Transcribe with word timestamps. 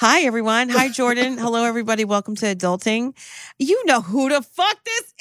Hi, 0.00 0.20
everyone. 0.20 0.68
Hi, 0.68 0.90
Jordan. 0.90 1.38
Hello, 1.38 1.64
everybody. 1.64 2.04
Welcome 2.04 2.36
to 2.36 2.46
Adulting. 2.54 3.14
You 3.58 3.84
know 3.84 4.00
who 4.00 4.28
the 4.28 4.42
fuck 4.42 4.76
this 4.84 5.14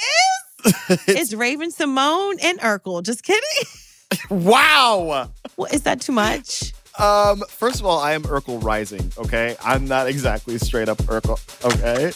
is? 0.65 1.07
it's 1.07 1.33
Raven-Symoné 1.33 2.43
and 2.43 2.59
Urkel. 2.59 3.01
Just 3.01 3.23
kidding. 3.23 3.41
Wow. 4.29 5.31
Well, 5.57 5.67
is 5.73 5.81
that 5.81 5.99
too 5.99 6.13
much? 6.13 6.73
Um, 6.97 7.41
first 7.49 7.79
of 7.79 7.85
all, 7.85 7.99
I 7.99 8.13
am 8.13 8.21
Urkel 8.23 8.63
Rising, 8.63 9.11
okay? 9.17 9.57
I'm 9.61 9.85
not 9.85 10.07
exactly 10.07 10.57
straight 10.59 10.87
up 10.87 10.99
Urkel, 10.99 11.37
okay? 11.65 12.13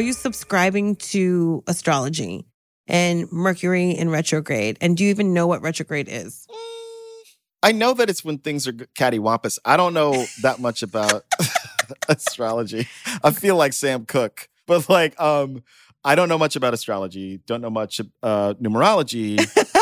Are 0.00 0.02
you 0.02 0.14
subscribing 0.14 0.96
to 0.96 1.62
astrology 1.66 2.46
and 2.86 3.30
Mercury 3.30 3.90
in 3.90 4.08
retrograde? 4.08 4.78
And 4.80 4.96
do 4.96 5.04
you 5.04 5.10
even 5.10 5.34
know 5.34 5.46
what 5.46 5.60
retrograde 5.60 6.08
is? 6.08 6.46
I 7.62 7.72
know 7.72 7.92
that 7.92 8.08
it's 8.08 8.24
when 8.24 8.38
things 8.38 8.66
are 8.66 8.72
cattywampus. 8.72 9.58
I 9.62 9.76
don't 9.76 9.92
know 9.92 10.24
that 10.40 10.58
much 10.58 10.82
about 10.82 11.26
astrology. 12.08 12.88
I 13.22 13.30
feel 13.30 13.56
like 13.56 13.74
Sam 13.74 14.06
Cooke, 14.06 14.48
but 14.66 14.88
like, 14.88 15.20
um, 15.20 15.62
I 16.02 16.14
don't 16.14 16.30
know 16.30 16.38
much 16.38 16.56
about 16.56 16.72
astrology. 16.72 17.42
Don't 17.44 17.60
know 17.60 17.68
much 17.68 18.00
uh, 18.22 18.54
numerology. 18.54 19.38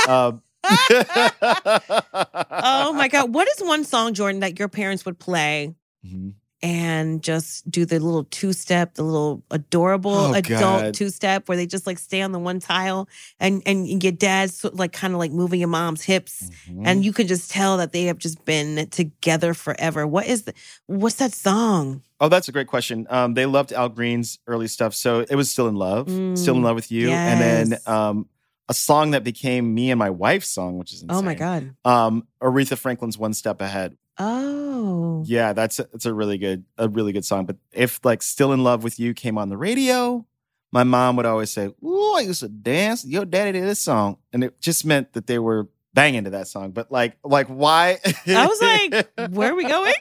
um, 0.09 0.43
Oh 2.51 2.93
my 2.93 3.07
God. 3.07 3.33
What 3.33 3.47
is 3.47 3.61
one 3.61 3.85
song, 3.85 4.15
Jordan, 4.15 4.41
that 4.41 4.59
your 4.59 4.69
parents 4.69 5.05
would 5.05 5.21
play 5.21 5.77
Mhm. 6.05 6.33
And 6.63 7.23
just 7.23 7.71
do 7.71 7.85
the 7.85 7.99
little 8.01 8.25
two 8.25 8.53
step, 8.53 8.95
the 8.95 9.03
little 9.03 9.43
adorable 9.51 10.13
Oh, 10.15 10.33
adult 10.35 10.95
two 10.95 11.11
step 11.11 11.49
where 11.49 11.57
they 11.57 11.67
just 11.67 11.87
like 11.87 11.99
stay 11.99 12.21
on 12.23 12.33
the 12.33 12.39
one 12.39 12.59
tile 12.61 13.09
and 13.39 13.63
and 13.67 14.03
your 14.03 14.13
dad's 14.13 14.65
like 14.73 14.93
kind 14.93 15.13
of 15.15 15.19
like 15.19 15.31
moving 15.33 15.61
your 15.61 15.69
mom's 15.69 16.03
hips 16.03 16.51
Mm-hmm. 16.69 16.87
and 16.87 17.05
you 17.05 17.13
can 17.13 17.27
just 17.27 17.51
tell 17.51 17.77
that 17.79 17.93
they 17.93 18.05
have 18.05 18.19
just 18.19 18.45
been 18.45 18.89
together 18.91 19.55
forever. 19.55 20.07
What 20.07 20.27
is 20.27 20.43
the 20.45 20.55
what's 20.87 21.17
that 21.17 21.33
song? 21.33 22.03
Oh, 22.21 22.29
that's 22.29 22.49
a 22.49 22.53
great 22.53 22.67
question. 22.67 23.07
Um, 23.11 23.35
they 23.35 23.47
loved 23.47 23.73
Al 23.73 23.89
Green's 23.89 24.39
early 24.49 24.67
stuff, 24.67 24.95
so 24.95 25.21
it 25.21 25.35
was 25.37 25.51
"Still 25.51 25.69
in 25.69 25.77
Love," 25.77 26.09
"Still 26.09 26.57
in 26.57 26.63
Mm, 26.63 26.65
Love 26.65 26.75
with 26.75 26.91
You," 26.91 27.11
and 27.11 27.41
then 27.41 27.79
um, 27.87 28.27
a 28.69 28.75
song 28.75 29.13
that 29.13 29.23
became 29.23 29.73
me 29.73 29.91
and 29.93 29.99
my 29.99 30.11
wife's 30.11 30.51
song, 30.51 30.79
which 30.79 30.93
is 30.93 31.03
insane. 31.03 31.17
Oh 31.17 31.23
my 31.23 31.35
God. 31.35 31.75
Um, 31.85 32.27
Aretha 32.43 32.77
Franklin's 32.77 33.17
"One 33.17 33.33
Step 33.35 33.61
Ahead." 33.61 33.97
Oh. 34.19 35.23
Yeah, 35.27 35.53
that's 35.53 35.79
a, 35.79 35.89
it's 35.93 36.07
a 36.07 36.13
really 36.15 36.39
good 36.39 36.65
a 36.77 36.89
really 36.89 37.13
good 37.13 37.25
song. 37.25 37.47
But 37.47 37.57
if 37.73 38.01
like 38.05 38.23
"Still 38.23 38.53
in 38.53 38.63
Love 38.65 38.83
with 38.83 38.99
You" 38.99 39.15
came 39.15 39.39
on 39.39 39.49
the 39.49 39.57
radio, 39.57 40.27
my 40.73 40.85
mom 40.85 41.17
would 41.17 41.27
always 41.27 41.51
say, 41.53 41.67
"Ooh, 41.85 42.15
I 42.17 42.21
used 42.21 42.41
to 42.41 42.49
dance. 42.49 43.05
Your 43.05 43.25
daddy 43.25 43.53
did 43.53 43.65
this 43.65 43.81
song," 43.81 44.19
and 44.33 44.43
it 44.45 44.61
just 44.61 44.85
meant 44.85 45.13
that 45.13 45.27
they 45.27 45.39
were 45.39 45.69
banging 45.95 46.25
to 46.25 46.31
that 46.31 46.49
song. 46.49 46.71
But 46.73 46.91
like, 46.93 47.17
like 47.25 47.47
why? 47.49 47.99
I 48.27 48.47
was 48.47 48.61
like, 48.61 49.31
where 49.31 49.53
are 49.53 49.57
we 49.57 49.65
going? 49.65 49.95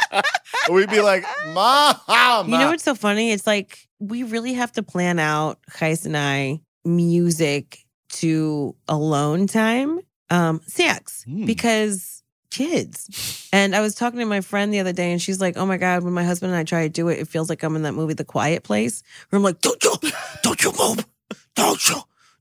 We'd 0.70 0.90
be 0.90 1.00
like, 1.00 1.24
"Mom." 1.48 2.48
You 2.48 2.58
know 2.58 2.68
what's 2.70 2.84
so 2.84 2.94
funny? 2.94 3.32
It's 3.32 3.46
like 3.46 3.88
we 3.98 4.22
really 4.22 4.52
have 4.54 4.72
to 4.72 4.82
plan 4.82 5.18
out, 5.18 5.58
Heist 5.70 6.06
and 6.06 6.16
I, 6.16 6.60
music 6.84 7.84
to 8.10 8.74
alone 8.88 9.46
time, 9.46 10.00
um, 10.30 10.60
sex, 10.66 11.24
Hmm. 11.24 11.46
because 11.46 12.19
kids. 12.50 13.48
And 13.52 13.74
I 13.74 13.80
was 13.80 13.94
talking 13.94 14.18
to 14.20 14.26
my 14.26 14.40
friend 14.40 14.72
the 14.72 14.80
other 14.80 14.92
day, 14.92 15.12
and 15.12 15.20
she's 15.22 15.40
like, 15.40 15.56
"Oh 15.56 15.66
my 15.66 15.76
god, 15.76 16.02
when 16.04 16.12
my 16.12 16.24
husband 16.24 16.52
and 16.52 16.58
I 16.58 16.64
try 16.64 16.82
to 16.82 16.88
do 16.88 17.08
it, 17.08 17.18
it 17.18 17.28
feels 17.28 17.48
like 17.48 17.62
I'm 17.62 17.76
in 17.76 17.82
that 17.82 17.92
movie, 17.94 18.14
The 18.14 18.24
Quiet 18.24 18.62
Place." 18.62 19.02
Where 19.30 19.38
I'm 19.38 19.42
like, 19.42 19.60
"Don't 19.60 19.82
you, 19.84 19.94
don't 20.42 20.62
you 20.62 20.72
move, 20.78 21.06
don't 21.54 21.88
you, 21.88 21.96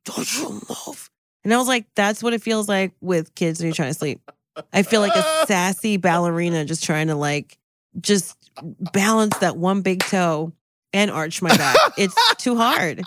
don't 0.05 0.33
you 0.37 0.49
move." 0.69 1.09
And 1.43 1.53
I 1.53 1.57
was 1.57 1.67
like, 1.67 1.85
"That's 1.95 2.21
what 2.21 2.33
it 2.33 2.41
feels 2.41 2.67
like 2.67 2.91
with 3.01 3.33
kids 3.35 3.59
when 3.59 3.67
you're 3.67 3.75
trying 3.75 3.91
to 3.91 3.97
sleep." 3.97 4.19
I 4.73 4.83
feel 4.83 4.99
like 5.01 5.15
a 5.15 5.45
sassy 5.47 5.95
ballerina 5.97 6.65
just 6.65 6.83
trying 6.83 7.07
to 7.07 7.15
like 7.15 7.57
just 8.01 8.35
balance 8.61 9.37
that 9.37 9.55
one 9.55 9.81
big 9.81 10.01
toe 10.03 10.51
and 10.91 11.09
arch 11.09 11.41
my 11.41 11.55
back. 11.55 11.77
It's 11.97 12.15
too 12.35 12.57
hard. 12.57 13.03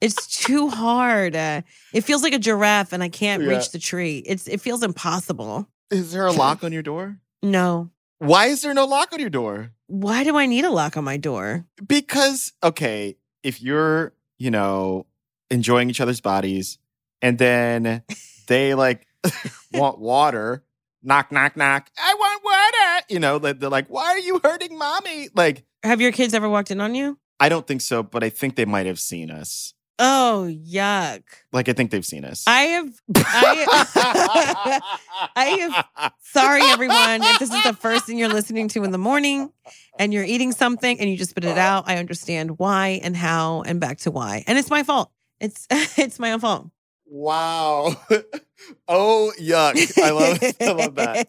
It's 0.00 0.26
too 0.26 0.68
hard. 0.68 1.36
Uh, 1.36 1.62
it 1.92 2.00
feels 2.02 2.22
like 2.22 2.32
a 2.32 2.38
giraffe 2.38 2.92
and 2.92 3.02
I 3.04 3.08
can't 3.08 3.42
Yeah. 3.44 3.50
reach 3.50 3.70
the 3.70 3.78
tree. 3.78 4.18
It's 4.26 4.48
it 4.48 4.60
feels 4.60 4.82
impossible. 4.82 5.68
Is 5.90 6.12
there 6.12 6.26
a 6.26 6.32
lock 6.32 6.62
on 6.62 6.72
your 6.72 6.82
door? 6.82 7.18
No. 7.42 7.90
Why 8.18 8.46
is 8.46 8.62
there 8.62 8.74
no 8.74 8.84
lock 8.84 9.12
on 9.12 9.18
your 9.18 9.30
door? 9.30 9.72
Why 9.86 10.24
do 10.24 10.36
I 10.36 10.46
need 10.46 10.64
a 10.64 10.70
lock 10.70 10.96
on 10.96 11.04
my 11.04 11.16
door? 11.16 11.66
Because, 11.86 12.52
okay, 12.62 13.16
if 13.42 13.60
you're, 13.62 14.12
you 14.38 14.50
know, 14.50 15.06
enjoying 15.50 15.90
each 15.90 16.00
other's 16.00 16.20
bodies 16.20 16.78
and 17.22 17.38
then 17.38 18.02
they 18.46 18.74
like 18.74 19.06
want 19.72 19.98
water, 19.98 20.64
knock, 21.02 21.32
knock, 21.32 21.56
knock, 21.56 21.90
I 21.98 22.14
want 22.14 22.44
water. 22.44 23.06
You 23.08 23.18
know, 23.20 23.38
they're 23.38 23.70
like, 23.70 23.88
why 23.88 24.06
are 24.10 24.18
you 24.18 24.40
hurting 24.44 24.78
mommy? 24.78 25.28
Like, 25.34 25.64
Have 25.82 26.00
your 26.00 26.12
kids 26.12 26.34
ever 26.34 26.48
walked 26.48 26.70
in 26.70 26.80
on 26.80 26.94
you? 26.94 27.18
I 27.40 27.48
don't 27.48 27.66
think 27.66 27.80
so, 27.80 28.02
but 28.02 28.22
I 28.22 28.28
think 28.28 28.56
they 28.56 28.66
might 28.66 28.86
have 28.86 29.00
seen 29.00 29.30
us. 29.30 29.72
Oh, 30.02 30.50
yuck. 30.50 31.22
Like, 31.52 31.68
I 31.68 31.74
think 31.74 31.90
they've 31.90 32.04
seen 32.04 32.24
us. 32.24 32.44
I 32.46 32.62
have 32.62 32.90
I 33.16 34.80
I 35.36 35.44
have 35.44 36.12
sorry 36.22 36.62
everyone 36.62 37.22
if 37.22 37.38
this 37.38 37.52
is 37.52 37.62
the 37.64 37.74
first 37.74 38.06
thing 38.06 38.16
you're 38.16 38.30
listening 38.30 38.68
to 38.68 38.82
in 38.82 38.92
the 38.92 38.98
morning 38.98 39.52
and 39.98 40.14
you're 40.14 40.24
eating 40.24 40.52
something 40.52 40.98
and 40.98 41.10
you 41.10 41.18
just 41.18 41.32
spit 41.32 41.44
it 41.44 41.58
out. 41.58 41.84
I 41.86 41.98
understand 41.98 42.58
why 42.58 43.00
and 43.02 43.14
how 43.14 43.60
and 43.62 43.78
back 43.78 43.98
to 43.98 44.10
why. 44.10 44.42
And 44.46 44.56
it's 44.58 44.70
my 44.70 44.84
fault. 44.84 45.10
It's 45.38 45.66
it's 45.70 46.18
my 46.18 46.32
own 46.32 46.40
fault. 46.40 46.70
Wow. 47.04 47.94
oh, 48.88 49.32
yuck. 49.40 49.98
I 49.98 50.10
love, 50.10 50.38
I 50.60 50.72
love 50.72 50.94
that. 50.96 51.26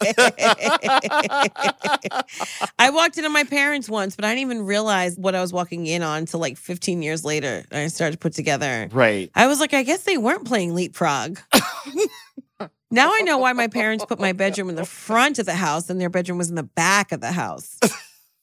I 2.79 2.89
walked 2.89 3.17
into 3.17 3.29
my 3.29 3.43
parents 3.43 3.89
once, 3.89 4.15
but 4.15 4.25
I 4.25 4.29
didn't 4.29 4.51
even 4.51 4.65
realize 4.65 5.17
what 5.17 5.35
I 5.35 5.41
was 5.41 5.53
walking 5.53 5.85
in 5.87 6.01
on 6.03 6.19
until 6.19 6.39
like 6.39 6.57
15 6.57 7.01
years 7.01 7.25
later. 7.25 7.63
I 7.71 7.87
started 7.87 8.13
to 8.13 8.17
put 8.17 8.33
together. 8.33 8.89
right. 8.91 9.29
I 9.35 9.47
was 9.47 9.59
like, 9.59 9.73
I 9.73 9.83
guess 9.83 10.03
they 10.03 10.17
weren't 10.17 10.45
playing 10.45 10.75
leapfrog. 10.75 11.39
now 12.91 13.11
I 13.13 13.21
know 13.21 13.37
why 13.37 13.53
my 13.53 13.67
parents 13.67 14.05
put 14.05 14.19
my 14.19 14.33
bedroom 14.33 14.69
in 14.69 14.75
the 14.75 14.85
front 14.85 15.39
of 15.39 15.45
the 15.45 15.55
house 15.55 15.89
and 15.89 15.99
their 15.99 16.09
bedroom 16.09 16.37
was 16.37 16.49
in 16.49 16.55
the 16.55 16.63
back 16.63 17.11
of 17.11 17.21
the 17.21 17.31
house. 17.31 17.79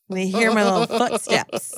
And 0.09 0.17
they 0.17 0.27
hear 0.27 0.53
my 0.53 0.65
little 0.65 0.87
footsteps. 0.87 1.75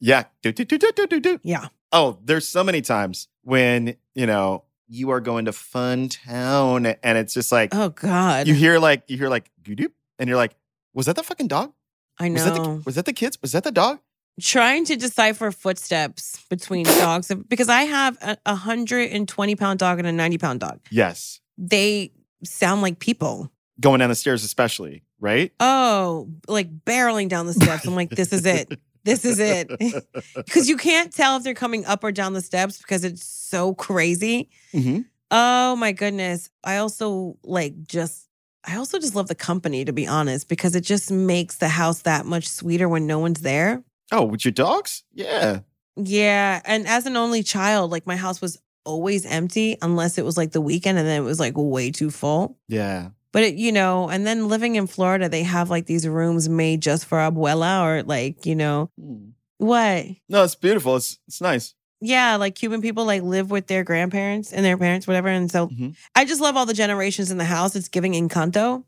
Yeah. 0.00 0.24
Do, 0.42 0.52
do, 0.52 0.64
do, 0.64 0.78
do, 0.78 1.06
do, 1.06 1.20
do. 1.20 1.40
Yeah. 1.42 1.68
Oh, 1.92 2.18
there's 2.22 2.48
so 2.48 2.64
many 2.64 2.80
times 2.82 3.28
when, 3.42 3.96
you 4.14 4.26
know, 4.26 4.64
you 4.88 5.10
are 5.10 5.20
going 5.20 5.44
to 5.46 5.52
fun 5.52 6.08
town 6.08 6.86
and 6.86 7.18
it's 7.18 7.34
just 7.34 7.50
like 7.52 7.74
Oh 7.74 7.88
God. 7.90 8.46
you 8.46 8.54
hear 8.54 8.78
like 8.78 9.02
you 9.08 9.16
hear 9.18 9.28
like 9.28 9.50
doop 9.62 9.92
and 10.18 10.28
you're 10.28 10.36
like, 10.36 10.54
was 10.94 11.06
that 11.06 11.16
the 11.16 11.22
fucking 11.22 11.48
dog? 11.48 11.72
I 12.18 12.30
Was 12.30 12.44
that 12.44 12.54
know. 12.56 12.64
the 12.78 12.82
was 12.84 12.94
that 12.94 13.04
the 13.04 13.12
kids? 13.12 13.38
Was 13.42 13.52
that 13.52 13.64
the 13.64 13.72
dog? 13.72 13.98
Trying 14.40 14.84
to 14.86 14.96
decipher 14.96 15.50
footsteps 15.50 16.44
between 16.50 16.84
dogs 16.84 17.32
because 17.48 17.68
I 17.68 17.82
have 17.82 18.16
a 18.22 18.36
120 18.44 19.56
pound 19.56 19.78
dog 19.78 19.98
and 19.98 20.06
a 20.06 20.12
90 20.12 20.38
pound 20.38 20.60
dog. 20.60 20.80
Yes. 20.90 21.40
They 21.58 22.12
sound 22.44 22.82
like 22.82 22.98
people. 22.98 23.50
Going 23.80 24.00
down 24.00 24.08
the 24.08 24.14
stairs, 24.14 24.44
especially, 24.44 25.02
right? 25.20 25.52
Oh, 25.60 26.28
like 26.48 26.84
barreling 26.84 27.28
down 27.28 27.46
the 27.46 27.52
steps. 27.54 27.86
I'm 27.86 27.94
like, 27.94 28.10
this 28.10 28.32
is 28.32 28.46
it. 28.46 28.78
This 29.06 29.24
is 29.24 29.38
it. 29.38 29.70
Because 30.34 30.68
you 30.68 30.76
can't 30.76 31.12
tell 31.12 31.36
if 31.38 31.42
they're 31.44 31.54
coming 31.54 31.84
up 31.86 32.04
or 32.04 32.12
down 32.12 32.32
the 32.34 32.40
steps 32.42 32.78
because 32.78 33.04
it's 33.04 33.24
so 33.24 33.74
crazy. 33.74 34.50
hmm 34.72 35.00
Oh 35.30 35.74
my 35.76 35.92
goodness. 35.92 36.50
I 36.62 36.76
also 36.76 37.36
like 37.42 37.74
just 37.84 38.28
I 38.64 38.76
also 38.76 38.98
just 38.98 39.14
love 39.14 39.28
the 39.28 39.34
company 39.34 39.84
to 39.84 39.92
be 39.92 40.06
honest 40.06 40.48
because 40.48 40.74
it 40.76 40.82
just 40.82 41.10
makes 41.10 41.56
the 41.56 41.68
house 41.68 42.02
that 42.02 42.26
much 42.26 42.48
sweeter 42.48 42.88
when 42.88 43.06
no 43.06 43.18
one's 43.18 43.40
there. 43.40 43.82
Oh, 44.12 44.24
with 44.24 44.44
your 44.44 44.52
dogs? 44.52 45.02
Yeah. 45.14 45.60
Yeah, 45.96 46.60
and 46.64 46.86
as 46.86 47.06
an 47.06 47.16
only 47.16 47.42
child, 47.42 47.90
like 47.90 48.06
my 48.06 48.16
house 48.16 48.40
was 48.42 48.58
always 48.84 49.24
empty 49.26 49.76
unless 49.82 50.18
it 50.18 50.24
was 50.24 50.36
like 50.36 50.52
the 50.52 50.60
weekend 50.60 50.98
and 50.98 51.06
then 51.08 51.20
it 51.22 51.24
was 51.24 51.40
like 51.40 51.54
way 51.56 51.90
too 51.90 52.10
full. 52.10 52.56
Yeah. 52.68 53.08
But 53.36 53.44
it, 53.44 53.56
you 53.56 53.70
know, 53.70 54.08
and 54.08 54.26
then 54.26 54.48
living 54.48 54.76
in 54.76 54.86
Florida, 54.86 55.28
they 55.28 55.42
have 55.42 55.68
like 55.68 55.84
these 55.84 56.08
rooms 56.08 56.48
made 56.48 56.80
just 56.80 57.04
for 57.04 57.18
abuela 57.18 57.84
or 57.84 58.02
like, 58.02 58.46
you 58.46 58.54
know, 58.54 58.88
Hmm. 58.98 59.32
what? 59.58 60.06
No, 60.30 60.42
it's 60.42 60.54
beautiful. 60.54 60.96
It's 60.96 61.18
it's 61.28 61.42
nice. 61.42 61.74
Yeah, 62.00 62.36
like 62.36 62.54
Cuban 62.54 62.80
people 62.80 63.04
like 63.04 63.20
live 63.22 63.50
with 63.50 63.66
their 63.66 63.84
grandparents 63.84 64.54
and 64.54 64.64
their 64.64 64.78
parents, 64.78 65.06
whatever. 65.06 65.28
And 65.28 65.50
so 65.50 65.68
Mhm. 65.68 65.94
I 66.14 66.24
just 66.24 66.40
love 66.40 66.56
all 66.56 66.64
the 66.64 66.72
generations 66.72 67.30
in 67.30 67.36
the 67.36 67.44
house. 67.44 67.76
It's 67.76 67.88
giving 67.90 68.14
encanto. 68.14 68.84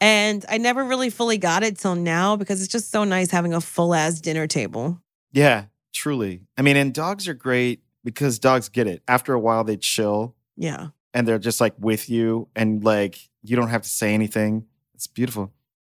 And 0.00 0.44
I 0.48 0.58
never 0.58 0.82
really 0.82 1.10
fully 1.10 1.38
got 1.38 1.62
it 1.62 1.78
till 1.78 1.94
now 1.94 2.34
because 2.34 2.60
it's 2.60 2.72
just 2.72 2.90
so 2.90 3.04
nice 3.04 3.30
having 3.30 3.54
a 3.54 3.60
full 3.60 3.94
ass 3.94 4.20
dinner 4.20 4.48
table. 4.48 5.00
Yeah, 5.30 5.66
truly. 5.94 6.42
I 6.56 6.62
mean, 6.62 6.76
and 6.76 6.92
dogs 6.92 7.28
are 7.28 7.34
great 7.34 7.82
because 8.02 8.40
dogs 8.40 8.68
get 8.68 8.88
it. 8.88 9.02
After 9.06 9.34
a 9.34 9.38
while, 9.40 9.62
they 9.62 9.76
chill 9.76 10.34
Yeah. 10.56 10.88
and 11.14 11.28
they're 11.28 11.38
just 11.38 11.60
like 11.60 11.74
with 11.78 12.08
you, 12.10 12.48
and 12.56 12.84
like 12.84 13.18
you 13.48 13.56
don't 13.56 13.68
have 13.68 13.82
to 13.82 13.88
say 13.88 14.14
anything. 14.14 14.66
It's 14.94 15.06
beautiful. 15.06 15.52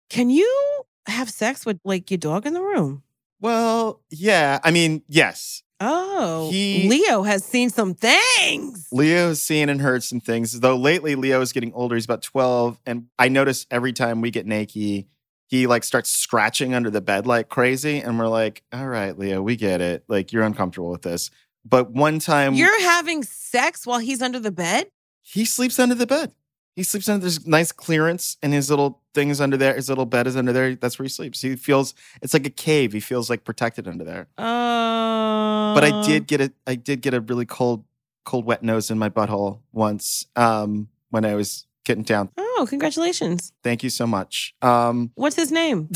Can 0.10 0.30
you 0.30 0.84
have 1.08 1.30
sex 1.30 1.66
with 1.66 1.80
like 1.84 2.10
your 2.12 2.18
dog 2.18 2.46
in 2.46 2.54
the 2.54 2.62
room? 2.62 3.04
Well, 3.42 4.02
yeah. 4.10 4.60
I 4.64 4.72
mean, 4.72 5.04
yes. 5.08 5.64
Oh, 5.82 6.50
He- 6.52 6.90
Leo 6.90 7.24
has 7.24 7.44
seen 7.46 7.70
some 7.70 7.94
things. 7.94 8.88
Leo 8.92 9.30
has 9.30 9.42
seen 9.42 9.70
and 9.70 9.80
heard 9.80 10.04
some 10.04 10.20
things, 10.20 10.60
though 10.60 10.76
lately 10.76 11.16
Leo 11.16 11.40
is 11.40 11.54
getting 11.54 11.72
older. 11.74 11.96
He's 11.96 12.04
about 12.06 12.22
12. 12.22 12.80
And 12.86 13.06
I 13.18 13.30
notice 13.30 13.66
every 13.72 13.94
time 13.94 14.20
we 14.20 14.30
get 14.30 14.46
naked, 14.46 15.06
he 15.48 15.68
like 15.68 15.84
starts 15.86 16.10
scratching 16.10 16.74
under 16.74 16.90
the 16.90 17.00
bed 17.02 17.26
like 17.26 17.48
crazy. 17.48 18.00
And 18.02 18.20
we're 18.20 18.28
like, 18.28 18.62
all 18.74 18.88
right, 18.88 19.18
Leo, 19.18 19.42
we 19.42 19.56
get 19.56 19.80
it. 19.80 20.04
Like 20.10 20.34
you're 20.34 20.44
uncomfortable 20.44 20.92
with 20.92 21.02
this. 21.04 21.32
But 21.66 21.92
one 21.92 22.20
time 22.20 22.54
You're 22.56 22.82
having 22.82 23.24
sex 23.24 23.86
while 23.88 24.00
he's 24.00 24.22
under 24.22 24.40
the 24.40 24.52
bed? 24.52 24.88
he 25.22 25.46
sleeps 25.46 25.78
under 25.78 25.94
the 25.96 26.08
bed. 26.08 26.32
He 26.80 26.84
sleeps 26.84 27.10
under 27.10 27.26
this 27.26 27.46
nice 27.46 27.74
clearance 27.74 28.38
and 28.42 28.54
his 28.54 28.70
little 28.70 29.02
thing 29.14 29.32
is 29.32 29.42
under 29.42 29.58
there. 29.58 29.76
His 29.76 29.90
little 29.90 30.06
bed 30.06 30.28
is 30.28 30.38
under 30.38 30.54
there. 30.54 30.76
That's 30.76 30.98
where 30.98 31.04
he 31.04 31.10
sleeps. 31.10 31.42
He 31.42 31.58
feels 31.58 31.94
it's 32.22 32.34
like 32.34 32.46
a 32.46 32.50
cave. 32.50 32.94
He 32.94 33.02
feels 33.02 33.30
like 33.30 33.44
protected 33.44 33.86
under 33.86 34.06
there. 34.06 34.30
Uh, 34.38 35.74
But 35.76 35.84
I 35.84 36.02
did 36.08 36.26
get 36.26 36.40
a 36.40 36.54
I 36.66 36.76
did 36.76 37.02
get 37.02 37.14
a 37.14 37.20
really 37.20 37.46
cold, 37.46 37.84
cold, 38.24 38.46
wet 38.46 38.64
nose 38.64 38.90
in 38.90 38.98
my 38.98 39.10
butthole 39.10 39.60
once 39.74 40.26
um, 40.38 40.88
when 41.10 41.26
I 41.26 41.36
was 41.36 41.66
getting 41.84 42.04
down. 42.06 42.30
Oh, 42.38 42.66
congratulations. 42.70 43.52
Thank 43.62 43.84
you 43.84 43.90
so 43.90 44.08
much. 44.08 44.56
Um, 44.62 45.12
What's 45.16 45.36
his 45.36 45.52
name? 45.52 45.90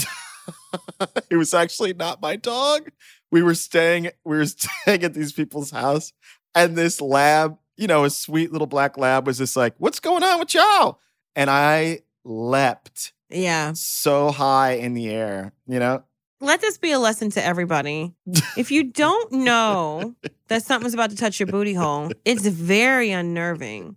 it 1.29 1.37
was 1.37 1.53
actually 1.53 1.93
not 1.93 2.21
my 2.21 2.35
dog. 2.35 2.91
We 3.31 3.41
were 3.41 3.55
staying 3.55 4.09
we 4.25 4.35
were 4.35 4.45
staying 4.57 5.05
at 5.05 5.13
these 5.13 5.31
people's 5.31 5.71
house, 5.71 6.11
and 6.53 6.75
this 6.75 6.99
lab, 6.99 7.57
you 7.77 7.87
know, 7.87 8.03
a 8.03 8.09
sweet 8.09 8.51
little 8.51 8.67
black 8.67 8.97
lab, 8.97 9.25
was 9.27 9.37
just 9.37 9.55
like, 9.55 9.73
"What's 9.77 9.99
going 9.99 10.23
on 10.23 10.39
with 10.39 10.53
y'all?" 10.53 10.99
And 11.35 11.49
I 11.49 11.99
leapt 12.23 13.13
Yeah. 13.29 13.73
so 13.73 14.31
high 14.31 14.73
in 14.73 14.93
the 14.93 15.09
air, 15.09 15.53
you 15.67 15.79
know. 15.79 16.03
Let 16.39 16.59
this 16.61 16.77
be 16.77 16.91
a 16.91 16.99
lesson 16.99 17.29
to 17.31 17.43
everybody. 17.45 18.13
If 18.57 18.69
you 18.69 18.83
don't 18.83 19.31
know 19.31 20.13
that 20.49 20.63
something's 20.63 20.93
about 20.93 21.09
to 21.11 21.15
touch 21.15 21.39
your 21.39 21.47
booty 21.47 21.73
hole, 21.73 22.11
it's 22.25 22.45
very 22.45 23.11
unnerving. 23.11 23.95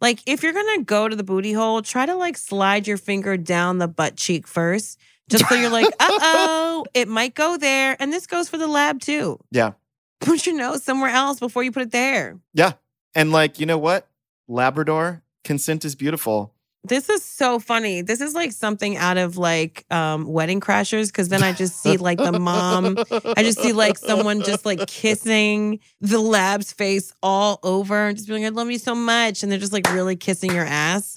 Like 0.00 0.20
if 0.26 0.42
you're 0.42 0.52
gonna 0.52 0.82
go 0.82 1.08
to 1.08 1.14
the 1.16 1.22
booty 1.24 1.52
hole, 1.52 1.82
try 1.82 2.04
to 2.04 2.14
like 2.16 2.36
slide 2.36 2.86
your 2.88 2.96
finger 2.96 3.36
down 3.36 3.78
the 3.78 3.88
butt 3.88 4.16
cheek 4.16 4.46
first, 4.48 4.98
just 5.30 5.48
so 5.48 5.54
you're 5.54 5.70
like, 5.70 5.86
uh 6.00 6.18
oh, 6.20 6.86
it 6.94 7.08
might 7.08 7.34
go 7.34 7.56
there. 7.56 7.96
And 8.00 8.12
this 8.12 8.26
goes 8.26 8.48
for 8.48 8.58
the 8.58 8.66
lab 8.66 9.00
too. 9.00 9.38
Yeah. 9.52 9.72
Put 10.20 10.44
your 10.44 10.56
nose 10.56 10.82
somewhere 10.82 11.10
else 11.10 11.38
before 11.38 11.62
you 11.62 11.70
put 11.72 11.82
it 11.82 11.92
there. 11.92 12.38
And 13.16 13.32
like, 13.32 13.58
you 13.58 13.64
know 13.66 13.78
what? 13.78 14.06
Labrador 14.46 15.22
consent 15.42 15.84
is 15.84 15.94
beautiful. 15.94 16.52
This 16.84 17.08
is 17.08 17.24
so 17.24 17.58
funny. 17.58 18.02
This 18.02 18.20
is 18.20 18.34
like 18.34 18.52
something 18.52 18.96
out 18.96 19.16
of 19.16 19.38
like 19.38 19.84
um 19.90 20.26
wedding 20.26 20.60
crashers 20.60 21.08
because 21.08 21.30
then 21.30 21.42
I 21.42 21.52
just 21.52 21.82
see 21.82 21.96
like 21.96 22.18
the 22.18 22.38
mom 22.38 22.96
I 23.36 23.42
just 23.42 23.60
see 23.60 23.72
like 23.72 23.98
someone 23.98 24.42
just 24.42 24.64
like 24.64 24.86
kissing 24.86 25.80
the 26.00 26.20
lab's 26.20 26.72
face 26.72 27.12
all 27.22 27.58
over 27.64 28.06
and 28.06 28.16
just 28.16 28.28
being 28.28 28.44
like, 28.44 28.52
I 28.52 28.54
love 28.54 28.70
you 28.70 28.78
so 28.78 28.94
much. 28.94 29.42
And 29.42 29.50
they're 29.50 29.58
just 29.58 29.72
like 29.72 29.90
really 29.92 30.14
kissing 30.14 30.52
your 30.52 30.66
ass. 30.66 31.14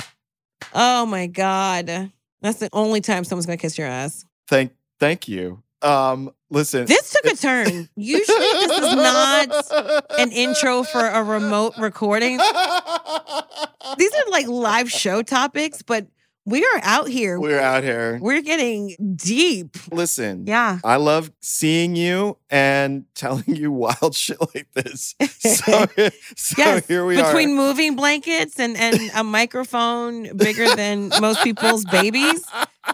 Oh 0.73 1.05
my 1.05 1.27
God. 1.27 2.11
That's 2.41 2.59
the 2.59 2.69
only 2.73 3.01
time 3.01 3.25
someone's 3.25 3.45
gonna 3.45 3.57
kiss 3.57 3.77
your 3.77 3.87
ass. 3.87 4.25
Thank 4.47 4.71
thank 4.99 5.27
you. 5.27 5.61
Um 5.83 6.31
listen. 6.49 6.85
This 6.85 7.11
took 7.11 7.31
a 7.31 7.35
turn. 7.35 7.89
Usually 7.95 8.37
this 8.37 8.71
is 8.71 8.95
not 8.95 9.49
an 10.19 10.31
intro 10.31 10.83
for 10.83 11.05
a 11.05 11.23
remote 11.23 11.73
recording. 11.77 12.37
These 13.97 14.13
are 14.13 14.29
like 14.31 14.47
live 14.47 14.91
show 14.91 15.21
topics, 15.21 15.81
but 15.81 16.07
we 16.45 16.65
are 16.65 16.79
out 16.81 17.07
here. 17.07 17.39
We're 17.39 17.59
out 17.59 17.83
here. 17.83 18.17
We're 18.19 18.41
getting 18.41 18.95
deep. 19.15 19.77
Listen. 19.91 20.45
Yeah. 20.47 20.79
I 20.83 20.95
love 20.95 21.31
seeing 21.41 21.95
you 21.95 22.37
and 22.49 23.05
telling 23.13 23.55
you 23.55 23.71
wild 23.71 24.15
shit 24.15 24.39
like 24.55 24.67
this. 24.73 25.15
So, 25.39 25.85
so 25.95 26.09
Yes, 26.57 26.87
here 26.87 27.05
we 27.05 27.15
between 27.15 27.25
are. 27.25 27.31
Between 27.33 27.55
moving 27.55 27.95
blankets 27.95 28.59
and, 28.59 28.75
and 28.77 28.97
a 29.15 29.23
microphone 29.23 30.35
bigger 30.35 30.75
than 30.75 31.09
most 31.21 31.43
people's 31.43 31.85
babies. 31.85 32.43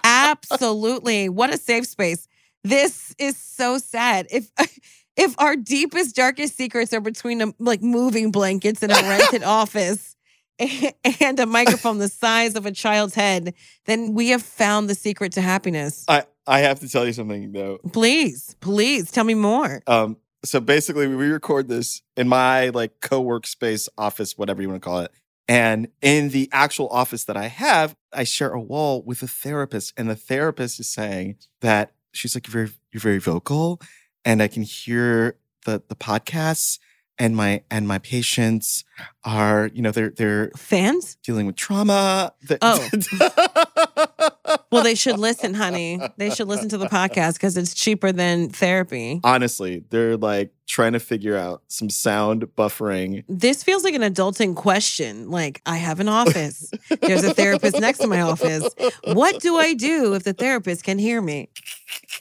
Absolutely. 0.04 1.30
What 1.30 1.54
a 1.54 1.58
safe 1.58 1.86
space. 1.88 2.28
This 2.66 3.14
is 3.20 3.38
so 3.38 3.78
sad. 3.78 4.28
If 4.32 4.50
if 5.16 5.40
our 5.40 5.56
deepest, 5.56 6.16
darkest 6.16 6.58
secrets 6.58 6.94
are 6.94 7.02
between 7.02 7.42
um, 7.42 7.54
like 7.60 7.82
moving 7.82 8.32
blankets 8.32 8.84
in 8.84 8.92
a 8.92 8.96
rented 8.96 9.44
office 9.62 10.16
and 10.60 11.40
a 11.40 11.46
microphone 11.46 12.00
the 12.00 12.10
size 12.10 12.56
of 12.56 12.66
a 12.66 12.72
child's 12.72 13.16
head, 13.16 13.54
then 13.86 14.14
we 14.14 14.30
have 14.30 14.42
found 14.42 14.90
the 14.90 14.96
secret 14.96 15.34
to 15.34 15.42
happiness. 15.42 16.06
I, 16.08 16.24
I 16.48 16.60
have 16.60 16.80
to 16.80 16.90
tell 16.90 17.06
you 17.06 17.14
something 17.14 17.52
though. 17.52 17.80
Please, 17.92 18.56
please 18.62 19.12
tell 19.12 19.26
me 19.26 19.34
more. 19.36 19.82
Um, 19.88 20.18
so 20.44 20.60
basically, 20.60 21.08
we 21.08 21.28
record 21.28 21.68
this 21.68 22.02
in 22.16 22.28
my 22.28 22.70
like 22.70 23.00
co-work 23.02 23.48
space, 23.48 23.90
office, 23.98 24.38
whatever 24.38 24.62
you 24.62 24.70
want 24.70 24.82
to 24.82 24.88
call 24.88 25.00
it. 25.00 25.12
And 25.48 25.90
in 26.02 26.30
the 26.30 26.50
actual 26.52 26.88
office 26.90 27.26
that 27.26 27.38
I 27.38 27.48
have, 27.48 27.96
I 28.12 28.24
share 28.24 28.52
a 28.52 28.60
wall 28.60 29.04
with 29.04 29.22
a 29.22 29.28
therapist, 29.28 29.94
and 29.96 30.10
the 30.10 30.16
therapist 30.16 30.80
is 30.80 30.88
saying 30.88 31.38
that 31.62 31.92
she's 32.16 32.36
like, 32.36 32.48
"You're 32.48 32.66
very, 32.66 32.78
you're 32.92 33.02
very 33.02 33.20
vocal, 33.20 33.82
and 34.24 34.42
I 34.42 34.48
can 34.48 34.64
hear 34.64 35.38
the 35.66 35.82
the 35.88 35.96
podcasts, 35.96 36.80
and 37.18 37.36
my 37.36 37.64
and 37.70 37.88
my 37.88 38.00
patients 38.00 38.84
are, 39.24 39.70
you 39.74 39.82
know, 39.82 39.92
they're 39.92 40.12
they're 40.12 40.52
Fans? 40.56 41.18
dealing 41.24 41.46
with 41.46 41.56
trauma. 41.56 42.34
Oh. 42.62 42.90
Well, 44.72 44.84
they 44.84 44.96
should 44.96 45.18
listen, 45.18 45.54
honey. 45.54 46.00
They 46.18 46.30
should 46.30 46.48
listen 46.48 46.70
to 46.70 46.78
the 46.78 46.88
podcast 46.88 47.34
because 47.34 47.56
it's 47.56 47.74
cheaper 47.74 48.12
than 48.12 48.50
therapy. 48.50 49.22
Honestly, 49.24 49.86
they're 49.90 50.18
like 50.18 50.52
trying 50.68 50.94
to 50.94 51.00
figure 51.00 51.38
out 51.38 51.64
some 51.68 51.90
sound 51.90 52.44
buffering. 52.58 53.24
This 53.30 53.64
feels 53.64 53.84
like 53.84 53.94
an 53.94 54.02
adulting 54.02 54.56
question. 54.56 55.30
Like, 55.32 55.62
I 55.66 55.78
have 55.78 56.00
an 56.00 56.10
office. 56.10 56.72
There's 57.02 57.24
a 57.24 57.34
therapist 57.34 57.80
next 57.80 58.00
to 58.00 58.08
my 58.08 58.22
office. 58.22 58.68
What 59.06 59.40
do 59.40 59.56
I 59.56 59.74
do 59.74 60.14
if 60.14 60.24
the 60.24 60.34
therapist 60.34 60.84
can 60.84 61.00
hear 61.00 61.22
me? 61.22 61.50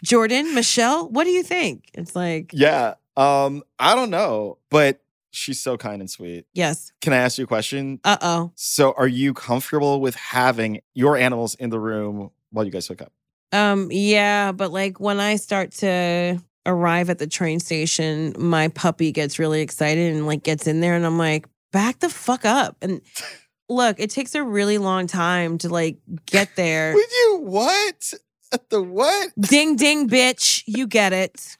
Jordan, 0.02 0.54
Michelle, 0.54 1.08
what 1.08 1.24
do 1.24 1.30
you 1.30 1.42
think? 1.42 1.90
It's 1.94 2.16
like, 2.16 2.50
Yeah. 2.52 2.94
Um, 3.16 3.62
I 3.78 3.94
don't 3.94 4.10
know, 4.10 4.58
but 4.70 5.00
she's 5.30 5.60
so 5.60 5.76
kind 5.76 6.00
and 6.00 6.10
sweet. 6.10 6.46
yes. 6.52 6.90
Can 7.00 7.12
I 7.12 7.18
ask 7.18 7.38
you 7.38 7.44
a 7.44 7.46
question? 7.46 8.00
Uh 8.04 8.16
oh. 8.20 8.52
So, 8.56 8.92
are 8.96 9.06
you 9.06 9.34
comfortable 9.34 10.00
with 10.00 10.14
having 10.16 10.80
your 10.94 11.16
animals 11.16 11.54
in 11.54 11.70
the 11.70 11.78
room 11.78 12.30
while 12.50 12.64
you 12.64 12.70
guys 12.72 12.86
hook 12.88 13.02
up? 13.02 13.12
Um, 13.52 13.88
yeah, 13.92 14.50
but 14.50 14.72
like 14.72 14.98
when 14.98 15.20
I 15.20 15.36
start 15.36 15.70
to 15.72 16.40
arrive 16.66 17.08
at 17.08 17.18
the 17.18 17.26
train 17.28 17.60
station, 17.60 18.34
my 18.36 18.66
puppy 18.68 19.12
gets 19.12 19.38
really 19.38 19.60
excited 19.60 20.12
and 20.14 20.26
like 20.26 20.42
gets 20.42 20.66
in 20.66 20.80
there 20.80 20.94
and 20.96 21.06
I'm 21.06 21.18
like, 21.18 21.46
back 21.72 22.00
the 22.00 22.08
fuck 22.08 22.44
up. 22.44 22.76
And 22.82 23.00
look, 23.68 24.00
it 24.00 24.10
takes 24.10 24.34
a 24.34 24.42
really 24.42 24.78
long 24.78 25.06
time 25.06 25.58
to 25.58 25.68
like 25.68 25.98
get 26.26 26.48
there. 26.56 26.94
Would 26.94 27.12
you 27.12 27.38
what? 27.44 28.14
The 28.68 28.82
what? 28.82 29.32
ding 29.38 29.76
ding 29.76 30.08
bitch, 30.08 30.62
you 30.66 30.86
get 30.86 31.12
it. 31.12 31.56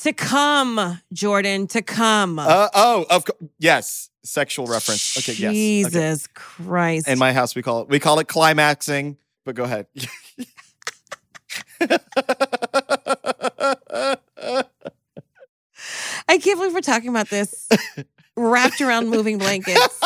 To 0.00 0.12
come, 0.12 1.00
Jordan, 1.12 1.66
to 1.68 1.80
come. 1.82 2.38
Uh, 2.38 2.68
oh, 2.74 3.06
of 3.10 3.24
course. 3.24 3.50
Yes, 3.58 4.10
sexual 4.22 4.66
reference. 4.66 5.16
Okay, 5.16 5.32
yes. 5.32 5.50
Okay. 5.50 5.52
Jesus 5.52 6.26
Christ. 6.34 7.08
In 7.08 7.18
my 7.18 7.32
house, 7.32 7.54
we 7.54 7.62
call 7.62 7.82
it 7.82 7.88
we 7.88 7.98
call 7.98 8.18
it 8.18 8.28
climaxing. 8.28 9.16
But 9.44 9.54
go 9.54 9.64
ahead. 9.64 9.86
I 16.28 16.38
can't 16.38 16.58
believe 16.58 16.74
we're 16.74 16.80
talking 16.80 17.08
about 17.08 17.30
this 17.30 17.68
wrapped 18.36 18.80
around 18.80 19.08
moving 19.08 19.38
blankets. 19.38 20.00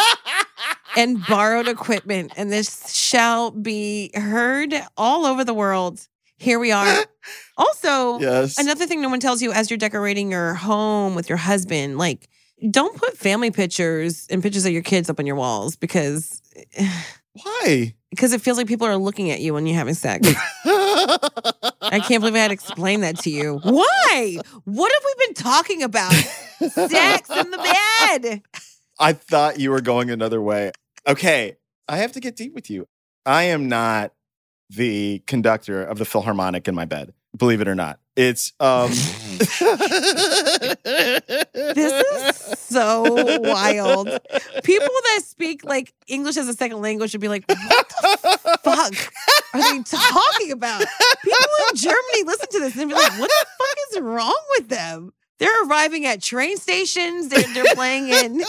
and 0.96 1.24
borrowed 1.26 1.68
equipment. 1.68 2.32
And 2.36 2.52
this 2.52 2.92
shall 2.92 3.50
be 3.50 4.10
heard 4.14 4.74
all 4.96 5.24
over 5.26 5.44
the 5.44 5.54
world. 5.54 6.06
Here 6.40 6.58
we 6.58 6.72
are. 6.72 7.04
Also, 7.58 8.18
yes. 8.20 8.58
another 8.58 8.86
thing 8.86 9.02
no 9.02 9.10
one 9.10 9.20
tells 9.20 9.42
you 9.42 9.52
as 9.52 9.68
you're 9.68 9.76
decorating 9.76 10.30
your 10.30 10.54
home 10.54 11.14
with 11.14 11.28
your 11.28 11.36
husband, 11.36 11.98
like, 11.98 12.30
don't 12.70 12.96
put 12.96 13.18
family 13.18 13.50
pictures 13.50 14.26
and 14.30 14.42
pictures 14.42 14.64
of 14.64 14.72
your 14.72 14.80
kids 14.80 15.10
up 15.10 15.18
on 15.18 15.26
your 15.26 15.36
walls 15.36 15.76
because 15.76 16.40
Why? 17.34 17.94
because 18.08 18.32
it 18.32 18.40
feels 18.40 18.56
like 18.56 18.66
people 18.66 18.86
are 18.86 18.96
looking 18.96 19.30
at 19.30 19.40
you 19.40 19.52
when 19.52 19.66
you're 19.66 19.76
having 19.76 19.92
sex. 19.92 20.26
I 20.64 22.00
can't 22.06 22.22
believe 22.22 22.34
I 22.34 22.38
had 22.38 22.48
to 22.48 22.54
explain 22.54 23.02
that 23.02 23.18
to 23.20 23.30
you. 23.30 23.60
Why? 23.62 24.38
What 24.64 24.90
have 24.92 25.02
we 25.04 25.26
been 25.26 25.34
talking 25.34 25.82
about? 25.82 26.12
Sex 26.12 27.28
in 27.28 27.50
the 27.50 27.74
bed. 28.08 28.42
I 28.98 29.12
thought 29.12 29.60
you 29.60 29.70
were 29.70 29.82
going 29.82 30.10
another 30.10 30.40
way. 30.40 30.72
Okay, 31.06 31.56
I 31.88 31.98
have 31.98 32.12
to 32.12 32.20
get 32.20 32.36
deep 32.36 32.54
with 32.54 32.70
you. 32.70 32.88
I 33.26 33.44
am 33.44 33.68
not 33.68 34.12
the 34.70 35.22
conductor 35.26 35.82
of 35.82 35.98
the 35.98 36.04
Philharmonic 36.04 36.68
in 36.68 36.74
my 36.74 36.84
bed. 36.84 37.12
Believe 37.36 37.60
it 37.60 37.68
or 37.68 37.74
not, 37.74 38.00
it's 38.16 38.52
um. 38.58 38.90
This 41.52 41.92
is 41.92 42.58
so 42.58 43.02
wild. 43.40 44.08
People 44.64 44.88
that 45.04 45.22
speak 45.24 45.64
like 45.64 45.94
English 46.08 46.36
as 46.36 46.48
a 46.48 46.52
second 46.52 46.80
language 46.80 47.10
should 47.12 47.20
be 47.20 47.28
like, 47.28 47.44
what 47.48 47.88
the 47.88 48.58
fuck 48.62 49.12
are 49.54 49.60
they 49.60 49.82
talking 49.82 50.52
about? 50.52 50.84
People 51.22 51.48
in 51.70 51.76
Germany 51.76 52.22
listen 52.26 52.48
to 52.50 52.60
this 52.60 52.76
and 52.76 52.88
be 52.88 52.94
like, 52.94 53.18
what 53.18 53.30
the 53.30 53.46
fuck 53.58 53.76
is 53.92 54.00
wrong 54.00 54.40
with 54.58 54.68
them? 54.68 55.12
They're 55.40 55.64
arriving 55.64 56.04
at 56.04 56.22
train 56.22 56.58
stations. 56.58 57.28
They're, 57.28 57.42
they're 57.54 57.74
playing 57.74 58.10
in 58.10 58.42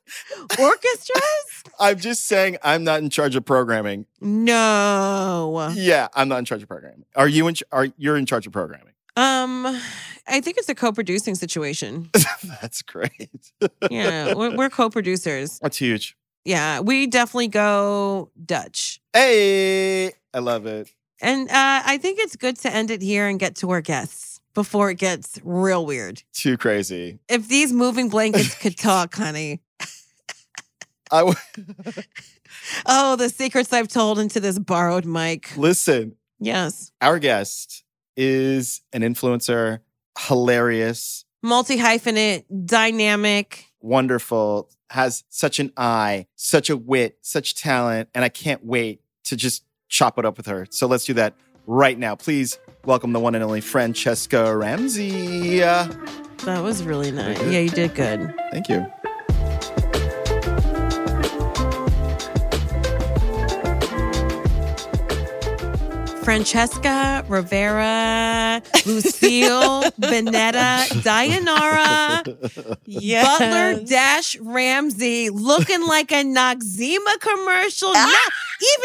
orchestras. 0.58 1.62
I'm 1.78 1.98
just 1.98 2.26
saying 2.26 2.56
I'm 2.62 2.82
not 2.82 3.02
in 3.02 3.10
charge 3.10 3.36
of 3.36 3.44
programming. 3.44 4.06
No. 4.22 5.70
Yeah, 5.74 6.08
I'm 6.14 6.28
not 6.28 6.38
in 6.38 6.46
charge 6.46 6.62
of 6.62 6.68
programming. 6.68 7.04
Are 7.14 7.28
you 7.28 7.46
in? 7.46 7.54
Are 7.70 7.88
you're 7.98 8.16
in 8.16 8.24
charge 8.24 8.46
of 8.46 8.54
programming? 8.54 8.94
Um, 9.16 9.66
I 10.26 10.40
think 10.40 10.56
it's 10.56 10.68
a 10.70 10.74
co-producing 10.74 11.34
situation. 11.34 12.08
That's 12.62 12.80
great. 12.80 13.52
Yeah, 13.90 14.34
we're, 14.34 14.56
we're 14.56 14.70
co-producers. 14.70 15.58
That's 15.58 15.76
huge. 15.76 16.16
Yeah, 16.44 16.80
we 16.80 17.06
definitely 17.06 17.48
go 17.48 18.30
Dutch. 18.42 19.00
Hey, 19.12 20.12
I 20.32 20.38
love 20.38 20.64
it. 20.64 20.90
And 21.20 21.50
uh, 21.50 21.82
I 21.84 21.98
think 21.98 22.18
it's 22.18 22.36
good 22.36 22.56
to 22.60 22.72
end 22.72 22.90
it 22.90 23.02
here 23.02 23.26
and 23.26 23.38
get 23.38 23.56
to 23.56 23.70
our 23.72 23.82
guests 23.82 24.29
before 24.54 24.90
it 24.90 24.96
gets 24.98 25.38
real 25.44 25.84
weird. 25.86 26.22
Too 26.32 26.56
crazy. 26.56 27.18
If 27.28 27.48
these 27.48 27.72
moving 27.72 28.08
blankets 28.08 28.54
could 28.58 28.76
talk, 28.78 29.14
honey. 29.14 29.60
I 31.12 31.18
w- 31.20 31.36
Oh, 32.86 33.16
the 33.16 33.28
secrets 33.28 33.72
I've 33.72 33.88
told 33.88 34.18
into 34.18 34.38
this 34.40 34.58
borrowed 34.58 35.04
mic. 35.04 35.56
listen. 35.56 36.16
Yes. 36.38 36.92
Our 37.00 37.18
guest 37.18 37.84
is 38.16 38.80
an 38.92 39.02
influencer, 39.02 39.80
hilarious, 40.18 41.24
Multi 41.42 41.78
hyphenate, 41.78 42.44
dynamic. 42.66 43.66
wonderful, 43.80 44.68
has 44.90 45.24
such 45.30 45.58
an 45.58 45.72
eye, 45.76 46.26
such 46.36 46.68
a 46.70 46.76
wit, 46.76 47.18
such 47.22 47.54
talent, 47.54 48.08
and 48.14 48.24
I 48.24 48.28
can't 48.28 48.64
wait 48.64 49.00
to 49.24 49.36
just 49.36 49.64
chop 49.88 50.18
it 50.18 50.24
up 50.24 50.36
with 50.36 50.46
her. 50.46 50.66
So 50.70 50.86
let's 50.86 51.04
do 51.04 51.14
that 51.14 51.34
right 51.70 51.98
now. 51.98 52.16
Please 52.16 52.58
welcome 52.84 53.12
the 53.12 53.20
one 53.20 53.34
and 53.34 53.44
only 53.44 53.60
Franchesca 53.60 54.58
Ramsey. 54.58 55.60
That 55.60 56.62
was 56.62 56.82
really 56.82 57.12
nice. 57.12 57.40
Yeah, 57.42 57.60
you 57.60 57.70
did 57.70 57.94
good. 57.94 58.34
thank 58.50 58.68
you. 58.68 58.86
Franchesca 66.22 67.28
Rivera, 67.28 68.62
Lucille 68.86 69.82
Benetta, 70.00 70.86
Dayanara, 71.02 72.76
Yes. 72.86 73.38
Butler 73.38 73.84
Dash 73.86 74.36
Ramsey, 74.40 75.30
looking 75.30 75.86
like 75.86 76.12
a 76.12 76.22
Noxzema 76.24 77.18
commercial. 77.20 77.90
Ah. 77.94 78.06
Not 78.06 78.32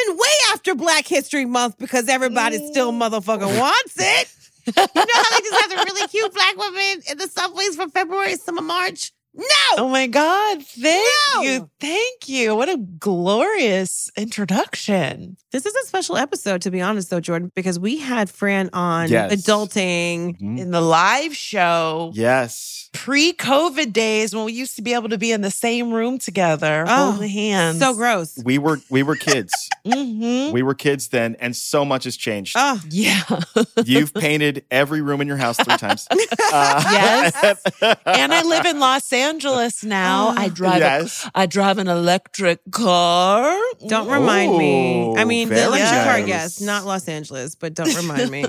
even 0.08 0.18
way 0.18 0.28
after 0.54 0.76
Black 0.76 1.08
History 1.08 1.46
Month 1.46 1.78
because 1.78 2.08
everybody 2.08 2.58
still 2.72 2.92
Mm. 2.92 3.02
motherfucking 3.02 3.60
wants 3.60 3.96
it. 3.98 4.30
You 4.68 4.74
know 4.76 4.84
how 4.94 5.38
they 5.38 5.42
just 5.44 5.62
have 5.62 5.70
the 5.70 5.84
really 5.86 6.08
cute 6.08 6.34
black 6.34 6.58
women 6.58 7.02
in 7.12 7.18
the 7.18 7.28
subways 7.28 7.76
for 7.76 7.88
February, 7.90 8.36
summer, 8.36 8.62
March? 8.62 9.12
No. 9.38 9.46
Oh 9.78 9.90
my 9.90 10.08
God. 10.08 10.64
Thank 10.64 11.10
No. 11.36 11.42
you. 11.42 11.70
Thank 11.82 12.30
you. 12.30 12.56
What 12.56 12.70
a 12.70 12.78
glorious 12.78 14.10
introduction. 14.18 15.36
This 15.52 15.66
is 15.66 15.76
a 15.76 15.86
special 15.88 16.16
episode, 16.18 16.62
to 16.62 16.72
be 16.72 16.82
honest, 16.82 17.10
though, 17.10 17.20
Jordan, 17.20 17.52
because 17.56 17.78
we 17.78 17.98
had 17.98 18.30
Fran 18.30 18.70
on 18.72 19.10
Yes. 19.10 19.34
adulting. 19.34 20.40
Mhm. 20.40 20.60
In 20.60 20.72
the 20.72 20.80
live 20.82 21.36
show, 21.36 22.12
Yes. 22.16 22.85
Pre 22.96 23.34
COVID 23.34 23.94
days 23.94 24.36
when 24.36 24.46
we 24.46 24.54
used 24.54 24.76
to 24.78 24.82
be 24.82 24.94
able 24.94 25.10
to 25.10 25.18
be 25.18 25.32
in 25.32 25.42
the 25.42 25.52
same 25.52 25.92
room 25.94 26.18
together, 26.18 26.86
Oh, 26.88 27.12
holding 27.12 27.30
hands. 27.30 27.80
So 27.80 27.94
gross. 27.94 28.38
We 28.44 28.58
were 28.58 28.80
we 28.90 29.04
were 29.04 29.16
kids. 29.16 29.54
hmm 29.86 30.52
we 30.52 30.64
were 30.64 30.74
kids 30.74 31.10
then, 31.10 31.36
and 31.40 31.56
so 31.56 31.84
much 31.86 32.06
has 32.06 32.16
changed. 32.18 32.56
Oh, 32.58 32.80
Yeah. 32.90 33.22
You've 33.86 34.14
painted 34.14 34.66
every 34.72 35.02
room 35.02 35.22
in 35.22 35.28
your 35.28 35.38
house 35.38 35.58
three 35.58 35.78
times. 35.78 36.08
Uh, 36.52 36.82
Yes. 36.92 37.62
and 38.06 38.34
I 38.34 38.44
live 38.44 38.66
in 38.66 38.80
Los 38.80 39.12
Angeles 39.12 39.84
now. 39.84 40.30
I 40.38 40.48
drive 40.50 40.80
Yes. 40.80 41.30
I 41.36 41.46
drive 41.48 41.78
an 41.80 41.88
electric 41.88 42.60
car. 42.72 43.56
don't 43.88 44.08
remind 44.10 44.58
me. 44.58 45.14
I 45.18 45.26
mean, 45.26 45.50
the 45.50 45.56
very 45.56 45.68
electric 45.68 46.04
car, 46.04 46.20
yes, 46.20 46.62
not 46.62 46.86
Los 46.86 47.08
Angeles, 47.08 47.56
but 47.56 47.74
don't 47.74 47.94
remind 47.96 48.30
me. 48.32 48.46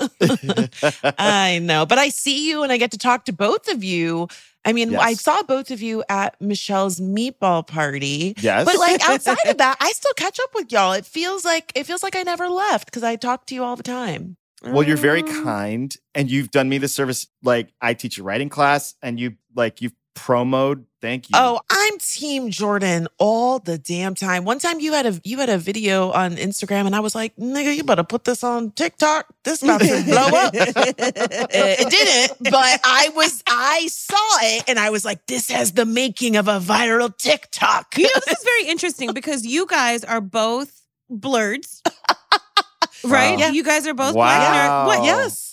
I 1.19 1.59
know, 1.63 1.87
but 1.87 1.99
I 1.99 2.09
see 2.11 2.49
you 2.49 2.63
and 2.63 2.71
I 2.73 2.77
get 2.77 2.91
to 2.93 2.99
talk 2.99 3.25
to 3.27 3.33
both 3.33 3.69
of 3.69 3.83
you. 3.83 4.29
I 4.67 4.73
mean, 4.73 4.91
Yes. 4.91 5.01
I 5.03 5.15
saw 5.15 5.43
both 5.43 5.71
of 5.71 5.81
you 5.81 6.03
at 6.09 6.41
Michelle's 6.41 7.01
meatball 7.01 7.67
party. 7.67 8.35
Yes. 8.41 8.65
But 8.65 8.79
like 8.79 9.01
outside 9.09 9.47
of 9.47 9.59
that, 9.59 9.77
I 9.81 9.93
still 9.93 10.13
catch 10.17 10.39
up 10.41 10.51
with 10.55 10.73
y'all. 10.73 10.93
It 10.93 11.07
feels 11.07 11.45
like 11.45 11.73
it 11.75 11.85
feels 11.85 12.03
like 12.03 12.17
I 12.17 12.23
never 12.23 12.49
left 12.49 12.87
because 12.87 13.03
I 13.03 13.17
talk 13.17 13.47
to 13.47 13.55
you 13.55 13.63
all 13.65 13.77
the 13.77 13.83
time. 13.83 14.37
Well, 14.63 14.83
you're 14.83 14.97
very 14.97 15.23
Um, 15.23 15.45
kind, 15.45 15.97
and 16.15 16.31
you've 16.31 16.51
done 16.51 16.69
me 16.69 16.79
the 16.79 16.89
service. 16.89 17.29
Like 17.43 17.69
I 17.81 17.95
teach 17.95 18.19
a 18.19 18.23
writing 18.25 18.49
class, 18.49 18.95
and 19.03 19.21
you 19.21 19.37
like 19.55 19.81
you've 19.81 19.93
promoed. 20.17 20.85
Thank 21.03 21.29
you. 21.31 21.35
Oh, 21.39 21.61
I'm 21.71 21.99
Team 21.99 22.51
Jordan 22.51 23.07
all 23.19 23.61
the 23.61 23.79
damn 23.79 24.15
time. 24.17 24.45
One 24.45 24.59
time 24.59 24.81
you 24.81 24.93
had 24.93 25.07
a 25.07 25.21
you 25.23 25.39
had 25.39 25.49
a 25.51 25.59
video 25.59 26.11
on 26.11 26.35
Instagram, 26.37 26.87
and 26.87 26.97
I 26.97 27.01
was 27.01 27.15
like, 27.15 27.37
"Nigga, 27.37 27.77
you 27.77 27.85
better 27.85 28.03
put 28.03 28.25
this 28.25 28.43
on 28.43 28.73
TikTok. 28.73 29.27
This 29.45 29.63
about 29.63 29.83
to 29.83 30.03
blow 30.07 30.27
up." 30.27 30.53
it 30.55 31.91
didn't, 31.91 32.51
but 32.51 32.81
I 32.83 33.11
was 33.15 33.43
I 33.47 33.87
saw 33.89 34.17
it, 34.43 34.65
and 34.67 34.79
I 34.81 34.91
was 34.91 35.05
like, 35.05 35.27
"This 35.27 35.49
has 35.51 35.73
the 35.73 35.85
making 35.87 36.35
of 36.37 36.49
a 36.49 36.59
viral 36.59 37.17
TikTok." 37.17 37.97
You 37.99 38.05
know, 38.05 38.21
this 38.27 38.39
is 38.39 38.45
very 38.45 38.67
interesting 38.71 39.13
because 39.13 39.47
you 39.47 39.67
guys 39.67 40.03
are 40.03 40.21
both 40.23 40.81
blurs, 41.09 41.83
right? 43.05 43.33
Wow. 43.35 43.37
Yeah. 43.39 43.51
You 43.51 43.63
guys 43.63 43.87
are 43.87 43.95
both 43.95 44.15
black. 44.15 44.41
and 44.41 44.57
are- 44.57 44.69
Wow. 44.69 44.87
What? 44.89 45.05
yes, 45.05 45.46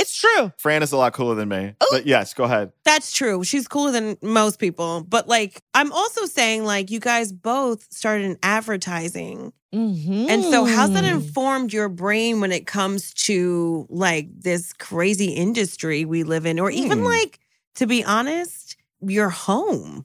it's 0.00 0.16
true. 0.16 0.52
Fran 0.58 0.82
is 0.82 0.92
a 0.92 0.96
lot 0.96 1.12
cooler 1.12 1.34
than 1.34 1.48
me. 1.48 1.74
Oh. 1.80 1.86
But 1.90 2.06
yes, 2.06 2.34
go 2.34 2.44
ahead. 2.44 2.72
That's 2.84 3.12
true. 3.12 3.44
She's 3.44 3.68
cooler 3.68 3.92
than 3.92 4.16
most 4.22 4.58
people. 4.58 5.04
But 5.08 5.28
like, 5.28 5.62
I'm 5.74 5.92
also 5.92 6.26
saying, 6.26 6.64
like, 6.64 6.90
you 6.90 6.98
guys 7.00 7.32
both 7.32 7.86
started 7.92 8.24
in 8.24 8.38
advertising. 8.42 9.52
And 9.72 10.42
so, 10.44 10.64
how's 10.64 10.92
that 10.94 11.04
Mm. 11.04 11.14
informed 11.14 11.72
your 11.72 11.88
brain 11.88 12.40
when 12.40 12.50
it 12.50 12.66
comes 12.66 13.14
to 13.28 13.86
like 13.88 14.26
this 14.40 14.72
crazy 14.72 15.26
industry 15.30 16.04
we 16.04 16.24
live 16.24 16.44
in, 16.44 16.58
or 16.58 16.70
even 16.72 16.98
Hmm. 16.98 17.04
like, 17.04 17.38
to 17.76 17.86
be 17.86 18.02
honest, 18.02 18.76
your 19.00 19.28
home? 19.30 20.04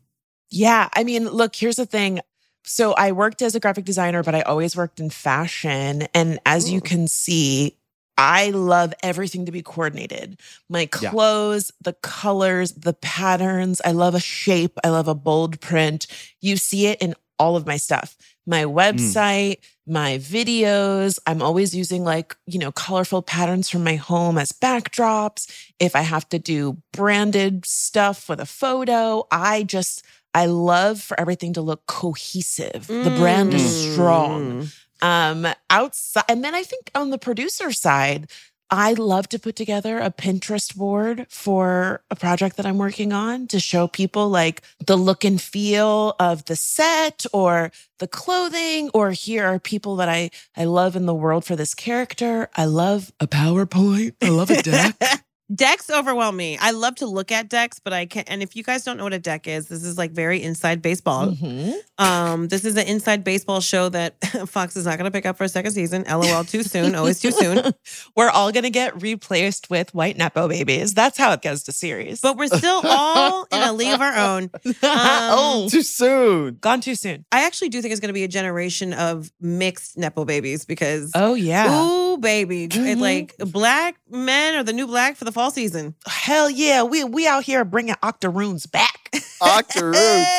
Yeah. 0.51 0.89
I 0.93 1.03
mean, 1.03 1.27
look, 1.29 1.55
here's 1.55 1.77
the 1.77 1.87
thing. 1.87 2.19
So 2.63 2.93
I 2.93 3.11
worked 3.11 3.41
as 3.41 3.55
a 3.55 3.59
graphic 3.59 3.85
designer, 3.85 4.21
but 4.21 4.35
I 4.35 4.41
always 4.41 4.75
worked 4.75 4.99
in 4.99 5.09
fashion. 5.09 6.03
And 6.13 6.39
as 6.45 6.69
you 6.69 6.79
can 6.81 7.07
see, 7.07 7.75
I 8.17 8.49
love 8.51 8.93
everything 9.03 9.45
to 9.45 9.51
be 9.51 9.61
coordinated. 9.61 10.39
My 10.69 10.87
Yeah. 11.01 11.09
clothes, 11.09 11.71
the 11.81 11.93
colors, 11.93 12.71
the 12.73 12.93
patterns. 12.93 13.81
I 13.83 13.91
love 13.91 14.15
a 14.15 14.19
shape. 14.19 14.77
I 14.83 14.89
love 14.89 15.07
a 15.07 15.15
bold 15.15 15.59
print. 15.59 16.07
You 16.41 16.57
see 16.57 16.87
it 16.87 17.01
in 17.01 17.15
all 17.37 17.57
of 17.57 17.65
my 17.67 17.75
stuff. 17.77 18.15
My 18.47 18.63
website, 18.63 19.57
my 19.85 20.17
videos. 20.19 21.19
I'm 21.27 21.41
always 21.41 21.75
using 21.75 22.03
like, 22.05 22.35
you 22.47 22.59
know, 22.59 22.71
colorful 22.71 23.21
patterns 23.21 23.69
from 23.69 23.83
my 23.83 23.95
home 23.95 24.37
as 24.37 24.51
backdrops. 24.53 25.47
If 25.79 25.95
I 25.95 26.01
have 26.01 26.29
to 26.29 26.39
do 26.39 26.77
branded 26.93 27.65
stuff 27.65 28.29
with 28.29 28.39
a 28.39 28.45
photo, 28.45 29.27
I 29.31 29.63
just 29.63 30.03
I 30.33 30.47
love 30.47 31.01
for 31.01 31.17
everything 31.19 31.53
to 31.53 31.61
look 31.61 31.85
cohesive. 31.87 32.87
The 32.87 33.11
brand 33.11 33.53
is 33.53 33.61
Mm. 33.61 33.93
strong. 33.93 34.71
Um, 35.05 35.45
outside, 35.69 36.23
and 36.27 36.43
then 36.43 36.55
I 36.55 36.63
think 36.63 36.89
on 36.95 37.11
the 37.11 37.19
producer 37.19 37.71
side, 37.71 38.27
I 38.71 38.93
love 38.93 39.29
to 39.29 39.37
put 39.37 39.55
together 39.55 39.99
a 39.99 40.09
Pinterest 40.09 40.75
board 40.75 41.27
for 41.29 42.01
a 42.09 42.15
project 42.15 42.57
that 42.57 42.65
I'm 42.65 42.79
working 42.79 43.13
on 43.13 43.45
to 43.49 43.59
show 43.59 43.87
people 43.87 44.29
like 44.29 44.63
the 44.83 44.95
look 44.95 45.23
and 45.23 45.39
feel 45.39 46.15
of 46.19 46.45
the 46.45 46.55
set 46.55 47.23
or 47.31 47.71
the 47.99 48.07
clothing, 48.07 48.89
or 48.95 49.11
here 49.11 49.45
are 49.45 49.59
people 49.59 49.95
that 49.97 50.09
I, 50.09 50.31
I 50.57 50.63
love 50.63 50.95
in 50.95 51.05
the 51.05 51.13
world 51.13 51.45
for 51.45 51.55
this 51.55 51.75
character. 51.75 52.49
I 52.55 52.65
love 52.65 53.13
a 53.19 53.27
PowerPoint. 53.27 54.15
I 54.23 54.29
love 54.29 54.49
a 54.49 54.63
deck. 54.63 54.95
Decks 55.53 55.91
overwhelm 55.91 56.35
me. 56.35 56.57
I 56.59 56.71
love 56.71 56.95
to 56.95 57.05
look 57.05 57.31
at 57.31 57.49
decks, 57.49 57.77
but 57.79 57.93
I 57.93 58.07
can't. 58.07 58.27
And 58.29 58.41
if 58.41 58.55
you 58.55 58.63
guys 58.63 58.83
don't 58.83 58.97
know 58.97 59.03
what 59.03 59.13
a 59.13 59.19
deck 59.19 59.47
is, 59.47 59.67
this 59.67 59.83
is 59.83 59.95
like 59.95 60.09
very 60.11 60.41
inside 60.41 60.81
baseball. 60.81 61.27
Mhm. 61.27 61.73
Um, 61.99 62.47
this 62.47 62.65
is 62.65 62.75
an 62.77 62.87
inside 62.87 63.23
baseball 63.23 63.61
show 63.61 63.89
that 63.89 64.15
Fox 64.47 64.75
is 64.75 64.85
not 64.85 64.97
going 64.97 65.05
to 65.05 65.11
pick 65.11 65.27
up 65.27 65.37
for 65.37 65.43
a 65.43 65.49
second 65.49 65.73
season. 65.73 66.03
LOL, 66.09 66.45
too 66.45 66.63
soon. 66.63 66.95
Always 66.95 67.19
too 67.19 67.29
soon. 67.29 67.61
We're 68.15 68.29
all 68.29 68.51
gonna 68.51 68.71
get 68.71 68.99
replaced 69.01 69.69
with 69.69 69.93
white 69.93 70.17
nepo 70.17 70.47
babies. 70.47 70.93
That's 70.95 71.17
how 71.17 71.31
it 71.33 71.43
goes 71.43 71.61
to 71.63 71.71
series. 71.71 72.21
But 72.21 72.37
we're 72.37 72.47
still 72.47 72.81
all 72.83 73.45
in 73.51 73.61
a 73.61 73.71
league 73.73 73.93
of 73.93 74.01
our 74.01 74.15
own. 74.15 74.49
oh, 74.83 75.67
Too 75.69 75.83
soon. 75.83 76.57
gone 76.59 76.81
too 76.81 76.95
soon. 76.95 77.23
I 77.31 77.45
actually 77.45 77.69
do 77.69 77.81
think 77.81 77.91
it's 77.91 78.01
going 78.01 78.09
to 78.09 78.13
be 78.13 78.23
a 78.23 78.27
generation 78.27 78.93
of 78.93 79.31
mixed 79.39 79.95
nepo 79.97 80.25
babies 80.25 80.65
because. 80.65 81.11
Oh 81.13 81.35
yeah. 81.35 81.83
Ooh, 81.85 82.04
baby. 82.17 82.67
Mhm. 82.67 82.99
like 82.99 83.35
black 83.37 83.95
men 84.09 84.55
are 84.55 84.63
the 84.63 84.73
new 84.73 84.87
black 84.87 85.15
for 85.15 85.25
the 85.25 85.31
fall 85.31 85.51
season. 85.51 85.95
Hell 86.07 86.49
yeah. 86.49 86.83
We 86.83 87.03
we 87.03 87.27
out 87.27 87.43
here 87.43 87.63
bringing 87.65 87.95
octoroons 88.03 88.65
back. 88.69 89.09
Octoroons. 89.41 90.27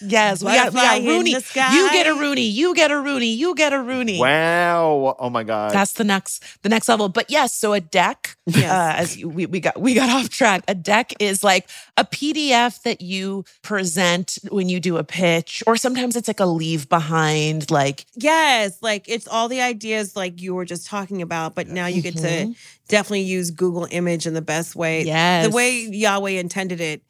Yes, 0.00 0.42
we 0.42 0.46
got, 0.52 0.72
we 0.72 0.80
Butterfly 0.80 0.98
got 1.00 1.08
Rooney. 1.08 1.30
You 1.32 1.90
get 1.92 2.06
a 2.06 2.14
Rooney. 2.14 2.42
You 2.42 2.74
get 2.74 2.90
a 2.92 3.00
Rooney. 3.00 3.26
You 3.32 3.54
get 3.54 3.72
a 3.72 3.80
Rooney. 3.80 4.20
Wow. 4.20 5.16
Oh 5.18 5.28
my 5.30 5.42
God. 5.42 5.72
That's 5.72 5.92
the 5.92 6.04
next 6.04 6.44
the 6.62 6.68
next 6.68 6.88
level. 6.88 7.08
But 7.08 7.30
yes, 7.30 7.52
so 7.54 7.72
a 7.72 7.80
deck, 7.80 8.36
Yes. 8.46 8.64
uh, 8.70 8.94
as 9.00 9.24
we 9.24 9.46
we 9.46 9.58
got 9.60 9.80
we 9.80 9.94
got 9.94 10.08
off 10.14 10.28
track. 10.28 10.62
A 10.68 10.74
deck 10.74 11.14
is 11.20 11.42
like 11.42 11.68
a 11.96 12.04
PDF 12.04 12.82
that 12.82 13.00
you 13.00 13.44
present 13.62 14.38
when 14.50 14.68
you 14.68 14.78
do 14.78 14.98
a 14.98 15.04
pitch, 15.04 15.62
or 15.66 15.76
sometimes 15.76 16.14
it's 16.16 16.28
like 16.28 16.40
a 16.40 16.46
leave 16.46 16.88
behind. 16.88 17.70
Like 17.70 18.04
Yes, 18.14 18.78
like 18.82 19.04
it's 19.08 19.26
all 19.26 19.48
the 19.48 19.60
ideas 19.62 20.14
like 20.14 20.40
you 20.40 20.54
were 20.54 20.64
just 20.64 20.86
talking 20.86 21.22
about, 21.22 21.54
but 21.54 21.66
now 21.68 21.86
you 21.86 22.02
get 22.02 22.16
to 22.18 22.28
Mhm. 22.28 22.56
definitely 22.88 23.22
use 23.22 23.50
Google 23.50 23.88
Image 23.90 24.26
in 24.26 24.34
the 24.34 24.42
best 24.42 24.76
way, 24.76 25.02
yes, 25.04 25.46
the 25.46 25.50
way 25.52 25.80
Yahweh 25.80 26.32
intended 26.32 26.80
it. 26.80 27.02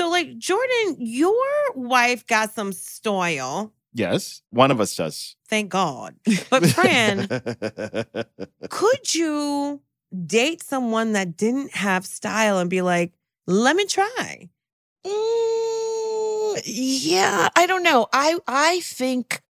So, 0.00 0.08
like 0.08 0.38
Jordan, 0.38 0.96
your 0.98 1.34
wife 1.74 2.26
got 2.26 2.54
some 2.54 2.72
style, 2.72 3.74
yes. 3.92 4.40
One 4.48 4.70
of 4.70 4.80
us 4.80 4.96
does. 4.96 5.36
thank 5.46 5.68
God. 5.68 6.14
But 6.48 6.64
Fran, 6.68 7.28
could 8.70 9.14
you 9.14 9.82
date 10.26 10.62
someone 10.62 11.12
that 11.12 11.36
didn't 11.36 11.74
have 11.74 12.06
style 12.06 12.60
and 12.60 12.70
be 12.70 12.80
like, 12.80 13.12
"Let 13.46 13.76
me 13.76 13.84
try"? 13.84 14.48
Mm, 15.06 16.62
yeah, 16.64 17.50
I 17.54 17.66
don't 17.66 17.82
know. 17.82 18.06
I 18.10 18.38
I 18.46 18.80
think 18.80 19.42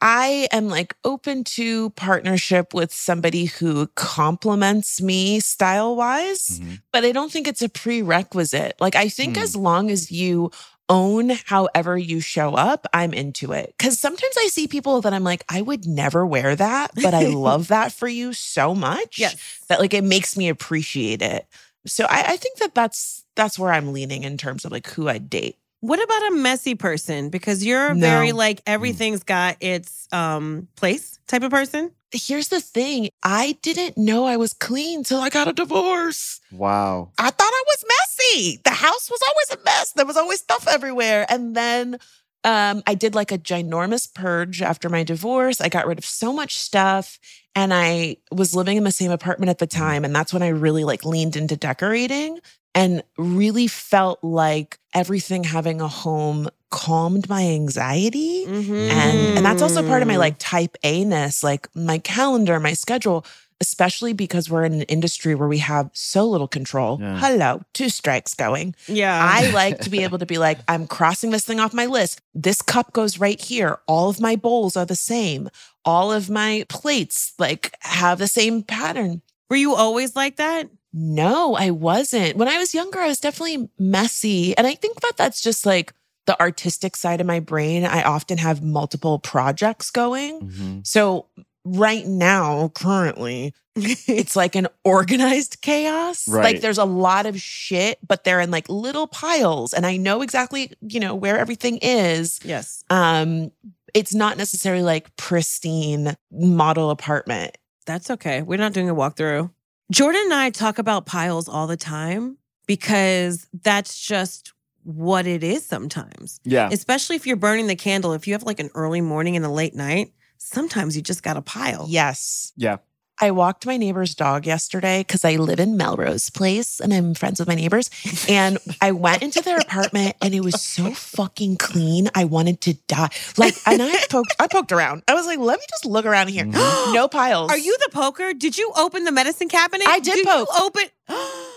I 0.00 0.46
am 0.52 0.68
like 0.68 0.94
open 1.04 1.42
to 1.44 1.90
partnership 1.90 2.74
with 2.74 2.92
somebody 2.92 3.46
who 3.46 3.86
complements 3.94 5.00
me 5.00 5.40
style 5.40 5.96
wise, 5.96 6.60
Mhm. 6.60 6.80
but 6.92 7.04
I 7.04 7.12
don't 7.12 7.32
think 7.32 7.48
it's 7.48 7.62
a 7.62 7.68
prerequisite. 7.68 8.76
Like 8.80 8.94
I 8.94 9.08
think 9.08 9.36
Hmm. 9.36 9.42
as 9.42 9.56
long 9.56 9.90
as 9.90 10.12
you 10.12 10.50
own 10.88 11.30
however 11.46 11.98
you 11.98 12.20
show 12.20 12.54
up, 12.54 12.86
I'm 12.92 13.12
into 13.12 13.52
it. 13.52 13.74
Cuz 13.78 13.98
sometimes 13.98 14.34
I 14.38 14.48
see 14.48 14.68
people 14.68 15.00
that 15.00 15.12
I'm 15.14 15.24
like 15.24 15.44
I 15.48 15.62
would 15.62 15.86
never 15.86 16.24
wear 16.26 16.54
that, 16.54 16.92
but 16.94 17.14
I 17.14 17.26
love 17.26 17.68
that 17.68 17.92
for 17.92 18.06
you 18.06 18.32
so 18.32 18.74
much 18.74 19.18
Yes. 19.18 19.36
that 19.68 19.80
like 19.80 19.94
it 19.94 20.04
makes 20.04 20.36
me 20.36 20.48
appreciate 20.48 21.22
it. 21.22 21.46
So 21.86 22.04
I, 22.04 22.32
I 22.32 22.36
think 22.36 22.58
that 22.58 22.74
that's 22.74 23.24
that's 23.34 23.58
where 23.58 23.72
I'm 23.72 23.92
leaning 23.92 24.24
in 24.24 24.36
terms 24.36 24.64
of 24.64 24.72
like 24.72 24.86
who 24.88 25.08
I 25.08 25.18
date. 25.18 25.56
What 25.80 26.02
about 26.02 26.32
a 26.32 26.34
messy 26.36 26.74
person? 26.74 27.28
Because 27.28 27.64
you're 27.64 27.94
No. 27.94 28.00
very 28.00 28.32
like 28.32 28.62
everything's 28.66 29.22
got 29.22 29.56
its 29.60 30.08
um 30.12 30.68
place 30.76 31.18
type 31.28 31.42
of 31.42 31.50
person. 31.50 31.90
Here's 32.12 32.48
the 32.48 32.60
thing: 32.60 33.10
I 33.22 33.58
didn't 33.62 33.98
know 33.98 34.24
I 34.26 34.36
was 34.36 34.52
clean 34.52 35.04
till 35.04 35.20
I 35.20 35.28
got 35.28 35.48
a 35.48 35.52
divorce. 35.52 36.40
wow. 36.52 37.10
I 37.18 37.30
thought 37.30 37.52
I 37.52 37.64
was 37.66 37.84
messy. 37.88 38.60
The 38.64 38.70
house 38.70 39.10
was 39.10 39.20
always 39.28 39.60
a 39.60 39.64
mess. 39.64 39.92
There 39.92 40.06
was 40.06 40.16
always 40.16 40.40
stuff 40.40 40.66
everywhere, 40.68 41.26
and 41.28 41.54
then. 41.54 41.98
Um, 42.44 42.84
I 42.86 42.94
did 42.94 43.16
like 43.16 43.32
a 43.32 43.38
ginormous 43.38 44.06
purge 44.14 44.62
after 44.62 44.88
my 44.88 45.02
divorce. 45.02 45.60
I 45.60 45.68
got 45.68 45.84
rid 45.88 45.98
of 45.98 46.04
so 46.04 46.32
much 46.32 46.56
stuff 46.58 47.18
and 47.56 47.74
I 47.74 48.18
was 48.30 48.54
living 48.54 48.76
in 48.76 48.84
the 48.84 48.92
same 48.92 49.10
apartment 49.10 49.50
at 49.50 49.58
the 49.58 49.66
time. 49.66 50.04
And 50.04 50.14
that's 50.14 50.32
when 50.32 50.44
I 50.44 50.48
really 50.48 50.84
like 50.84 51.04
leaned 51.04 51.34
into 51.34 51.56
decorating 51.56 52.38
and 52.76 53.02
really 53.16 53.66
felt 53.66 54.22
like 54.22 54.78
everything 54.94 55.44
having 55.44 55.80
a 55.80 55.88
home 55.88 56.48
calmed 56.70 57.28
my 57.28 57.42
anxiety. 57.42 58.44
Mm-hmm. 58.46 58.74
and 58.74 59.38
and 59.38 59.46
that's 59.46 59.62
also 59.62 59.82
part 59.82 60.02
of 60.02 60.08
my 60.08 60.16
like 60.16 60.36
type 60.38 60.76
A 60.84 61.04
ness, 61.04 61.42
like 61.42 61.68
my 61.74 61.98
calendar, 61.98 62.60
my 62.60 62.74
schedule, 62.74 63.24
especially 63.62 64.12
because 64.12 64.50
we're 64.50 64.64
in 64.64 64.74
an 64.74 64.82
industry 64.82 65.34
where 65.34 65.48
we 65.48 65.58
have 65.58 65.88
so 65.94 66.28
little 66.28 66.48
control. 66.48 66.98
Yeah. 67.00 67.18
Hello, 67.18 67.62
two 67.72 67.88
strikes 67.88 68.34
going. 68.34 68.74
yeah. 68.86 69.18
I 69.18 69.50
like 69.54 69.80
to 69.80 69.90
be 69.90 70.02
able 70.02 70.18
to 70.18 70.26
be 70.26 70.36
like, 70.36 70.58
I'm 70.68 70.86
crossing 70.86 71.30
this 71.30 71.46
thing 71.46 71.60
off 71.60 71.72
my 71.72 71.86
list. 71.86 72.20
This 72.34 72.60
cup 72.60 72.92
goes 72.92 73.18
right 73.18 73.40
here. 73.40 73.78
All 73.86 74.10
of 74.10 74.20
my 74.20 74.36
bowls 74.36 74.76
are 74.76 74.84
the 74.84 74.96
same. 74.96 75.48
All 75.84 76.12
of 76.12 76.28
my 76.28 76.66
plates 76.68 77.32
like 77.38 77.74
have 77.80 78.18
the 78.18 78.28
same 78.28 78.62
pattern. 78.62 79.22
Were 79.48 79.56
you 79.56 79.74
always 79.74 80.14
like 80.14 80.36
that? 80.36 80.68
No, 80.98 81.54
I 81.54 81.70
wasn't. 81.70 82.36
When 82.38 82.48
I 82.48 82.56
was 82.56 82.72
younger, 82.74 82.98
I 82.98 83.08
was 83.08 83.20
definitely 83.20 83.68
messy. 83.78 84.56
And 84.56 84.66
I 84.66 84.74
think 84.74 85.00
that 85.02 85.12
that's 85.18 85.42
just 85.42 85.66
like 85.66 85.92
the 86.24 86.40
artistic 86.40 86.96
side 86.96 87.20
of 87.20 87.26
my 87.26 87.38
brain. 87.38 87.84
I 87.84 88.02
often 88.02 88.38
have 88.38 88.62
multiple 88.62 89.18
projects 89.18 89.90
going. 89.90 90.40
Mhm. 90.40 90.86
So 90.86 91.26
right 91.66 92.06
now, 92.06 92.68
currently, 92.74 93.52
it's 93.76 94.36
like 94.36 94.56
an 94.56 94.68
organized 94.84 95.60
chaos. 95.60 96.26
Right. 96.26 96.44
Like 96.44 96.60
there's 96.62 96.78
a 96.78 96.84
lot 96.86 97.26
of 97.26 97.38
shit, 97.38 97.98
but 98.08 98.24
they're 98.24 98.40
in 98.40 98.50
like 98.50 98.66
little 98.70 99.06
piles. 99.06 99.74
And 99.74 99.84
I 99.84 99.98
know 99.98 100.22
exactly, 100.22 100.72
you 100.80 100.98
know, 100.98 101.14
where 101.14 101.38
everything 101.38 101.76
is. 101.82 102.40
Yes. 102.42 102.82
Um, 102.88 103.52
it's 103.92 104.14
not 104.14 104.38
necessarily 104.38 104.82
like 104.82 105.14
pristine 105.16 106.16
model 106.32 106.88
apartment. 106.90 107.58
That's 107.84 108.10
okay. 108.10 108.40
We're 108.42 108.58
not 108.58 108.72
doing 108.72 108.88
a 108.88 108.94
walkthrough. 108.94 109.50
Jordan 109.90 110.20
and 110.24 110.34
I 110.34 110.50
talk 110.50 110.78
about 110.78 111.06
piles 111.06 111.48
all 111.48 111.66
the 111.66 111.76
time 111.76 112.38
because 112.66 113.46
that's 113.62 113.98
just 113.98 114.52
what 114.82 115.26
it 115.26 115.44
is 115.44 115.64
sometimes. 115.64 116.40
Yeah. 116.44 116.68
Especially 116.72 117.16
if 117.16 117.26
you're 117.26 117.36
burning 117.36 117.66
the 117.66 117.76
candle. 117.76 118.12
If 118.12 118.26
you 118.26 118.34
have 118.34 118.42
like 118.42 118.60
an 118.60 118.70
early 118.74 119.00
morning 119.00 119.36
and 119.36 119.44
a 119.44 119.50
late 119.50 119.74
night, 119.74 120.12
sometimes 120.38 120.96
you 120.96 121.02
just 121.02 121.22
got 121.22 121.36
a 121.36 121.42
pile. 121.42 121.86
Yes. 121.88 122.52
Yeah. 122.56 122.78
I 123.20 123.30
walked 123.30 123.64
my 123.66 123.76
neighbor's 123.76 124.14
dog 124.14 124.46
yesterday 124.46 125.00
because 125.00 125.24
I 125.24 125.36
live 125.36 125.58
in 125.58 125.76
Melrose 125.76 126.28
Place 126.30 126.80
and 126.80 126.92
I'm 126.92 127.14
friends 127.14 127.38
with 127.38 127.48
my 127.48 127.54
neighbors. 127.54 127.90
And 128.28 128.58
I 128.80 128.92
went 128.92 129.22
into 129.22 129.40
their 129.40 129.58
apartment 129.58 130.16
and 130.20 130.34
it 130.34 130.40
was 130.40 130.60
so 130.60 130.92
fucking 130.92 131.56
clean. 131.56 132.08
I 132.14 132.24
wanted 132.24 132.60
to 132.62 132.74
die. 132.88 133.08
Like, 133.38 133.54
and 133.66 133.82
I 133.82 133.96
poked, 134.10 134.34
I 134.38 134.46
poked 134.48 134.70
around. 134.72 135.02
I 135.08 135.14
was 135.14 135.26
like, 135.26 135.38
let 135.38 135.58
me 135.58 135.64
just 135.70 135.86
look 135.86 136.04
around 136.04 136.28
here. 136.28 136.44
Mhm. 136.44 136.92
No 136.94 137.08
piles. 137.08 137.50
Are 137.50 137.58
you 137.58 137.76
the 137.84 137.90
poker? 137.92 138.32
Did 138.32 138.56
you 138.56 138.72
open 138.76 139.04
the 139.04 139.12
medicine 139.12 139.48
cabinet? 139.48 139.86
I 139.88 139.98
did 140.00 140.14
did 140.14 140.26
poke. 140.26 140.48
You 140.52 140.64
open. 140.64 140.84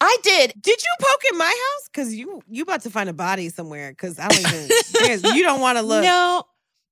I 0.00 0.18
did. 0.22 0.52
Did 0.60 0.82
you 0.82 0.94
poke 1.00 1.22
in 1.32 1.38
my 1.38 1.44
house? 1.46 1.88
Because 1.90 2.14
you 2.14 2.42
you 2.48 2.62
about 2.62 2.82
to 2.82 2.90
find 2.90 3.08
a 3.08 3.12
body 3.14 3.48
somewhere. 3.48 3.90
Because 3.90 4.18
I 4.18 4.28
don't 4.28 4.40
even. 4.40 5.34
you 5.36 5.42
don't 5.42 5.60
want 5.60 5.78
to 5.78 5.82
look. 5.82 6.02
No, 6.04 6.44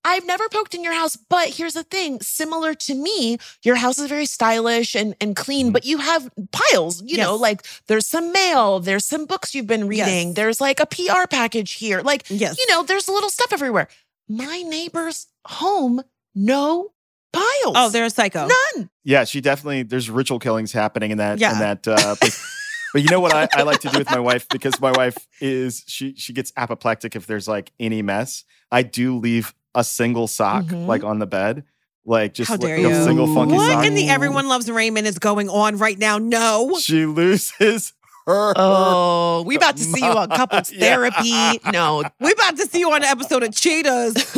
I've 0.04 0.26
never 0.26 0.48
poked 0.48 0.74
in 0.74 0.82
your 0.82 0.94
house, 0.94 1.16
but 1.16 1.48
here's 1.50 1.74
the 1.74 1.84
thing 1.84 2.20
similar 2.20 2.74
to 2.74 2.94
me, 2.94 3.38
your 3.62 3.76
house 3.76 3.98
is 3.98 4.08
very 4.08 4.26
stylish 4.26 4.94
and, 4.96 5.14
and 5.20 5.36
clean, 5.36 5.68
Mhm. 5.68 5.72
but 5.72 5.84
you 5.84 5.98
have 5.98 6.28
piles, 6.50 7.02
you 7.04 7.16
know, 7.16 7.36
like 7.36 7.62
there's 7.86 8.06
some 8.06 8.32
mail, 8.32 8.80
there's 8.80 9.04
some 9.04 9.26
books 9.26 9.54
you've 9.54 9.66
been 9.68 9.86
reading, 9.86 10.28
Yes. 10.28 10.36
there's 10.36 10.60
like 10.60 10.80
a 10.80 10.86
PR 10.86 11.26
package 11.30 11.72
here. 11.74 12.00
Like, 12.02 12.24
Yes. 12.28 12.58
you 12.58 12.66
know, 12.68 12.82
there's 12.82 13.08
little 13.08 13.30
stuff 13.30 13.52
everywhere. 13.52 13.86
My 14.28 14.62
neighbor's 14.62 15.26
home, 15.46 16.02
no 16.34 16.92
piles. 17.32 17.74
Oh, 17.76 17.88
they're 17.90 18.04
a 18.06 18.10
psycho. 18.10 18.48
none. 18.76 18.90
Yeah, 19.04 19.24
she 19.24 19.40
definitely 19.40 19.82
there's 19.84 20.10
ritual 20.10 20.38
killings 20.38 20.72
happening 20.72 21.10
in 21.12 21.18
that 21.18 21.38
Yeah. 21.38 21.52
in 21.52 21.58
that 21.60 21.86
uh 21.88 22.14
place. 22.20 22.44
But 22.92 23.02
you 23.02 23.08
know 23.08 23.20
what 23.20 23.32
I, 23.34 23.48
I 23.54 23.62
like 23.62 23.80
to 23.80 23.88
do 23.88 23.98
with 23.98 24.10
my 24.10 24.18
wife 24.20 24.46
because 24.50 24.78
my 24.80 24.92
wife 24.92 25.16
is 25.40 25.82
she 25.86 26.14
she 26.16 26.32
gets 26.34 26.52
apoplectic 26.56 27.16
if 27.16 27.26
there's 27.26 27.48
like 27.48 27.72
any 27.80 28.02
mess. 28.02 28.44
I 28.70 28.82
do 28.82 29.16
leave 29.18 29.54
a 29.74 29.82
single 29.85 30.26
sock 30.28 30.64
Mhm. 30.64 30.87
like 30.87 31.02
on 31.04 31.18
the 31.18 31.26
bed, 31.26 31.64
like 32.04 32.35
just 32.35 32.50
like 32.50 32.62
a 32.62 33.04
single 33.04 33.32
funky 33.35 33.54
What 33.54 33.70
sock. 33.70 33.87
in 33.87 33.94
the 33.94 34.08
Everyone 34.08 34.48
Loves 34.48 34.70
Raymond 34.70 35.06
is 35.06 35.18
going 35.18 35.48
on 35.48 35.78
right 35.78 35.98
now? 35.98 36.18
No. 36.18 36.78
She 36.80 37.06
loses 37.06 37.92
her. 38.26 38.52
Oh, 38.56 39.42
we 39.44 39.56
about 39.56 39.76
to 39.78 39.82
see 39.82 39.98
you 40.00 40.06
on 40.12 40.28
couples 40.28 40.70
Yeah. 40.72 40.80
therapy. 41.11 41.61
No, 41.72 42.04
We 42.20 42.30
about 42.32 42.56
to 42.56 42.66
see 42.68 42.78
you 42.78 42.90
on 42.92 42.98
an 43.02 43.08
episode 43.08 43.42
of 43.42 43.52
Cheaters. 43.54 44.14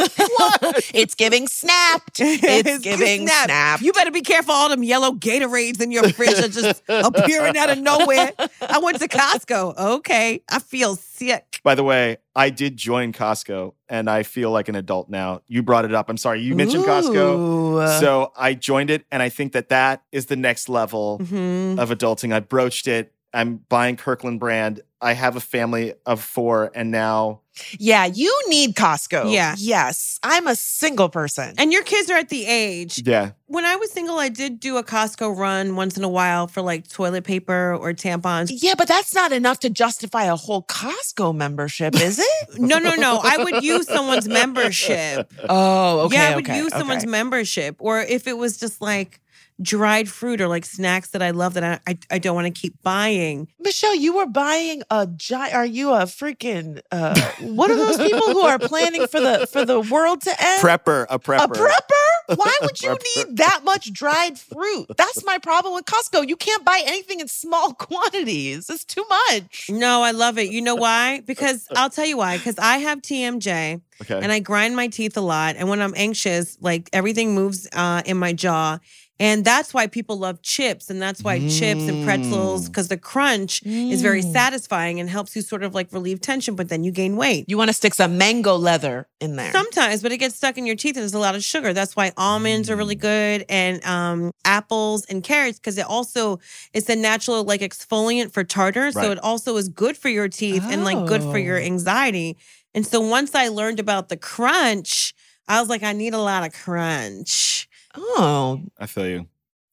it's 0.94 1.14
giving 1.14 1.46
snapped. 1.48 2.18
It's 2.20 2.78
giving 2.82 3.26
Snap. 3.26 3.44
snapped. 3.46 3.82
You 3.82 3.92
better 3.92 4.10
be 4.10 4.22
careful. 4.22 4.54
All 4.54 4.68
them 4.70 4.82
yellow 4.82 5.12
Gatorades 5.12 5.80
in 5.82 5.90
your 5.90 6.08
fridge 6.10 6.38
are 6.42 6.48
just 6.48 6.82
appearing 6.88 7.56
out 7.58 7.70
of 7.70 7.78
nowhere. 7.78 8.32
I 8.62 8.78
went 8.78 9.00
to 9.00 9.08
Costco. 9.08 9.76
Okay, 9.96 10.40
I 10.48 10.58
feel 10.60 10.96
sick. 10.96 11.60
By 11.62 11.74
the 11.74 11.84
way, 11.84 12.16
I 12.36 12.50
did 12.50 12.76
join 12.76 13.12
Costco 13.12 13.74
and 13.88 14.10
I 14.10 14.24
feel 14.24 14.50
like 14.50 14.68
an 14.68 14.74
adult 14.74 15.08
now. 15.08 15.42
You 15.46 15.62
brought 15.62 15.84
it 15.84 15.94
up. 15.94 16.08
I'm 16.10 16.16
sorry. 16.16 16.40
You 16.42 16.54
mentioned 16.56 16.84
Costco. 16.84 18.00
So 18.00 18.32
I 18.36 18.54
joined 18.54 18.90
it 18.90 19.04
and 19.10 19.22
I 19.22 19.28
think 19.28 19.52
that 19.52 19.68
that 19.68 20.02
is 20.10 20.26
the 20.26 20.36
next 20.36 20.68
level 20.68 21.20
Mhm. 21.22 21.78
of 21.78 21.90
adulting. 21.90 22.32
I 22.32 22.40
broached 22.40 22.88
it. 22.88 23.12
I'm 23.32 23.60
buying 23.68 23.96
Kirkland 23.96 24.40
brand. 24.40 24.80
I 25.00 25.12
have 25.12 25.36
a 25.36 25.40
family 25.40 25.94
of 26.06 26.20
four 26.22 26.70
and 26.74 26.90
now 26.90 27.40
yeah, 27.78 28.04
you 28.06 28.32
need 28.48 28.74
Costco. 28.74 29.32
Yeah. 29.32 29.54
Yes. 29.58 30.18
I'm 30.22 30.46
a 30.46 30.56
single 30.56 31.08
person. 31.08 31.54
And 31.58 31.72
your 31.72 31.82
kids 31.82 32.10
are 32.10 32.18
at 32.18 32.28
the 32.28 32.46
age. 32.46 33.02
yeah. 33.06 33.32
When 33.46 33.64
I 33.64 33.76
was 33.76 33.90
single, 33.92 34.18
I 34.18 34.30
did 34.30 34.58
do 34.58 34.78
a 34.78 34.82
Costco 34.82 35.36
run 35.36 35.76
once 35.76 35.96
in 35.96 36.02
a 36.02 36.08
while 36.08 36.46
for 36.46 36.62
like 36.62 36.88
toilet 36.88 37.24
paper 37.24 37.74
or 37.74 37.92
tampons. 37.92 38.50
yeah, 38.50 38.74
but 38.76 38.88
that's 38.88 39.14
not 39.14 39.32
enough 39.32 39.60
to 39.60 39.70
justify 39.70 40.24
a 40.24 40.34
whole 40.36 40.62
Costco 40.62 41.34
membership, 41.34 41.94
is 42.00 42.18
it? 42.18 42.58
No, 42.58 42.78
no, 42.78 42.94
no. 42.94 43.20
I 43.22 43.36
would 43.42 43.62
use 43.62 43.86
someone's 43.86 44.26
membership. 44.28 45.32
oh, 45.48 46.00
okay. 46.00 46.16
yeah, 46.16 46.30
I 46.30 46.34
would 46.36 46.48
okay, 46.48 46.58
use 46.58 46.72
someone's 46.72 47.06
membership. 47.06 47.76
Or 47.78 48.00
if 48.00 48.26
it 48.26 48.38
was 48.38 48.58
just 48.58 48.80
like 48.80 49.20
dried 49.62 50.08
fruit 50.08 50.40
or 50.40 50.48
like 50.48 50.64
snacks 50.64 51.10
that 51.10 51.22
I 51.22 51.30
love 51.30 51.54
that 51.54 51.64
I, 51.64 51.80
I, 51.92 51.98
I 52.12 52.18
don't 52.18 52.34
want 52.34 52.52
to 52.52 52.60
keep 52.60 52.74
buying. 52.82 53.48
Michelle, 53.60 53.94
you 53.94 54.16
were 54.16 54.26
buying 54.26 54.82
a 54.90 55.06
giant. 55.06 55.54
Are 55.54 55.66
you 55.66 55.92
a 55.92 56.02
freaking? 56.02 56.80
Uh, 56.90 57.14
what 57.40 57.70
are 57.70 57.76
those 57.76 57.98
people 57.98 58.32
who 58.32 58.40
are 58.40 58.58
planning 58.58 59.06
for 59.06 59.20
the 59.20 59.46
for 59.50 59.64
the 59.64 59.80
world 59.80 60.22
to 60.22 60.30
end? 60.30 60.62
Prepper, 60.62 61.06
a 61.08 61.18
prepper. 61.18 61.44
A 61.44 61.48
prepper? 61.48 62.36
Why 62.36 62.56
would 62.62 62.82
you 62.82 62.96
need 63.16 63.36
that 63.36 63.60
much 63.64 63.92
dried 63.92 64.38
fruit? 64.38 64.86
That's 64.96 65.24
my 65.24 65.38
problem 65.38 65.74
with 65.74 65.84
Costco. 65.84 66.26
You 66.28 66.36
can't 66.36 66.64
buy 66.64 66.82
anything 66.86 67.20
in 67.20 67.28
small 67.28 67.72
quantities. 68.08 68.68
It's 68.70 68.84
too 68.84 69.04
much. 69.30 69.66
No, 69.70 70.02
I 70.02 70.10
love 70.12 70.38
it. 70.38 70.50
You 70.50 70.62
know 70.62 70.74
why? 70.74 71.20
Because 71.20 71.68
I'll 71.76 71.90
tell 71.90 72.06
you 72.06 72.16
why. 72.16 72.38
Because 72.38 72.58
I 72.58 72.78
have 72.78 73.02
TMJ 73.02 73.80
Okay. 74.00 74.18
and 74.20 74.32
I 74.32 74.40
grind 74.40 74.74
my 74.74 74.88
teeth 74.88 75.16
a 75.16 75.20
lot. 75.20 75.54
And 75.56 75.68
when 75.68 75.80
I'm 75.80 75.94
anxious, 75.96 76.58
like 76.60 76.90
everything 76.92 77.34
moves 77.34 77.68
uh, 77.72 78.02
in 78.04 78.16
my 78.16 78.32
jaw. 78.32 78.78
And 79.20 79.44
that's 79.44 79.72
why 79.72 79.86
people 79.86 80.18
love 80.18 80.42
chips. 80.42 80.90
And 80.90 81.00
that's 81.00 81.22
why 81.22 81.38
chips 81.48 81.86
and 81.86 82.02
pretzels, 82.04 82.62
Mm. 82.64 82.66
because 82.66 82.88
the 82.88 82.96
crunch 82.96 83.62
is 83.64 84.02
very 84.02 84.22
Mm. 84.22 84.32
satisfying 84.32 84.98
and 84.98 85.08
helps 85.08 85.36
you 85.36 85.42
sort 85.42 85.62
of 85.62 85.72
like 85.72 85.92
relieve 85.92 86.20
tension, 86.20 86.56
but 86.56 86.68
then 86.68 86.82
you 86.82 86.90
gain 86.90 87.16
weight. 87.16 87.44
You 87.46 87.56
want 87.56 87.68
to 87.68 87.72
stick 87.72 87.94
some 87.94 88.18
mango 88.18 88.56
leather 88.56 89.06
in 89.20 89.36
there. 89.36 89.52
Sometimes, 89.52 90.02
but 90.02 90.10
it 90.10 90.16
gets 90.18 90.34
stuck 90.34 90.58
in 90.58 90.66
your 90.66 90.74
teeth 90.74 90.96
and 90.96 91.02
there's 91.02 91.14
a 91.14 91.18
lot 91.20 91.36
of 91.36 91.44
sugar. 91.44 91.72
That's 91.72 91.94
why 91.94 92.12
almonds 92.16 92.68
are 92.68 92.76
really 92.76 92.96
good 92.96 93.44
and 93.48 93.84
um, 93.86 94.32
apples 94.44 95.04
and 95.08 95.22
carrots 95.22 95.60
because 95.60 95.78
it 95.78 95.86
also 95.86 96.40
it's 96.72 96.88
a 96.88 96.96
natural 96.96 97.44
like 97.44 97.60
exfoliant 97.60 98.32
for 98.32 98.42
tartar. 98.42 98.90
So 98.90 99.12
it 99.12 99.18
also 99.22 99.56
is 99.56 99.68
good 99.68 99.96
for 99.96 100.08
your 100.08 100.28
teeth 100.28 100.64
and 100.68 100.82
like 100.84 101.06
good 101.06 101.22
for 101.22 101.38
your 101.38 101.58
Oh. 101.58 101.62
anxiety. 101.64 102.36
And 102.74 102.84
so 102.84 103.00
once 103.00 103.36
I 103.36 103.46
learned 103.46 103.78
about 103.78 104.08
the 104.08 104.16
crunch, 104.16 105.14
I 105.46 105.60
was 105.60 105.68
like, 105.68 105.84
I 105.84 105.92
need 105.92 106.14
a 106.14 106.18
lot 106.18 106.44
of 106.44 106.52
crunch. 106.52 107.68
Oh, 107.96 108.62
I 108.78 108.86
feel 108.86 109.06
you. 109.06 109.26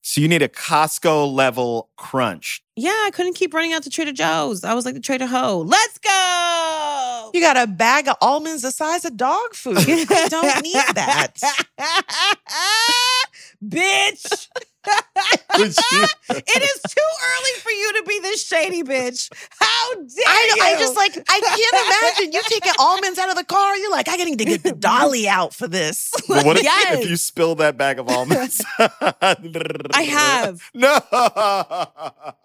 So 0.04 0.20
you 0.20 0.28
need 0.28 0.42
a 0.42 0.48
Costco 0.48 1.32
level 1.32 1.90
crunch. 1.96 2.64
Yeah, 2.76 2.90
I 2.90 3.12
couldn't 3.14 3.34
keep 3.36 3.54
running 3.54 3.74
out 3.74 3.84
to 3.84 3.90
Trader 3.90 4.12
Joe's. 4.12 4.64
I 4.64 4.74
was 4.74 4.84
like 4.84 4.96
the 4.96 5.00
Trader 5.00 5.28
Ho. 5.28 5.60
Let's 5.60 6.00
go. 6.00 7.32
you 7.36 7.40
got 7.40 7.56
a 7.56 7.68
bag 7.68 8.08
of 8.08 8.16
almonds 8.20 8.64
the 8.64 8.72
size 8.72 9.06
of 9.06 9.16
dog 9.16 9.54
food. 9.54 9.78
You 9.88 10.06
don't 10.06 10.64
need 10.64 10.74
that. 10.96 11.36
bitch. 13.64 14.48
Would 15.58 15.76
you- 15.76 16.08
it 16.30 16.64
is 16.64 16.82
too 16.88 17.02
early 17.24 17.60
for 17.62 17.72
you 17.72 17.94
to 17.98 18.04
be 18.08 18.20
this 18.22 18.46
shady 18.46 18.84
bitch. 18.84 19.30
How 19.60 19.94
dare 19.96 20.06
I, 20.26 20.54
you? 20.56 20.64
I 20.64 20.76
just 20.80 20.96
like 20.96 21.12
I 21.30 21.40
can't 21.40 22.18
imagine 22.24 22.34
you 22.34 22.42
taking 22.48 22.72
almonds 22.80 23.20
out 23.20 23.30
of 23.30 23.36
the 23.36 23.44
car. 23.44 23.76
You're 23.78 23.92
like, 23.92 24.08
I 24.08 24.16
gotta 24.18 24.30
need 24.30 24.40
to 24.40 24.46
get 24.46 24.64
the 24.64 24.72
dolly 24.72 25.28
out 25.28 25.54
for 25.54 25.68
this. 25.68 26.12
But 26.28 26.46
what 26.46 26.58
if, 26.58 26.64
Yes. 26.64 27.04
if 27.04 27.10
you 27.10 27.18
spill 27.18 27.56
that 27.56 27.78
bag 27.78 28.00
of 28.00 28.08
almonds? 28.08 28.64
I 28.80 30.08
have. 30.10 30.62
No. 30.74 31.00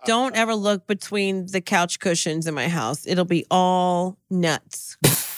Don't 0.04 0.34
ever 0.36 0.54
look 0.54 0.86
between 0.86 1.46
the 1.46 1.60
couch 1.60 2.00
cushions 2.00 2.46
in 2.46 2.54
my 2.54 2.68
house. 2.68 3.06
It'll 3.06 3.24
be 3.24 3.46
all 3.50 4.18
nuts. 4.30 4.96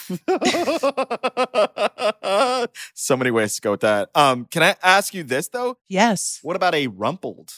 so 2.93 3.17
many 3.17 3.31
ways 3.31 3.55
to 3.55 3.61
go 3.61 3.71
with 3.71 3.81
that. 3.81 4.09
Um, 4.15 4.45
can 4.45 4.63
I 4.63 4.75
ask 4.83 5.13
you 5.13 5.23
this 5.23 5.47
though? 5.49 5.77
Yes. 5.87 6.39
What 6.41 6.55
about 6.55 6.75
a 6.75 6.87
rumpled 6.87 7.53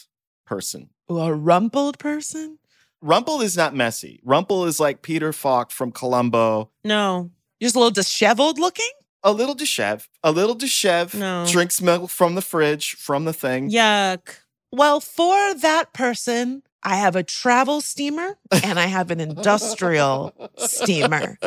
person? 0.46 0.90
A 1.08 1.34
rumpled 1.34 1.98
person? 1.98 2.58
Rumpled 3.00 3.42
is 3.42 3.56
not 3.56 3.74
messy. 3.74 4.20
Rumple 4.24 4.64
is 4.66 4.78
like 4.78 5.02
Peter 5.02 5.32
Falk 5.32 5.70
from 5.70 5.90
Columbo. 5.90 6.70
No. 6.84 7.30
Just 7.60 7.74
a 7.74 7.78
little 7.78 7.90
disheveled 7.90 8.58
looking? 8.58 8.88
A 9.24 9.32
little 9.32 9.54
dishev, 9.54 10.08
a 10.24 10.32
little 10.32 10.56
dishev. 10.56 11.14
No. 11.14 11.46
Drinks 11.48 11.80
milk 11.80 12.10
from 12.10 12.34
the 12.34 12.42
fridge, 12.42 12.94
from 12.94 13.24
the 13.24 13.32
thing. 13.32 13.70
Yuck. 13.70 14.38
Well, 14.72 15.00
for 15.00 15.54
that 15.54 15.92
person, 15.92 16.62
I 16.82 16.96
have 16.96 17.14
a 17.16 17.22
travel 17.22 17.80
steamer 17.80 18.36
and 18.64 18.78
I 18.78 18.86
have 18.86 19.10
an 19.10 19.20
industrial 19.20 20.34
steamer. 20.58 21.38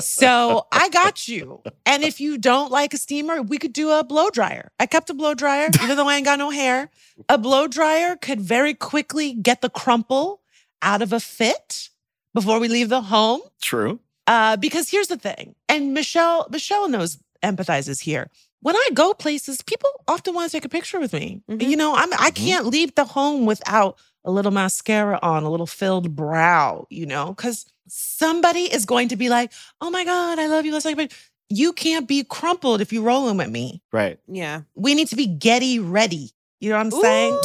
So 0.00 0.66
I 0.70 0.88
got 0.90 1.28
you. 1.28 1.62
And 1.86 2.02
if 2.02 2.20
you 2.20 2.38
don't 2.38 2.70
like 2.70 2.92
a 2.94 2.98
steamer, 2.98 3.40
we 3.42 3.58
could 3.58 3.72
do 3.72 3.90
a 3.90 4.04
blow 4.04 4.30
dryer. 4.30 4.70
I 4.78 4.86
kept 4.86 5.10
a 5.10 5.14
blow 5.14 5.34
dryer, 5.34 5.68
even 5.82 5.96
though 5.96 6.08
I 6.08 6.16
ain't 6.16 6.24
got 6.26 6.38
no 6.38 6.50
hair. 6.50 6.90
A 7.28 7.38
blow 7.38 7.66
dryer 7.66 8.16
could 8.16 8.40
very 8.40 8.74
quickly 8.74 9.32
get 9.32 9.60
the 9.62 9.70
crumple 9.70 10.40
out 10.82 11.02
of 11.02 11.12
a 11.12 11.20
fit 11.20 11.88
before 12.34 12.58
we 12.60 12.68
leave 12.68 12.88
the 12.88 13.02
home. 13.02 13.40
True. 13.60 13.98
Uh, 14.26 14.56
because 14.56 14.88
here's 14.90 15.08
the 15.08 15.16
thing, 15.16 15.54
and 15.68 15.92
Michelle, 15.94 16.46
Michelle 16.50 16.88
knows 16.88 17.18
empathizes 17.42 18.00
here. 18.02 18.30
When 18.60 18.76
I 18.76 18.90
go 18.94 19.12
places, 19.14 19.60
people 19.62 19.90
often 20.06 20.32
want 20.32 20.48
to 20.48 20.56
take 20.56 20.64
a 20.64 20.68
picture 20.68 21.00
with 21.00 21.12
me. 21.12 21.42
Mhm. 21.50 21.68
You 21.68 21.76
know, 21.76 21.96
I'm 21.96 22.12
I 22.12 22.30
Mhm. 22.30 22.34
can't 22.36 22.66
leave 22.66 22.94
the 22.94 23.04
home 23.04 23.46
without 23.46 23.98
a 24.24 24.30
little 24.30 24.52
mascara 24.52 25.18
on, 25.22 25.42
a 25.44 25.50
little 25.50 25.66
filled 25.66 26.14
brow, 26.16 26.86
you 26.90 27.06
know, 27.06 27.28
because 27.34 27.66
somebody 27.88 28.72
is 28.72 28.84
going 28.86 29.08
to 29.08 29.16
be 29.16 29.28
like, 29.28 29.52
oh 29.80 29.90
my 29.90 30.04
God, 30.04 30.38
I 30.38 30.46
love 30.46 30.64
you. 30.64 30.72
Let's 30.72 30.84
take 30.84 30.94
a 30.94 30.96
picture. 30.96 31.16
You 31.48 31.72
can't 31.72 32.08
be 32.08 32.24
crumpled 32.24 32.80
if 32.80 32.92
you're 32.92 33.02
rolling 33.02 33.36
with 33.36 33.50
me. 33.50 33.82
Right. 33.92 34.18
Yeah. 34.26 34.62
We 34.74 34.94
need 34.94 35.08
to 35.08 35.16
be 35.16 35.26
Getty 35.26 35.78
ready. 35.80 36.30
You 36.60 36.70
know 36.70 36.76
what 36.78 36.86
I'm 36.86 36.90
saying? 36.92 37.38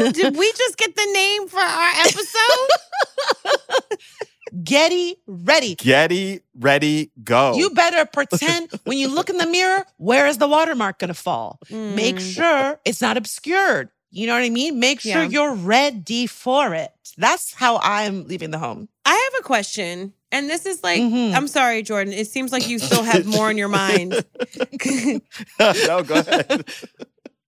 Did 0.12 0.36
we 0.36 0.52
just 0.52 0.78
get 0.78 0.94
the 0.94 1.10
name 1.12 1.48
for 1.48 1.58
our 1.58 1.90
episode? 1.96 2.68
Getty 4.64 5.16
ready. 5.26 5.74
Getty 5.74 6.40
ready, 6.58 7.10
go. 7.22 7.54
You 7.56 7.68
better 7.70 8.06
pretend 8.06 8.70
when 8.84 8.96
you 8.96 9.08
look 9.08 9.28
in 9.28 9.36
the 9.36 9.46
mirror, 9.46 9.84
where 9.98 10.26
is 10.26 10.38
the 10.38 10.48
watermark 10.48 10.98
going 11.00 11.08
to 11.08 11.14
fall? 11.14 11.58
Make 11.70 12.16
Mm. 12.16 12.34
sure 12.34 12.80
it's 12.86 13.02
not 13.02 13.16
obscured. 13.18 13.90
You 14.10 14.26
know 14.26 14.34
what 14.34 14.42
I 14.42 14.48
mean? 14.50 14.78
Make 14.80 15.00
sure 15.00 15.22
Yeah. 15.24 15.28
you're 15.28 15.54
ready 15.54 16.26
for 16.26 16.74
it. 16.74 16.92
That's 17.18 17.52
how 17.54 17.78
I'm 17.82 18.26
leaving 18.26 18.50
the 18.50 18.58
home. 18.58 18.88
I 19.04 19.12
have 19.32 19.40
a 19.40 19.42
question. 19.44 20.12
And 20.32 20.48
this 20.48 20.66
is 20.66 20.82
like, 20.82 21.00
Mhm. 21.00 21.34
I'm 21.34 21.48
sorry, 21.48 21.82
Jordan. 21.82 22.12
It 22.12 22.26
seems 22.28 22.52
like 22.52 22.68
you 22.68 22.78
still 22.78 23.02
have 23.02 23.26
more 23.36 23.50
in 23.50 23.56
your 23.58 23.68
mind. 23.68 24.12
no, 25.60 26.02
go 26.02 26.16
ahead. 26.20 26.64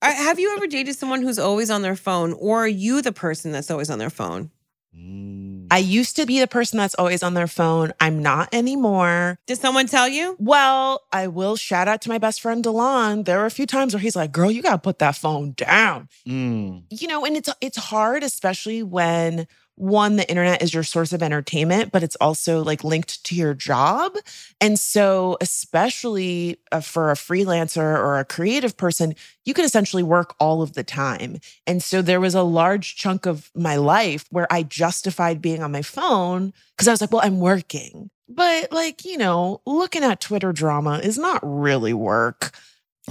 Have 0.03 0.39
you 0.39 0.55
ever 0.57 0.67
dated 0.67 0.97
someone 0.97 1.23
who's 1.23 1.39
always 1.39 1.71
on 1.71 1.83
their 1.83 1.97
phone, 1.97 2.33
or 2.35 2.65
are 2.65 2.69
you 2.69 3.03
the 3.03 3.13
person 3.13 3.53
that's 3.53 3.71
always 3.71 3.91
on 3.91 3.99
their 3.99 4.09
phone? 4.11 4.51
Mm. 4.97 5.50
I 5.71 5.79
used 5.79 6.17
to 6.17 6.27
be 6.27 6.41
the 6.41 6.47
person 6.47 6.79
that's 6.79 6.95
always 6.97 7.23
on 7.23 7.35
their 7.35 7.47
phone. 7.47 7.93
I'm 8.01 8.21
not 8.23 8.53
anymore. 8.53 9.39
Did 9.47 9.59
someone 9.59 9.87
tell 9.87 10.09
you? 10.09 10.37
Well, 10.39 11.03
I 11.13 11.29
will 11.29 11.57
shout 11.57 11.89
out 11.89 12.01
to 12.03 12.09
my 12.09 12.19
best 12.19 12.41
friend 12.41 12.65
Delon. 12.65 13.25
There 13.25 13.39
were 13.39 13.47
a 13.47 13.51
few 13.51 13.67
times 13.67 13.95
where 13.95 14.01
he's 14.01 14.17
like, 14.17 14.33
"Girl, 14.33 14.51
you 14.51 14.63
got 14.63 14.73
to 14.73 14.79
put 14.79 14.99
that 14.99 15.17
phone 15.17 15.53
down." 15.53 16.09
Mm. 16.27 16.85
you 16.91 17.09
know 17.09 17.25
and 17.25 17.37
it's 17.37 17.49
it's 17.61 17.77
hard 17.77 18.23
especially 18.23 18.83
when 18.83 19.47
one 19.81 20.17
the 20.17 20.29
internet 20.29 20.63
is 20.63 20.75
your 20.75 20.83
source 20.83 21.13
of 21.13 21.23
entertainment 21.23 21.91
but 21.91 22.03
it's 22.03 22.17
also 22.17 22.63
like 22.63 22.85
linked 22.85 23.25
to 23.25 23.35
your 23.35 23.55
job. 23.55 24.15
And 24.61 24.79
so 24.79 25.39
especially 25.41 26.59
uh, 26.71 26.81
for 26.81 27.11
a 27.11 27.15
freelancer 27.15 27.79
or 27.79 28.19
a 28.19 28.25
creative 28.25 28.77
person 28.77 29.15
you 29.47 29.55
can 29.55 29.65
essentially 29.65 30.03
work 30.03 30.35
all 30.39 30.61
of 30.61 30.75
the 30.75 30.85
time. 30.85 31.39
And 31.67 31.83
so 31.83 32.03
there 32.03 32.21
was 32.21 32.35
a 32.35 32.43
large 32.43 32.95
chunk 32.97 33.25
of 33.25 33.51
my 33.55 33.77
life 33.77 34.27
where 34.31 34.47
i 34.53 34.63
justified 34.63 35.41
being 35.41 35.63
on 35.63 35.73
my 35.73 35.83
phone 35.83 36.53
because 36.77 36.87
i 36.87 36.91
was 36.91 37.01
like 37.01 37.13
well 37.13 37.23
i'm 37.25 37.41
working. 37.41 38.11
But 38.29 38.71
like 38.71 39.05
you 39.05 39.17
know 39.17 39.63
looking 39.67 40.05
at 40.05 40.21
twitter 40.21 40.53
drama 40.53 40.99
is 40.99 41.19
not 41.19 41.41
really 41.43 41.95
work 41.95 42.53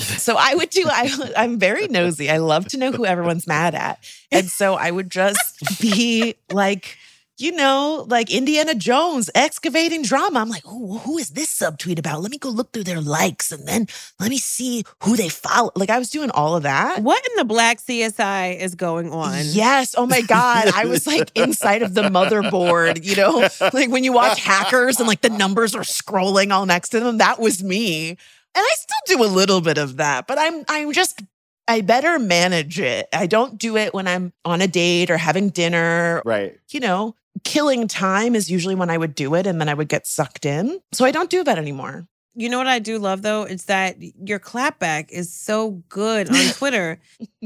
so 0.01 0.35
I 0.37 0.55
would 0.55 0.69
do. 0.69 0.85
I, 0.87 1.31
I'm 1.37 1.59
very 1.59 1.87
nosy. 1.87 2.29
I 2.29 2.37
love 2.37 2.67
to 2.69 2.77
know 2.77 2.91
who 2.91 3.05
everyone's 3.05 3.47
mad 3.47 3.75
at, 3.75 3.99
and 4.31 4.49
so 4.49 4.75
I 4.75 4.91
would 4.91 5.09
just 5.09 5.79
be 5.81 6.35
like 6.51 6.97
you 7.39 7.53
know, 7.53 8.05
like 8.09 8.29
Indiana 8.29 8.75
Jones 8.75 9.29
excavating 9.33 10.03
drama. 10.03 10.39
I'm 10.39 10.49
like, 10.49 10.63
oh, 10.65 10.97
who 10.99 11.17
is 11.17 11.29
this 11.29 11.57
subtweet 11.57 11.97
about? 11.97 12.21
Let 12.21 12.31
me 12.31 12.37
go 12.37 12.49
look 12.49 12.73
through 12.73 12.83
their 12.83 12.99
likes 12.99 13.51
and 13.51 13.65
then 13.65 13.87
let 14.19 14.29
me 14.29 14.37
see 14.37 14.83
who 15.03 15.15
they 15.15 15.29
follow. 15.29 15.71
Like 15.75 15.89
I 15.89 15.97
was 15.97 16.09
doing 16.09 16.31
all 16.31 16.57
of 16.57 16.63
that. 16.63 17.01
What 17.01 17.25
in 17.25 17.31
the 17.37 17.45
black 17.45 17.79
CSI 17.79 18.59
is 18.59 18.75
going 18.75 19.11
on? 19.11 19.43
Yes. 19.45 19.95
Oh 19.97 20.05
my 20.05 20.21
God. 20.21 20.69
I 20.75 20.85
was 20.85 21.07
like 21.07 21.31
inside 21.33 21.81
of 21.81 21.93
the 21.93 22.03
motherboard, 22.03 23.03
you 23.05 23.15
know, 23.15 23.47
like 23.73 23.89
when 23.89 24.03
you 24.03 24.11
watch 24.11 24.41
hackers 24.41 24.99
and 24.99 25.07
like 25.07 25.21
the 25.21 25.29
numbers 25.29 25.73
are 25.75 25.81
scrolling 25.81 26.51
all 26.51 26.65
next 26.65 26.89
to 26.89 26.99
them. 26.99 27.19
That 27.19 27.39
was 27.39 27.63
me. 27.63 28.17
And 28.55 28.63
I 28.63 28.75
still 28.75 29.17
do 29.17 29.23
a 29.23 29.27
little 29.27 29.61
bit 29.61 29.77
of 29.77 29.97
that, 29.97 30.27
but 30.27 30.37
I'm 30.39 30.63
I'm 30.67 30.91
just 30.91 31.21
I 31.67 31.81
better 31.81 32.17
manage 32.17 32.79
it. 32.79 33.07
I 33.13 33.27
don't 33.27 33.57
do 33.57 33.77
it 33.77 33.93
when 33.93 34.07
I'm 34.07 34.33
on 34.43 34.61
a 34.61 34.67
date 34.67 35.11
or 35.11 35.17
having 35.17 35.49
dinner. 35.49 36.21
Right. 36.25 36.59
You 36.71 36.79
know, 36.79 37.15
killing 37.43 37.87
time 37.87 38.35
is 38.35 38.49
usually 38.49 38.75
when 38.75 38.89
I 38.89 38.97
would 38.97 39.13
do 39.13 39.35
it 39.35 39.45
and 39.45 39.61
then 39.61 39.69
I 39.69 39.75
would 39.75 39.87
get 39.87 40.07
sucked 40.07 40.45
in. 40.45 40.81
So 40.91 41.05
I 41.05 41.11
don't 41.11 41.29
do 41.29 41.43
that 41.43 41.57
anymore. 41.57 42.07
You 42.33 42.49
know 42.49 42.57
what 42.57 42.67
I 42.67 42.79
do 42.79 42.97
love 42.97 43.21
though? 43.21 43.43
It's 43.43 43.65
that 43.65 43.97
your 44.01 44.39
clapback 44.39 45.11
is 45.11 45.31
so 45.33 45.83
good 45.89 46.29
on 46.29 46.53
Twitter, 46.53 46.99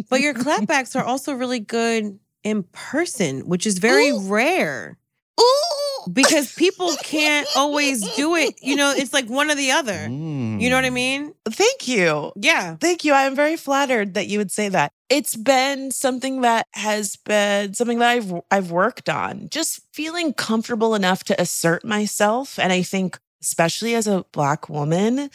but 0.09 0.21
your 0.21 0.33
clapbacks 0.35 0.95
are 0.95 1.03
also 1.03 1.33
really 1.33 1.59
good 1.59 2.19
in 2.43 2.63
person, 2.71 3.41
which 3.41 3.65
is 3.65 3.77
very 3.77 4.09
Ooh. 4.09 4.21
rare 4.21 4.97
Ooh. 5.39 5.92
Because 6.11 6.53
people 6.53 6.95
can't 7.03 7.47
always 7.55 8.01
do 8.15 8.35
it. 8.35 8.55
You 8.61 8.75
know, 8.75 8.93
it's 8.95 9.13
like 9.13 9.29
one 9.29 9.49
or 9.51 9.55
the 9.55 9.71
other. 9.71 10.03
You 10.03 10.69
know 10.69 10.75
what 10.75 10.85
I 10.85 10.89
mm. 10.89 10.93
mean? 10.93 11.33
Thank 11.47 11.87
you. 11.87 12.31
Yeah. 12.35 12.75
Thank 12.75 13.03
you. 13.05 13.13
I'm 13.13 13.35
very 13.35 13.57
flattered 13.57 14.13
that 14.13 14.27
you 14.27 14.37
would 14.37 14.51
say 14.51 14.69
that. 14.69 14.91
It's 15.09 15.35
been 15.35 15.91
something 15.91 16.41
that 16.41 16.67
has 16.73 17.15
been 17.15 17.73
something 17.73 17.99
that 17.99 18.09
I've 18.09 18.33
I've 18.49 18.71
worked 18.71 19.09
on. 19.09 19.49
Just 19.49 19.81
feeling 19.93 20.33
comfortable 20.33 20.95
enough 20.95 21.23
to 21.25 21.39
assert 21.39 21.85
myself 21.85 22.57
and 22.57 22.73
I 22.73 22.81
think 22.81 23.19
especially 23.41 23.93
as 23.93 24.07
a 24.07 24.25
black 24.31 24.69
woman, 24.69 25.29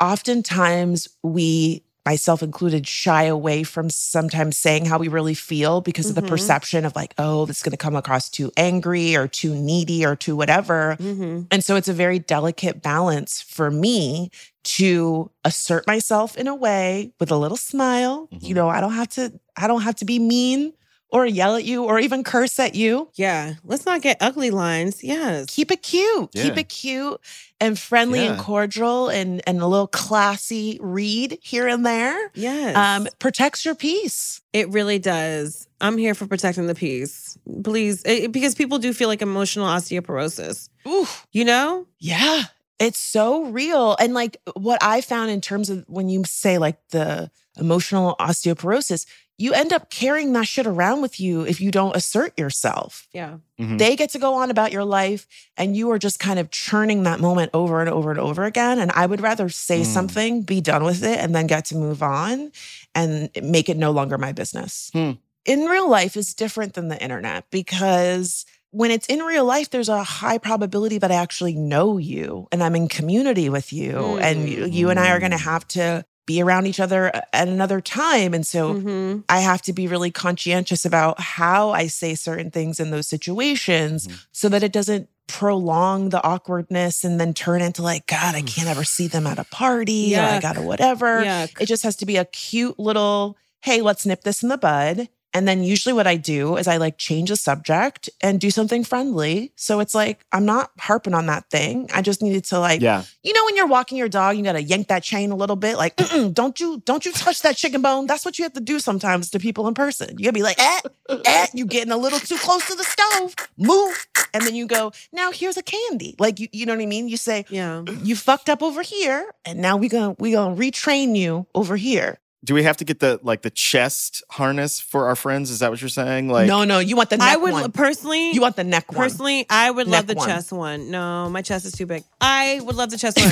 oftentimes 0.00 1.08
we 1.22 1.82
myself 2.06 2.42
included 2.42 2.86
shy 2.86 3.24
away 3.24 3.62
from 3.62 3.88
sometimes 3.90 4.58
saying 4.58 4.84
how 4.84 4.98
we 4.98 5.08
really 5.08 5.34
feel 5.34 5.80
because 5.80 6.08
of 6.08 6.14
the 6.14 6.22
Mhm. 6.22 6.28
perception 6.28 6.84
of 6.84 6.94
like, 6.94 7.14
oh, 7.18 7.46
this 7.46 7.58
is 7.58 7.62
going 7.62 7.70
to 7.70 7.76
come 7.78 7.96
across 7.96 8.28
too 8.28 8.52
angry 8.56 9.16
or 9.16 9.26
too 9.26 9.54
needy 9.54 10.04
or 10.04 10.14
too 10.14 10.36
whatever. 10.36 10.96
Mm-hmm. 11.00 11.42
And 11.50 11.64
so 11.64 11.76
it's 11.76 11.88
a 11.88 11.92
very 11.94 12.18
delicate 12.18 12.82
balance 12.82 13.40
for 13.40 13.70
me 13.70 14.30
to 14.64 15.30
assert 15.44 15.86
myself 15.86 16.36
in 16.36 16.46
a 16.46 16.54
way 16.54 17.12
with 17.20 17.30
a 17.30 17.36
little 17.36 17.56
smile. 17.56 18.28
Mhm. 18.32 18.42
You 18.48 18.54
know, 18.54 18.68
I 18.68 18.80
don't 18.80 18.94
have 18.94 19.08
to 19.10 19.32
I 19.56 19.66
don't 19.66 19.82
have 19.82 19.96
to 19.96 20.04
be 20.04 20.18
mean 20.18 20.72
or 21.14 21.24
yell 21.24 21.54
at 21.56 21.64
you 21.64 21.84
or 21.84 21.98
even 22.00 22.24
curse 22.24 22.58
at 22.58 22.74
you. 22.74 23.08
Yeah. 23.14 23.54
Let's 23.64 23.86
not 23.86 24.02
get 24.02 24.18
ugly 24.20 24.50
lines. 24.50 25.02
Yes. 25.02 25.46
Keep 25.48 25.70
it 25.70 25.82
cute. 25.82 26.30
Keep 26.32 26.58
it 26.58 26.68
cute 26.68 27.20
and 27.60 27.78
friendly 27.78 28.26
and 28.26 28.38
cordial 28.38 29.08
and 29.08 29.40
and 29.46 29.60
a 29.62 29.66
little 29.66 29.86
classy 29.86 30.78
read 30.82 31.38
here 31.40 31.68
and 31.68 31.86
there. 31.86 32.30
Yes. 32.34 32.76
Um 32.76 33.06
protects 33.18 33.64
your 33.64 33.74
peace. 33.76 34.42
It 34.52 34.68
really 34.70 34.98
does. 34.98 35.68
I'm 35.80 35.96
here 35.98 36.14
for 36.14 36.26
protecting 36.26 36.66
the 36.66 36.74
peace. 36.74 37.38
Please, 37.62 38.02
it- 38.04 38.32
because 38.32 38.54
people 38.54 38.78
do 38.78 38.92
feel 38.92 39.08
like 39.08 39.22
emotional 39.22 39.66
osteoporosis. 39.66 40.68
Ooh. 40.86 41.06
You 41.32 41.44
know? 41.44 41.86
Yeah. 41.98 42.42
It's 42.80 42.98
so 42.98 43.44
real. 43.44 43.94
And 44.00 44.14
like 44.14 44.36
what 44.56 44.82
I 44.82 45.00
found 45.00 45.30
in 45.30 45.40
terms 45.40 45.70
of 45.70 45.84
when 45.86 46.08
you 46.08 46.24
say 46.24 46.58
like 46.58 46.76
the 46.90 47.30
emotional 47.56 48.16
osteoporosis, 48.18 49.06
you 49.36 49.52
end 49.52 49.72
up 49.72 49.90
carrying 49.90 50.32
that 50.32 50.46
shit 50.46 50.66
around 50.66 51.02
with 51.02 51.18
you 51.18 51.42
if 51.42 51.60
you 51.60 51.70
don't 51.72 51.96
assert 51.96 52.38
yourself. 52.38 53.08
Yeah. 53.12 53.38
Mhm. 53.60 53.78
They 53.78 53.96
get 53.96 54.10
to 54.10 54.18
go 54.20 54.34
on 54.34 54.50
about 54.50 54.70
your 54.70 54.84
life 54.84 55.26
and 55.56 55.76
you 55.76 55.90
are 55.90 55.98
just 55.98 56.20
kind 56.20 56.38
of 56.38 56.50
churning 56.52 57.02
that 57.02 57.18
moment 57.18 57.50
over 57.52 57.80
and 57.80 57.90
over 57.90 58.10
and 58.12 58.20
over 58.20 58.44
again. 58.44 58.78
And 58.78 58.92
I 58.92 59.06
would 59.06 59.20
rather 59.20 59.48
say 59.48 59.80
Mm. 59.80 59.86
something, 59.86 60.42
be 60.42 60.60
done 60.60 60.84
with 60.84 61.02
it, 61.02 61.18
and 61.18 61.34
then 61.34 61.48
get 61.48 61.64
to 61.66 61.76
move 61.76 62.00
on 62.02 62.52
and 62.94 63.28
make 63.42 63.68
it 63.68 63.76
no 63.76 63.90
longer 63.90 64.18
my 64.18 64.30
business. 64.32 64.90
Hmm. 64.92 65.12
In 65.44 65.64
real 65.66 65.88
life 65.90 66.16
is 66.16 66.32
different 66.32 66.74
than 66.74 66.88
the 66.88 67.02
internet 67.02 67.44
because 67.50 68.46
when 68.70 68.90
it's 68.90 69.06
in 69.06 69.20
real 69.20 69.44
life, 69.44 69.70
there's 69.70 69.88
a 69.88 70.02
high 70.02 70.38
probability 70.38 70.98
that 70.98 71.10
I 71.12 71.16
actually 71.16 71.54
know 71.54 71.96
you 71.98 72.48
and 72.50 72.62
I'm 72.62 72.74
in 72.74 72.88
community 72.88 73.48
with 73.48 73.72
you. 73.72 74.18
And 74.18 74.48
you, 74.48 74.66
you 74.66 74.90
and 74.90 74.98
I 74.98 75.10
are 75.10 75.18
going 75.20 75.30
to 75.32 75.36
Mm. 75.36 75.44
have 75.52 75.68
to 75.68 76.04
be 76.26 76.40
around 76.42 76.66
each 76.66 76.80
other 76.80 77.12
at 77.32 77.48
another 77.48 77.80
time. 77.80 78.34
And 78.34 78.46
so 78.46 78.74
hmm 78.74 79.20
I 79.28 79.40
have 79.40 79.62
to 79.62 79.72
be 79.72 79.86
really 79.86 80.10
conscientious 80.10 80.84
about 80.84 81.18
how 81.20 81.70
I 81.70 81.86
say 81.86 82.14
certain 82.14 82.50
things 82.50 82.78
in 82.80 82.90
those 82.90 83.06
situations 83.08 84.06
Mhm. 84.06 84.18
so 84.32 84.48
that 84.48 84.62
it 84.62 84.72
doesn't 84.72 85.08
prolong 85.26 86.10
the 86.10 86.22
awkwardness 86.22 87.04
and 87.04 87.18
then 87.20 87.32
turn 87.32 87.62
into 87.62 87.82
like, 87.82 88.06
God, 88.06 88.34
I 88.34 88.42
can't 88.42 88.68
ever 88.68 88.84
see 88.84 89.06
them 89.06 89.26
at 89.26 89.38
a 89.38 89.44
party 89.44 90.16
or 90.16 90.22
I 90.22 90.38
gotta 90.40 90.62
whatever. 90.62 91.24
Yuck. 91.24 91.60
It 91.60 91.66
just 91.66 91.82
has 91.82 91.96
to 91.96 92.06
be 92.06 92.16
a 92.16 92.24
cute 92.26 92.78
little, 92.78 93.36
hey, 93.60 93.80
let's 93.80 94.04
nip 94.04 94.22
this 94.22 94.42
in 94.42 94.48
the 94.50 94.58
bud. 94.58 95.08
And 95.34 95.48
then 95.48 95.64
usually 95.64 95.92
what 95.92 96.06
I 96.06 96.14
do 96.16 96.56
is 96.56 96.68
I 96.68 96.76
like 96.76 96.96
change 96.96 97.28
the 97.28 97.36
subject 97.36 98.08
and 98.22 98.40
do 98.40 98.50
something 98.50 98.84
friendly. 98.84 99.52
So 99.56 99.80
it's 99.80 99.94
like, 99.94 100.24
I'm 100.30 100.44
not 100.46 100.70
harping 100.78 101.12
on 101.12 101.26
that 101.26 101.50
thing. 101.50 101.90
I 101.92 102.02
just 102.02 102.22
needed 102.22 102.44
to 102.46 102.60
like, 102.60 102.80
Yeah. 102.80 103.02
you 103.24 103.32
know, 103.32 103.44
when 103.44 103.56
you're 103.56 103.66
walking 103.66 103.98
your 103.98 104.08
dog, 104.08 104.36
you 104.36 104.44
gotta 104.44 104.62
yank 104.62 104.86
that 104.88 105.02
chain 105.02 105.32
a 105.32 105.36
little 105.36 105.56
bit. 105.56 105.76
Like, 105.76 105.96
"Mm-mm, 105.96 106.32
don't 106.32 106.58
you, 106.60 106.80
don't 106.86 107.04
you 107.04 107.10
touch 107.12 107.42
that 107.42 107.56
chicken 107.56 107.82
bone. 107.82 108.06
That's 108.06 108.24
what 108.24 108.38
you 108.38 108.44
have 108.44 108.52
to 108.52 108.60
do 108.60 108.78
sometimes 108.78 109.28
to 109.30 109.40
people 109.40 109.66
in 109.66 109.74
person. 109.74 110.10
You 110.16 110.24
gotta 110.24 110.32
be 110.32 110.42
like, 110.44 110.60
eh, 110.60 110.80
eh, 111.26 111.46
you 111.52 111.66
getting 111.66 111.92
a 111.92 111.96
little 111.96 112.20
too 112.20 112.36
close 112.38 112.66
to 112.68 112.76
the 112.76 112.84
stove. 112.84 113.34
Move. 113.58 114.06
And 114.32 114.44
then 114.44 114.54
you 114.54 114.66
go, 114.66 114.92
now 115.12 115.32
here's 115.32 115.56
a 115.56 115.62
candy. 115.62 116.14
Like 116.18 116.38
you, 116.38 116.48
you 116.52 116.64
know 116.66 116.74
what 116.74 116.82
I 116.82 116.86
mean? 116.86 117.08
You 117.08 117.16
say, 117.16 117.44
Yeah. 117.48 117.82
you 118.02 118.14
fucked 118.16 118.48
up 118.48 118.62
over 118.62 118.82
here, 118.82 119.32
and 119.44 119.58
now 119.60 119.76
we 119.76 119.88
gonna 119.88 120.14
we 120.18 120.30
gonna 120.32 120.54
retrain 120.56 121.16
you 121.16 121.46
over 121.54 121.76
here. 121.76 122.18
Do 122.44 122.52
we 122.54 122.62
have 122.64 122.76
to 122.76 122.84
get 122.84 123.00
the 123.00 123.18
like 123.22 123.40
the 123.40 123.50
chest 123.50 124.22
harness 124.30 124.78
for 124.78 125.08
our 125.08 125.16
friends? 125.16 125.50
Is 125.50 125.60
that 125.60 125.70
what 125.70 125.80
you're 125.80 125.88
saying? 125.88 126.28
Like 126.28 126.46
no, 126.46 126.64
no, 126.64 126.78
you 126.78 126.94
want 126.94 127.08
the 127.08 127.16
neck 127.16 127.28
I 127.28 127.36
would 127.36 127.52
one. 127.52 127.72
personally. 127.72 128.32
You 128.32 128.42
want 128.42 128.56
the 128.56 128.64
neck 128.64 128.92
one. 128.92 129.02
Personally, 129.02 129.46
I 129.48 129.70
would 129.70 129.88
love 129.88 130.06
the 130.06 130.14
one. 130.14 130.28
chest 130.28 130.52
one. 130.52 130.90
No, 130.90 131.30
my 131.30 131.40
chest 131.40 131.64
is 131.64 131.72
too 131.72 131.86
big. 131.86 132.04
I 132.20 132.60
would 132.62 132.76
love 132.76 132.90
the 132.90 132.98
chest 132.98 133.18
one. 133.18 133.30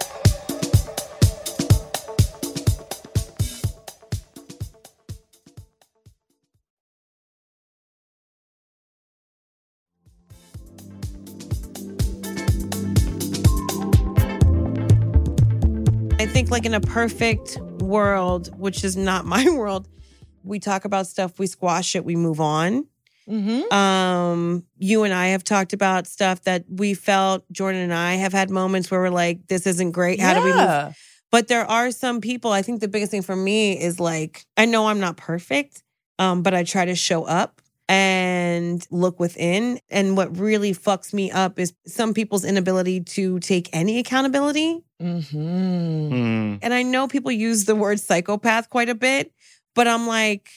think, 16.40 16.50
like 16.50 16.64
in 16.64 16.72
a 16.72 16.80
perfect 16.80 17.58
world, 17.82 18.58
which 18.58 18.82
is 18.82 18.96
not 18.96 19.24
my 19.36 19.44
world, 19.50 19.86
we 20.42 20.58
talk 20.58 20.86
about 20.86 21.06
stuff, 21.06 21.38
we 21.38 21.46
squash 21.46 21.94
it, 21.94 22.02
we 22.02 22.16
move 22.16 22.40
on. 22.40 22.86
Mm-hmm. 23.28 23.72
Um, 23.72 24.64
you 24.78 25.04
and 25.04 25.12
I 25.12 25.28
have 25.28 25.44
talked 25.44 25.74
about 25.74 26.06
stuff 26.06 26.42
that 26.44 26.64
we 26.68 26.94
felt. 26.94 27.44
Jordan 27.52 27.82
and 27.82 27.92
I 27.92 28.14
have 28.14 28.32
had 28.32 28.48
moments 28.48 28.90
where 28.90 29.00
we're 29.00 29.10
like, 29.10 29.46
"This 29.48 29.66
isn't 29.66 29.92
great. 29.92 30.18
How 30.18 30.34
do 30.34 30.42
we 30.42 30.52
move?" 30.52 30.96
But 31.30 31.46
there 31.46 31.64
are 31.64 31.92
some 31.92 32.20
people. 32.20 32.50
I 32.50 32.62
think 32.62 32.80
the 32.80 32.88
biggest 32.88 33.12
thing 33.12 33.22
for 33.22 33.36
me 33.36 33.78
is 33.78 34.00
like, 34.00 34.46
I 34.56 34.64
know 34.64 34.88
I'm 34.88 34.98
not 34.98 35.16
perfect, 35.16 35.84
um, 36.18 36.42
but 36.42 36.54
I 36.54 36.64
try 36.64 36.86
to 36.86 36.96
show 36.96 37.24
up 37.24 37.60
and 37.90 38.86
look 38.92 39.18
within. 39.18 39.80
And 39.90 40.16
what 40.16 40.38
really 40.38 40.72
fucks 40.72 41.12
me 41.12 41.32
up 41.32 41.58
is 41.58 41.72
some 41.88 42.14
people's 42.14 42.44
inability 42.44 43.00
to 43.00 43.40
take 43.40 43.68
any 43.72 43.98
accountability. 43.98 44.84
Mm-hmm. 45.02 46.08
Hmm. 46.08 46.54
And 46.62 46.72
I 46.72 46.84
know 46.84 47.08
people 47.08 47.32
use 47.32 47.64
the 47.64 47.74
word 47.74 47.98
psychopath 47.98 48.70
quite 48.70 48.88
a 48.88 48.94
bit, 48.94 49.32
but 49.74 49.88
I'm 49.88 50.06
like, 50.06 50.50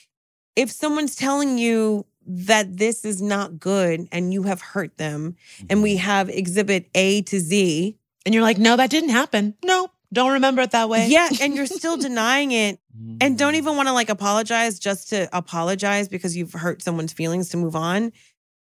if 0.56 0.70
someone's 0.70 1.16
telling 1.16 1.58
you 1.58 2.06
that 2.28 2.78
this 2.78 3.04
is 3.04 3.20
not 3.20 3.60
good 3.60 4.08
and 4.12 4.32
you 4.32 4.44
have 4.44 4.62
hurt 4.62 4.98
them, 4.98 5.36
and 5.72 5.82
we 5.82 5.96
have 5.98 6.30
exhibit 6.30 6.88
A 6.94 7.24
to 7.24 7.40
Z, 7.40 7.98
And 8.26 8.34
you're 8.34 8.44
like, 8.44 8.60
no, 8.60 8.78
that 8.78 8.90
didn't 8.90 9.10
happen. 9.10 9.56
Nope. 9.66 9.92
Don't 10.14 10.34
remember 10.34 10.62
it 10.62 10.72
that 10.72 10.88
way. 10.90 11.08
yeah, 11.10 11.28
and 11.42 11.56
you're 11.56 11.66
still 11.66 11.98
denying 11.98 12.52
it 12.52 12.80
and 13.20 13.38
don't 13.38 13.56
even 13.56 13.76
want 13.76 13.88
to 13.90 13.94
like 13.94 14.10
apologize 14.10 14.80
just 14.80 15.10
to 15.10 15.28
apologize 15.36 16.08
because 16.08 16.38
you've 16.38 16.54
hurt 16.54 16.82
someone's 16.82 17.12
feelings 17.12 17.50
to 17.50 17.58
move 17.58 17.76
on 17.76 18.12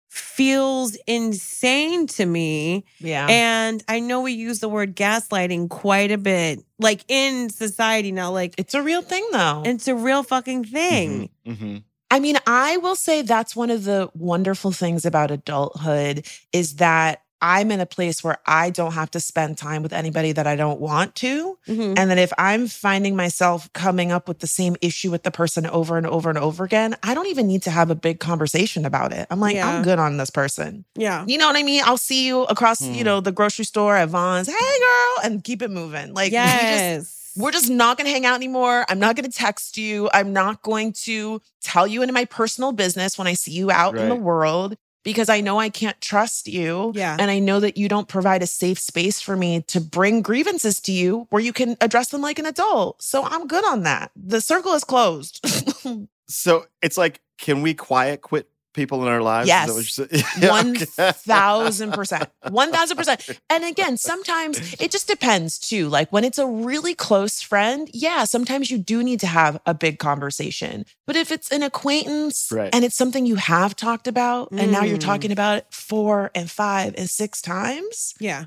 feels 0.09 0.95
insane 1.07 2.05
to 2.05 2.23
me. 2.25 2.85
Yeah. 2.99 3.25
And 3.29 3.83
I 3.87 3.99
know 3.99 4.21
we 4.21 4.33
use 4.33 4.59
the 4.59 4.69
word 4.69 4.95
gaslighting 4.95 5.69
quite 5.69 6.11
a 6.11 6.19
bit, 6.19 6.63
like 6.77 7.03
in 7.07 7.49
society 7.49 8.11
now, 8.11 8.31
like 8.31 8.53
it's 8.59 8.75
a 8.75 8.81
real 8.83 9.01
thing 9.01 9.27
though. 9.31 9.63
it's 9.65 9.87
a 9.87 9.95
real 9.95 10.21
fucking 10.23 10.65
thing. 10.65 11.29
hmm 11.45 11.77
I 12.11 12.19
mean, 12.19 12.37
I 12.45 12.77
will 12.77 12.95
say 12.95 13.23
that's 13.23 13.55
one 13.55 13.71
of 13.71 13.85
the 13.85 14.07
wonderful 14.13 14.71
things 14.71 15.03
about 15.03 15.31
adulthood 15.31 16.27
is 16.51 16.75
that 16.75 17.22
I'm 17.45 17.71
in 17.71 17.81
a 17.81 17.85
place 17.85 18.23
where 18.23 18.37
I 18.45 18.69
don't 18.69 18.93
have 18.93 19.11
to 19.11 19.19
spend 19.19 19.57
time 19.57 19.83
with 19.83 19.91
anybody 19.91 20.31
that 20.31 20.47
I 20.47 20.55
don't 20.55 20.79
want 20.79 21.13
to. 21.15 21.57
Mhm. 21.67 21.99
And 21.99 22.09
then 22.09 22.17
if 22.17 22.31
I'm 22.37 22.67
finding 22.67 23.17
myself 23.17 23.71
coming 23.73 24.13
up 24.13 24.29
with 24.29 24.39
the 24.39 24.47
same 24.47 24.77
issue 24.81 25.11
with 25.11 25.23
the 25.23 25.29
person 25.31 25.65
over 25.67 25.97
and 25.97 26.07
over 26.07 26.29
and 26.29 26.39
over 26.39 26.63
again, 26.63 26.95
I 27.03 27.13
don't 27.13 27.27
even 27.27 27.45
need 27.47 27.61
to 27.63 27.69
have 27.71 27.89
a 27.91 27.95
big 27.95 28.21
conversation 28.21 28.85
about 28.85 29.11
it. 29.11 29.27
I'm 29.29 29.41
like, 29.41 29.55
Yeah. 29.57 29.67
I'm 29.67 29.83
good 29.83 29.99
on 29.99 30.15
this 30.15 30.29
person. 30.29 30.85
Yeah. 30.95 31.25
You 31.27 31.37
know 31.37 31.47
what 31.47 31.57
I 31.57 31.63
mean? 31.63 31.83
I'll 31.85 31.97
see 31.97 32.25
you 32.25 32.43
across, 32.43 32.79
you 32.81 32.93
Hmm. 32.99 33.03
know, 33.03 33.19
the 33.19 33.33
grocery 33.33 33.65
store 33.65 33.97
at 33.97 34.07
Vons. 34.07 34.47
Hey, 34.47 34.53
girl, 34.79 35.25
and 35.25 35.43
keep 35.43 35.61
it 35.61 35.69
moving. 35.69 36.13
Like, 36.13 36.31
we 36.31 36.37
just- 36.37 36.55
yes. 36.63 37.31
we're 37.35 37.51
just 37.51 37.69
not 37.69 37.97
going 37.97 38.05
to 38.05 38.11
hang 38.11 38.25
out 38.25 38.35
anymore. 38.35 38.85
I'm 38.87 38.99
not 38.99 39.17
going 39.17 39.29
to 39.29 39.37
text 39.37 39.77
you. 39.77 40.09
I'm 40.13 40.31
not 40.31 40.61
going 40.61 40.93
to 41.03 41.41
tell 41.61 41.87
you 41.87 42.01
into 42.03 42.13
my 42.13 42.23
personal 42.25 42.71
business 42.71 43.17
when 43.17 43.27
I 43.27 43.33
see 43.33 43.51
you 43.51 43.69
out 43.69 43.97
in 43.97 44.07
the 44.07 44.15
world 44.15 44.77
because 45.03 45.29
I 45.29 45.41
know 45.41 45.59
I 45.59 45.69
can't 45.69 45.99
trust 46.01 46.47
you. 46.47 46.91
Yeah. 46.95 47.15
And 47.19 47.29
I 47.29 47.39
know 47.39 47.59
that 47.59 47.77
you 47.77 47.87
don't 47.87 48.07
provide 48.07 48.41
a 48.41 48.47
safe 48.47 48.79
space 48.79 49.21
for 49.21 49.35
me 49.35 49.61
to 49.67 49.79
bring 49.79 50.21
grievances 50.21 50.79
to 50.81 50.91
you 50.91 51.27
where 51.29 51.41
you 51.41 51.53
can 51.53 51.77
address 51.81 52.09
them 52.09 52.21
like 52.21 52.39
an 52.39 52.45
adult. 52.45 53.01
So 53.01 53.23
I'm 53.23 53.47
good 53.47 53.65
on 53.65 53.83
that. 53.83 54.11
The 54.15 54.41
circle 54.41 54.73
is 54.73 54.83
closed. 54.83 55.45
So 56.33 56.65
it's 56.81 56.97
like, 56.97 57.21
can 57.37 57.61
we 57.61 57.73
quiet 57.73 58.21
quit 58.21 58.49
people 58.73 59.01
in 59.03 59.07
our 59.07 59.21
lives? 59.21 59.47
Is 59.49 59.95
that 59.97 60.09
what 60.09 60.21
Yes. 60.37 60.93
Yeah, 60.97 61.11
thousand 61.11 61.91
percent. 61.93 62.29
One 62.49 62.71
thousand 62.71 62.97
percent. 62.97 63.29
And 63.49 63.63
again, 63.63 63.97
sometimes 63.97 64.59
it 64.79 64.91
just 64.91 65.07
depends 65.07 65.57
too. 65.59 65.89
Like 65.89 66.11
when 66.11 66.23
it's 66.23 66.37
a 66.39 66.45
really 66.47 66.95
close 66.95 67.41
friend, 67.41 67.89
yeah, 67.93 68.23
sometimes 68.25 68.69
you 68.71 68.77
do 68.77 69.03
need 69.03 69.19
to 69.21 69.27
have 69.27 69.59
a 69.65 69.73
big 69.73 69.99
conversation. 69.99 70.85
But 71.07 71.15
if 71.15 71.31
it's 71.31 71.51
an 71.51 71.63
acquaintance 71.63 72.49
Right. 72.51 72.73
and 72.73 72.83
it's 72.83 72.95
something 72.95 73.25
you 73.25 73.35
have 73.35 73.75
talked 73.75 74.07
about 74.07 74.49
and 74.51 74.71
now 74.71 74.83
you're 74.83 74.97
Mm. 74.97 75.01
talking 75.01 75.31
about 75.31 75.57
it 75.59 75.67
four 75.71 76.31
and 76.35 76.49
five 76.49 76.93
and 76.97 77.09
six 77.09 77.41
times, 77.41 78.13
Yeah. 78.19 78.45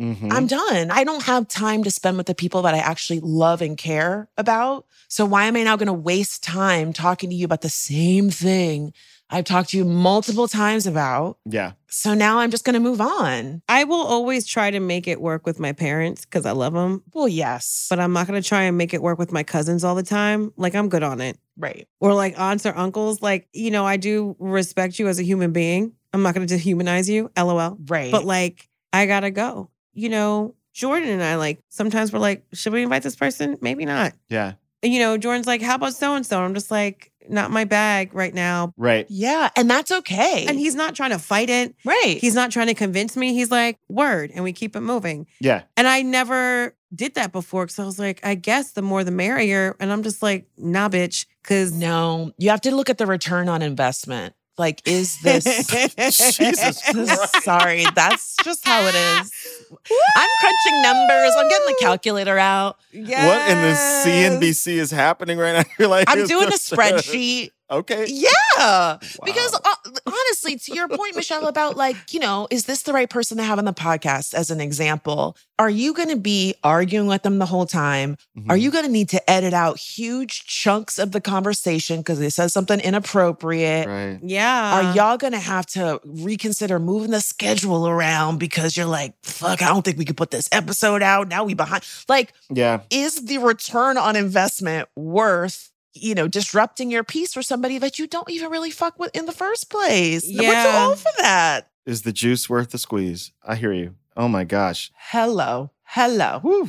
Mm-hmm. 0.00 0.26
Mhm. 0.28 0.32
I'm 0.32 0.46
done. 0.48 0.90
I 0.90 1.04
don't 1.04 1.22
have 1.22 1.46
time 1.46 1.84
to 1.84 1.90
spend 1.90 2.16
with 2.16 2.26
the 2.26 2.34
people 2.34 2.62
that 2.62 2.74
I 2.74 2.78
actually 2.78 3.20
love 3.20 3.62
and 3.62 3.78
care 3.78 4.28
about. 4.36 4.86
So 5.06 5.24
why 5.24 5.44
am 5.46 5.54
I 5.56 5.62
now 5.62 5.76
going 5.76 5.86
to 5.86 5.92
waste 5.92 6.42
time 6.42 6.92
talking 6.92 7.30
to 7.30 7.36
you 7.36 7.44
about 7.44 7.60
the 7.60 7.70
same 7.70 8.28
thing 8.28 8.92
I've 9.30 9.44
talked 9.44 9.70
to 9.70 9.76
you 9.78 9.84
multiple 9.84 10.46
times 10.48 10.86
about? 10.86 11.38
yeah. 11.44 11.72
So 11.88 12.12
now 12.12 12.38
I'm 12.40 12.50
just 12.50 12.64
going 12.64 12.74
to 12.74 12.80
move 12.80 13.00
on. 13.00 13.62
I 13.68 13.84
will 13.84 14.02
always 14.04 14.46
try 14.46 14.70
to 14.72 14.80
make 14.80 15.06
it 15.06 15.20
work 15.20 15.46
with 15.46 15.60
my 15.60 15.72
parents 15.72 16.24
because 16.24 16.44
I 16.44 16.50
love 16.50 16.72
them, 16.72 17.02
Well, 17.14 17.28
yes. 17.28 17.86
but 17.88 18.00
I'm 18.00 18.12
not 18.12 18.26
going 18.26 18.40
to 18.40 18.46
try 18.46 18.62
and 18.64 18.76
make 18.76 18.92
it 18.92 19.00
work 19.00 19.16
with 19.18 19.30
my 19.32 19.44
cousins 19.44 19.84
all 19.84 19.94
the 19.94 20.02
time. 20.02 20.52
Like, 20.56 20.74
I'm 20.74 20.88
good 20.88 21.04
on 21.04 21.20
it. 21.20 21.38
right. 21.56 21.86
Or 22.00 22.12
like 22.12 22.38
aunts 22.38 22.66
or 22.66 22.76
uncles. 22.76 23.22
Like, 23.22 23.48
you 23.52 23.70
know, 23.70 23.86
I 23.86 23.96
do 23.96 24.34
respect 24.40 24.98
you 24.98 25.06
as 25.06 25.20
a 25.20 25.22
human 25.22 25.52
being. 25.52 25.92
I'm 26.12 26.22
not 26.22 26.34
going 26.34 26.46
to 26.46 26.54
dehumanize 26.56 27.08
you, 27.08 27.30
lol. 27.36 27.78
Right. 27.86 28.10
But 28.12 28.24
like, 28.24 28.68
I 28.92 29.06
got 29.06 29.20
to 29.20 29.30
go. 29.30 29.70
You 29.92 30.08
know, 30.08 30.54
Jordan 30.72 31.08
and 31.08 31.22
I, 31.22 31.36
like, 31.36 31.60
sometimes 31.68 32.12
we're 32.12 32.18
like, 32.18 32.44
should 32.52 32.72
we 32.72 32.82
invite 32.82 33.04
this 33.04 33.14
person? 33.16 33.56
Maybe 33.60 33.84
not. 33.84 34.14
Yeah. 34.28 34.54
And, 34.82 34.92
you 34.92 34.98
know, 34.98 35.16
Jordan's 35.16 35.46
like, 35.46 35.62
how 35.62 35.76
about 35.76 35.94
so 35.94 36.14
and 36.16 36.26
so? 36.26 36.42
I'm 36.42 36.54
just 36.54 36.70
like, 36.72 37.12
not 37.28 37.50
my 37.50 37.64
bag 37.64 38.14
right 38.14 38.34
now. 38.34 38.72
Right. 38.76 39.06
yeah. 39.08 39.50
And 39.56 39.70
that's 39.70 39.90
okay. 39.90 40.46
And 40.46 40.58
he's 40.58 40.74
not 40.74 40.94
trying 40.94 41.10
to 41.10 41.18
fight 41.18 41.50
it. 41.50 41.74
right. 41.84 42.18
He's 42.20 42.34
not 42.34 42.50
trying 42.50 42.68
to 42.68 42.74
convince 42.74 43.16
me. 43.16 43.34
He's 43.34 43.50
like, 43.50 43.78
word. 43.88 44.30
And 44.34 44.44
we 44.44 44.52
keep 44.52 44.76
it 44.76 44.80
moving. 44.80 45.26
Yeah. 45.40 45.62
And 45.76 45.86
I 45.86 46.02
never 46.02 46.74
did 46.94 47.14
that 47.14 47.32
before 47.32 47.64
because 47.66 47.78
I 47.78 47.84
was 47.84 47.98
like, 47.98 48.20
I 48.24 48.34
guess 48.34 48.72
the 48.72 48.82
more 48.82 49.04
the 49.04 49.10
merrier. 49.10 49.76
And 49.80 49.92
I'm 49.92 50.02
just 50.02 50.22
like, 50.22 50.46
nah, 50.56 50.88
bitch. 50.88 51.26
Cause 51.42 51.72
no, 51.72 52.32
you 52.38 52.50
have 52.50 52.62
to 52.62 52.74
look 52.74 52.88
at 52.88 52.98
the 52.98 53.06
return 53.06 53.48
on 53.48 53.60
investment. 53.62 54.34
Like, 54.56 54.82
is 54.86 55.18
this. 55.22 55.44
Jesus. 55.44 56.80
Sorry, 57.42 57.84
that's 57.94 58.36
just 58.44 58.64
how 58.64 58.80
it 58.82 58.94
is. 58.94 59.32
I'm 60.16 60.28
crunching 60.40 60.82
numbers. 60.82 61.32
I'm 61.36 61.48
getting 61.48 61.66
the 61.66 61.76
calculator 61.80 62.38
out. 62.38 62.76
What 62.92 63.02
in 63.02 63.02
the 63.08 63.74
Yes. 63.74 64.06
CNBC 64.06 64.74
is 64.74 64.90
happening 64.92 65.38
right 65.38 65.54
now? 65.56 65.64
You're 65.78 65.88
like, 65.88 66.08
I'm 66.08 66.26
doing 66.26 66.48
a 66.48 66.50
spreadsheet. 66.52 67.50
Okay. 67.70 68.06
Yeah. 68.08 68.98
Because 69.24 69.54
uh, 69.54 69.74
honestly, 70.06 70.56
to 70.56 70.74
your 70.74 70.88
point, 70.88 71.16
Michelle, 71.16 71.46
about 71.46 71.76
like, 71.76 71.96
you 72.12 72.20
know, 72.20 72.46
is 72.50 72.66
this 72.66 72.82
the 72.82 72.92
right 72.92 73.10
person 73.10 73.36
to 73.38 73.42
have 73.42 73.58
on 73.58 73.64
the 73.64 73.72
podcast 73.72 74.34
as 74.34 74.50
an 74.50 74.60
example? 74.60 75.36
Are 75.58 75.70
you 75.70 75.94
going 75.94 76.08
to 76.08 76.16
be 76.16 76.54
arguing 76.64 77.06
with 77.06 77.22
them 77.22 77.38
the 77.38 77.46
whole 77.46 77.66
time? 77.66 78.16
Mhm. 78.36 78.50
Are 78.50 78.56
you 78.56 78.70
going 78.70 78.84
to 78.84 78.90
need 78.90 79.08
to 79.10 79.30
edit 79.30 79.54
out 79.54 79.78
huge 79.78 80.44
chunks 80.46 80.98
of 80.98 81.12
the 81.12 81.20
conversation 81.20 81.98
because 82.00 82.18
they 82.18 82.30
said 82.30 82.50
something 82.50 82.80
inappropriate? 82.80 83.86
Right. 83.86 84.18
Yeah. 84.22 84.74
Are 84.90 84.94
y'all 84.94 85.16
going 85.16 85.32
to 85.32 85.38
have 85.38 85.66
to 85.66 86.00
reconsider 86.04 86.78
moving 86.78 87.10
the 87.12 87.20
schedule 87.20 87.88
around 87.88 88.38
because 88.38 88.76
you're 88.76 88.86
like, 88.86 89.14
fuck, 89.22 89.62
I 89.62 89.68
don't 89.68 89.84
think 89.84 89.98
we 89.98 90.04
could 90.04 90.16
put 90.16 90.30
this 90.30 90.48
episode 90.52 91.02
out. 91.02 91.28
Now 91.28 91.44
we 91.44 91.54
behind. 91.54 91.84
Like, 92.08 92.32
Yeah. 92.50 92.80
is 92.90 93.24
the 93.24 93.38
return 93.38 93.96
on 93.96 94.16
investment 94.16 94.88
worth 94.96 95.70
you 95.94 96.14
know 96.14 96.28
disrupting 96.28 96.90
your 96.90 97.04
peace 97.04 97.32
for 97.32 97.42
somebody 97.42 97.78
that 97.78 97.98
you 97.98 98.06
don't 98.06 98.30
even 98.30 98.50
really 98.50 98.70
fuck 98.70 98.98
with 98.98 99.14
in 99.16 99.26
the 99.26 99.32
first 99.32 99.70
place 99.70 100.24
we're 100.26 100.62
too 100.62 100.78
old 100.78 100.98
for 100.98 101.12
that 101.20 101.70
Is 101.86 102.02
the 102.02 102.12
juice 102.12 102.48
worth 102.50 102.70
the 102.70 102.78
squeeze? 102.78 103.32
I 103.42 103.54
hear 103.56 103.72
you. 103.72 103.94
Oh 104.16 104.28
my 104.28 104.44
gosh. 104.44 104.90
hello 104.96 105.70
hello 105.84 106.40
Woo. 106.42 106.68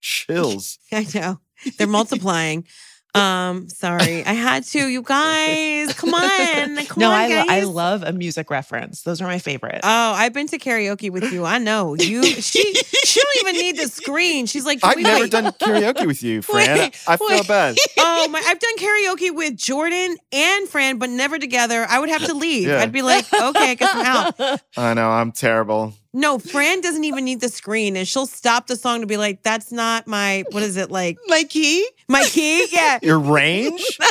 Chills. 0.00 0.78
I 0.92 1.06
know. 1.14 1.40
They're 1.76 1.86
multiplying. 1.86 2.64
Um, 3.14 3.68
sorry. 3.68 4.24
I 4.24 4.32
had 4.32 4.64
to, 4.64 4.86
you 4.88 5.02
guys. 5.02 5.92
Come 5.94 6.14
on. 6.14 6.76
Come 6.86 7.00
no 7.00 7.08
on, 7.10 7.14
I, 7.14 7.28
lo- 7.28 7.44
I 7.48 7.60
love 7.64 8.02
a 8.02 8.12
music 8.12 8.50
reference 8.50 9.02
those 9.02 9.20
are 9.20 9.26
my 9.26 9.38
favorite 9.38 9.80
Oh, 9.82 10.12
I've 10.12 10.32
been 10.32 10.46
to 10.48 10.58
karaoke 10.58 11.10
with 11.10 11.32
you. 11.32 11.44
I 11.44 11.58
know. 11.58 11.94
You 11.94 12.22
she 12.24 12.62
she 12.74 13.20
don't 13.20 13.36
even 13.48 13.60
need 13.60 13.76
the 13.76 13.88
screen. 13.88 14.46
She's 14.46 14.64
like, 14.64 14.78
I've 14.82 14.98
never 14.98 15.22
wait." 15.22 15.30
done 15.30 15.44
karaoke 15.52 16.06
with 16.06 16.22
you, 16.22 16.42
Fran. 16.42 16.78
Wait, 16.78 16.98
I 17.06 17.16
feel 17.16 17.26
wait. 17.28 17.48
bad. 17.48 17.76
Oh 17.98 18.28
my 18.28 18.42
I've 18.46 18.58
done 18.58 18.76
karaoke 18.76 19.34
with 19.34 19.56
Jordan 19.56 20.16
and 20.32 20.68
Fran, 20.68 20.98
but 20.98 21.10
never 21.10 21.38
together. 21.38 21.86
I 21.88 21.98
would 21.98 22.08
have 22.10 22.24
to 22.26 22.34
leave. 22.34 22.68
Yeah. 22.68 22.78
I'd 22.80 22.92
be 22.92 23.02
like, 23.02 23.26
okay, 23.32 23.70
I 23.72 23.74
guess 23.74 23.90
I'm 23.92 24.06
out. 24.06 24.60
I 24.76 24.94
know. 24.94 25.10
I'm 25.10 25.32
terrible. 25.32 25.94
No, 26.12 26.38
Fran 26.40 26.80
doesn't 26.80 27.04
even 27.04 27.24
need 27.24 27.40
the 27.40 27.48
screen. 27.48 27.96
And 27.96 28.06
she'll 28.06 28.26
stop 28.26 28.66
the 28.66 28.74
song 28.76 29.00
to 29.00 29.06
be 29.06 29.16
like, 29.16 29.42
that's 29.44 29.70
not 29.70 30.06
my 30.08 30.44
what 30.50 30.62
is 30.64 30.76
it 30.76 30.90
like? 30.90 31.18
my 31.28 31.44
key 31.44 31.86
My 32.08 32.24
key? 32.24 32.66
Yeah. 32.72 32.98
Your 33.02 33.18
range? 33.18 33.82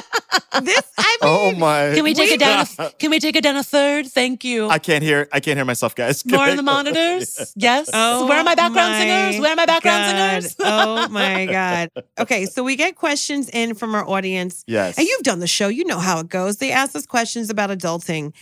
This 0.62 0.82
I 0.98 1.18
oh 1.22 1.46
mean 1.52 1.56
Oh 1.56 1.60
my. 1.60 1.92
can 1.94 2.04
we 2.04 2.14
take 2.14 2.32
it 2.32 2.40
down 2.40 2.66
a, 2.80 2.90
can 2.92 3.12
we 3.12 3.20
take 3.20 3.36
it 3.36 3.44
down 3.44 3.56
a 3.56 3.64
third 3.64 4.08
thank 4.08 4.44
you 4.44 4.68
I 4.68 4.80
can't 4.80 5.04
hear. 5.04 5.28
I 5.32 5.40
can't 5.40 5.58
hear 5.58 5.66
myself, 5.66 5.94
guys. 5.96 6.24
Can 6.24 6.32
more 6.34 6.42
I 6.46 6.52
on 6.52 6.58
the 6.58 6.64
go- 6.64 6.72
monitors 6.72 7.54
yes 7.56 7.90
Oh, 7.94 8.26
where 8.28 8.40
are 8.40 8.44
my 8.44 8.56
background 8.56 8.94
my 8.94 9.00
singers 9.00 9.42
where 9.42 9.52
are 9.54 9.56
my 9.56 9.66
background 9.66 10.12
God. 10.18 10.44
singers 10.44 10.56
oh 10.60 11.08
my 11.10 11.46
God. 11.46 11.90
Okay, 12.20 12.46
so 12.46 12.64
we 12.64 12.76
get 12.76 12.96
questions 12.96 13.48
in 13.50 13.76
from 13.76 13.94
our 13.96 14.08
audience. 14.08 14.64
Yes. 14.68 14.98
And 14.98 15.08
you've 15.08 15.24
done 15.24 15.40
the 15.40 15.48
show, 15.48 15.68
you 15.68 15.86
know 15.86 16.00
how 16.00 16.20
it 16.20 16.30
goes. 16.30 16.58
They 16.58 16.72
ask 16.72 16.96
us 16.96 17.06
questions 17.06 17.50
about 17.50 17.70
adulting. 17.70 18.34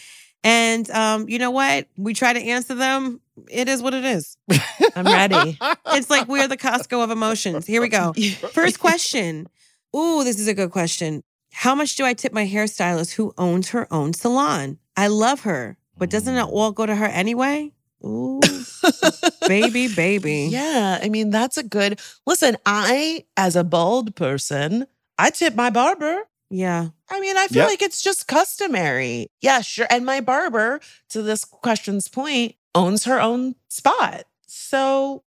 And 0.48 0.90
um, 0.92 1.28
you 1.28 1.40
know 1.40 1.52
what? 1.52 1.88
We 1.98 2.14
try 2.14 2.32
to 2.32 2.40
answer 2.40 2.74
them. 2.74 3.20
It 3.50 3.68
is 3.68 3.82
what 3.82 3.94
it 3.94 4.06
is. 4.06 4.38
i'm 4.96 5.06
ready 5.06 5.60
It's 5.88 6.10
like 6.10 6.30
we're 6.30 6.48
the 6.48 6.56
Costco 6.56 7.04
of 7.04 7.12
emotions. 7.12 7.68
Here 7.68 7.82
we 7.82 7.90
go. 7.90 8.14
First 8.54 8.80
question. 8.80 9.50
Ooh, 9.94 10.24
this 10.24 10.40
is 10.40 10.48
a 10.48 10.54
good 10.54 10.72
question. 10.72 11.22
How 11.52 11.76
much 11.76 11.98
do 11.98 12.06
I 12.06 12.14
tip 12.14 12.32
my 12.32 12.48
hairstylist 12.48 13.14
who 13.14 13.34
owns 13.38 13.70
her 13.72 13.92
own 13.92 14.14
salon? 14.14 14.80
I 14.96 15.08
love 15.08 15.42
her, 15.42 15.78
but 15.98 16.10
doesn't 16.10 16.34
it 16.34 16.42
all 16.44 16.72
go 16.72 16.86
to 16.86 16.96
her 16.96 17.06
anyway? 17.06 17.74
Ooh, 18.06 18.40
baby, 19.48 19.94
baby. 19.94 20.48
Yeah, 20.50 21.00
I 21.02 21.10
mean 21.10 21.30
that's 21.30 21.58
a 21.58 21.64
good. 21.64 22.00
Listen, 22.26 22.56
I 22.66 23.26
as 23.36 23.58
a 23.58 23.66
bald 23.66 24.16
person, 24.16 24.88
I 25.18 25.30
tip 25.30 25.56
my 25.56 25.72
barber. 25.72 26.22
Yeah. 26.50 26.90
I 27.10 27.20
mean, 27.20 27.36
I 27.38 27.48
feel 27.48 27.64
Yep. 27.64 27.70
like 27.70 27.82
it's 27.82 28.02
just 28.02 28.28
customary. 28.28 29.28
Yeah, 29.42 29.62
sure. 29.62 29.88
And 29.90 30.06
my 30.06 30.22
barber, 30.22 30.80
to 31.10 31.22
this 31.22 31.44
question's 31.46 32.08
point, 32.08 32.56
owns 32.76 33.04
her 33.06 33.20
own 33.22 33.56
spot. 33.70 34.24
So 34.48 35.24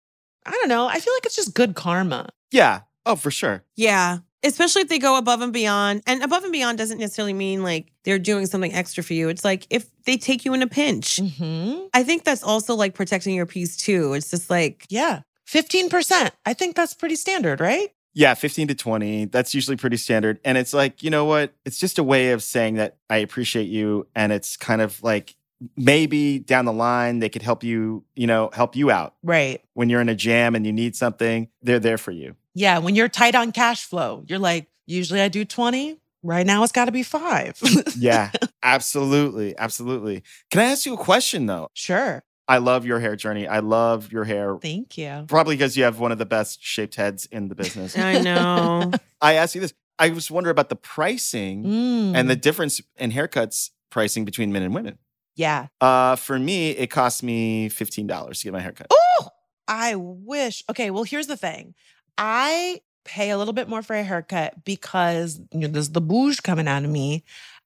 I 0.47 0.51
don't 0.51 0.69
know. 0.69 0.87
I 0.89 0.99
feel 1.01 1.13
like 1.15 1.27
it's 1.27 1.37
just 1.37 1.55
good 1.55 1.75
karma. 1.75 2.29
yeah. 2.51 2.81
Oh, 3.07 3.17
for 3.17 3.31
sure. 3.31 3.65
Yeah. 3.77 4.19
Especially 4.43 4.83
if 4.83 4.89
they 4.89 4.99
go 4.99 5.17
above 5.17 5.41
and 5.41 5.53
beyond. 5.55 6.03
And 6.07 6.23
above 6.23 6.45
and 6.45 6.53
beyond 6.53 6.77
doesn't 6.79 6.99
necessarily 6.99 7.33
mean 7.33 7.63
like 7.63 7.93
they're 8.05 8.19
doing 8.19 8.45
something 8.47 8.73
extra 8.75 9.03
for 9.03 9.15
you. 9.15 9.29
It's 9.31 9.45
like 9.45 9.67
if 9.71 9.91
they 10.05 10.17
take 10.19 10.45
you 10.45 10.53
in 10.55 10.63
a 10.63 10.67
pinch. 10.67 11.17
Mm-hmm. 11.17 11.87
I 11.95 12.03
think 12.03 12.25
that's 12.25 12.43
also 12.43 12.75
like 12.75 12.95
protecting 12.95 13.35
your 13.35 13.47
peace 13.47 13.77
too. 13.77 14.13
It's 14.13 14.31
just 14.31 14.51
like, 14.51 14.87
Yeah, 14.91 15.23
fifteen 15.47 15.89
percent. 15.89 16.35
I 16.45 16.53
think 16.55 16.77
that's 16.77 16.93
pretty 16.95 17.17
standard, 17.17 17.59
right? 17.61 17.89
Yeah, 18.13 18.35
15 18.35 18.69
to 18.69 18.75
20. 18.75 19.27
That's 19.27 19.55
usually 19.55 19.77
pretty 19.77 19.97
standard. 19.97 20.41
And 20.45 20.59
it's 20.59 20.73
like, 20.75 21.03
you 21.03 21.11
know 21.11 21.25
what? 21.25 21.55
It's 21.65 21.79
just 21.79 21.99
a 21.99 22.03
way 22.03 22.33
of 22.33 22.43
saying 22.43 22.75
that 22.75 22.97
I 23.09 23.19
appreciate 23.19 23.69
you. 23.69 24.09
And 24.15 24.33
it's 24.33 24.57
kind 24.57 24.81
of 24.81 25.03
like 25.03 25.37
maybe 25.77 26.39
down 26.39 26.65
the 26.65 26.73
line 26.73 27.19
they 27.19 27.29
could 27.29 27.43
help 27.43 27.63
you, 27.63 28.05
you 28.17 28.27
know, 28.27 28.51
help 28.53 28.75
you 28.75 28.91
out. 28.91 29.15
Right. 29.23 29.63
When 29.75 29.89
you're 29.89 30.01
in 30.01 30.09
a 30.09 30.15
jam 30.15 30.55
and 30.55 30.67
you 30.67 30.73
need 30.73 30.97
something, 30.97 31.49
they're 31.63 31.79
there 31.79 31.99
for 31.99 32.11
you. 32.11 32.35
Yeah. 32.55 32.79
When 32.79 32.97
you're 32.97 33.09
tight 33.09 33.35
on 33.35 33.53
cash 33.53 33.85
flow, 33.85 34.25
you're 34.27 34.39
like, 34.39 34.69
usually 34.87 35.21
I 35.21 35.29
do 35.29 35.45
twenty. 35.45 35.99
Right 36.23 36.45
now, 36.45 36.63
it's 36.63 36.73
got 36.73 36.85
to 36.85 36.93
be 36.93 37.03
five. 37.03 37.59
Yeah, 37.97 38.31
absolutely. 38.63 39.57
Absolutely. 39.57 40.23
Can 40.51 40.61
I 40.61 40.65
ask 40.65 40.85
you 40.85 40.93
a 40.95 40.99
question 40.99 41.47
though? 41.47 41.69
sure. 41.73 42.23
I 42.51 42.59
love 42.59 42.85
your 42.85 42.99
hair 43.01 43.15
journey. 43.17 43.47
I 43.47 43.61
love 43.61 44.11
your 44.13 44.25
hair. 44.25 44.57
Thank 44.61 44.99
you. 44.99 45.25
Probably 45.29 45.55
because 45.57 45.77
you 45.77 45.85
have 45.85 45.99
one 46.01 46.11
of 46.13 46.19
the 46.19 46.27
best 46.27 46.59
shaped 46.63 46.97
heads 46.97 47.27
in 47.27 47.49
the 47.49 47.55
business. 47.55 47.97
I 47.97 48.21
know. 48.21 48.91
I 49.21 49.35
asked 49.35 49.55
you 49.55 49.61
this. 49.61 49.73
I 49.99 50.09
was 50.11 50.31
wondering 50.31 50.51
about 50.53 50.69
the 50.69 50.77
pricing 50.77 51.65
Mm. 51.65 52.17
and 52.17 52.29
the 52.29 52.37
difference 52.37 52.81
in 52.97 53.13
haircuts 53.13 53.71
pricing 53.91 54.25
between 54.25 54.51
men 54.53 54.63
and 54.63 54.75
women. 54.75 54.99
yeah. 55.37 55.69
Uh, 55.81 56.17
for 56.17 56.39
me, 56.39 56.71
it 56.71 56.89
cost 56.89 57.23
me 57.23 57.69
fifteen 57.69 58.07
dollars 58.07 58.41
to 58.41 58.45
get 58.45 58.53
my 58.53 58.61
haircut. 58.61 58.89
Oh, 58.91 59.29
I 59.69 59.95
wish. 59.97 60.65
Okay, 60.69 60.91
well, 60.91 61.05
here's 61.05 61.27
the 61.29 61.37
thing. 61.37 61.75
I 62.19 62.81
pay 63.05 63.31
a 63.31 63.39
little 63.39 63.55
bit 63.55 63.69
more 63.69 63.83
for 63.83 63.95
a 63.95 64.03
haircut 64.03 64.65
because 64.65 65.41
you 65.53 65.61
know, 65.61 65.69
there's 65.69 65.91
the 65.91 66.01
bouge 66.01 66.43
coming 66.43 66.67
out 66.69 66.85
of 66.85 66.91
me. 66.91 67.23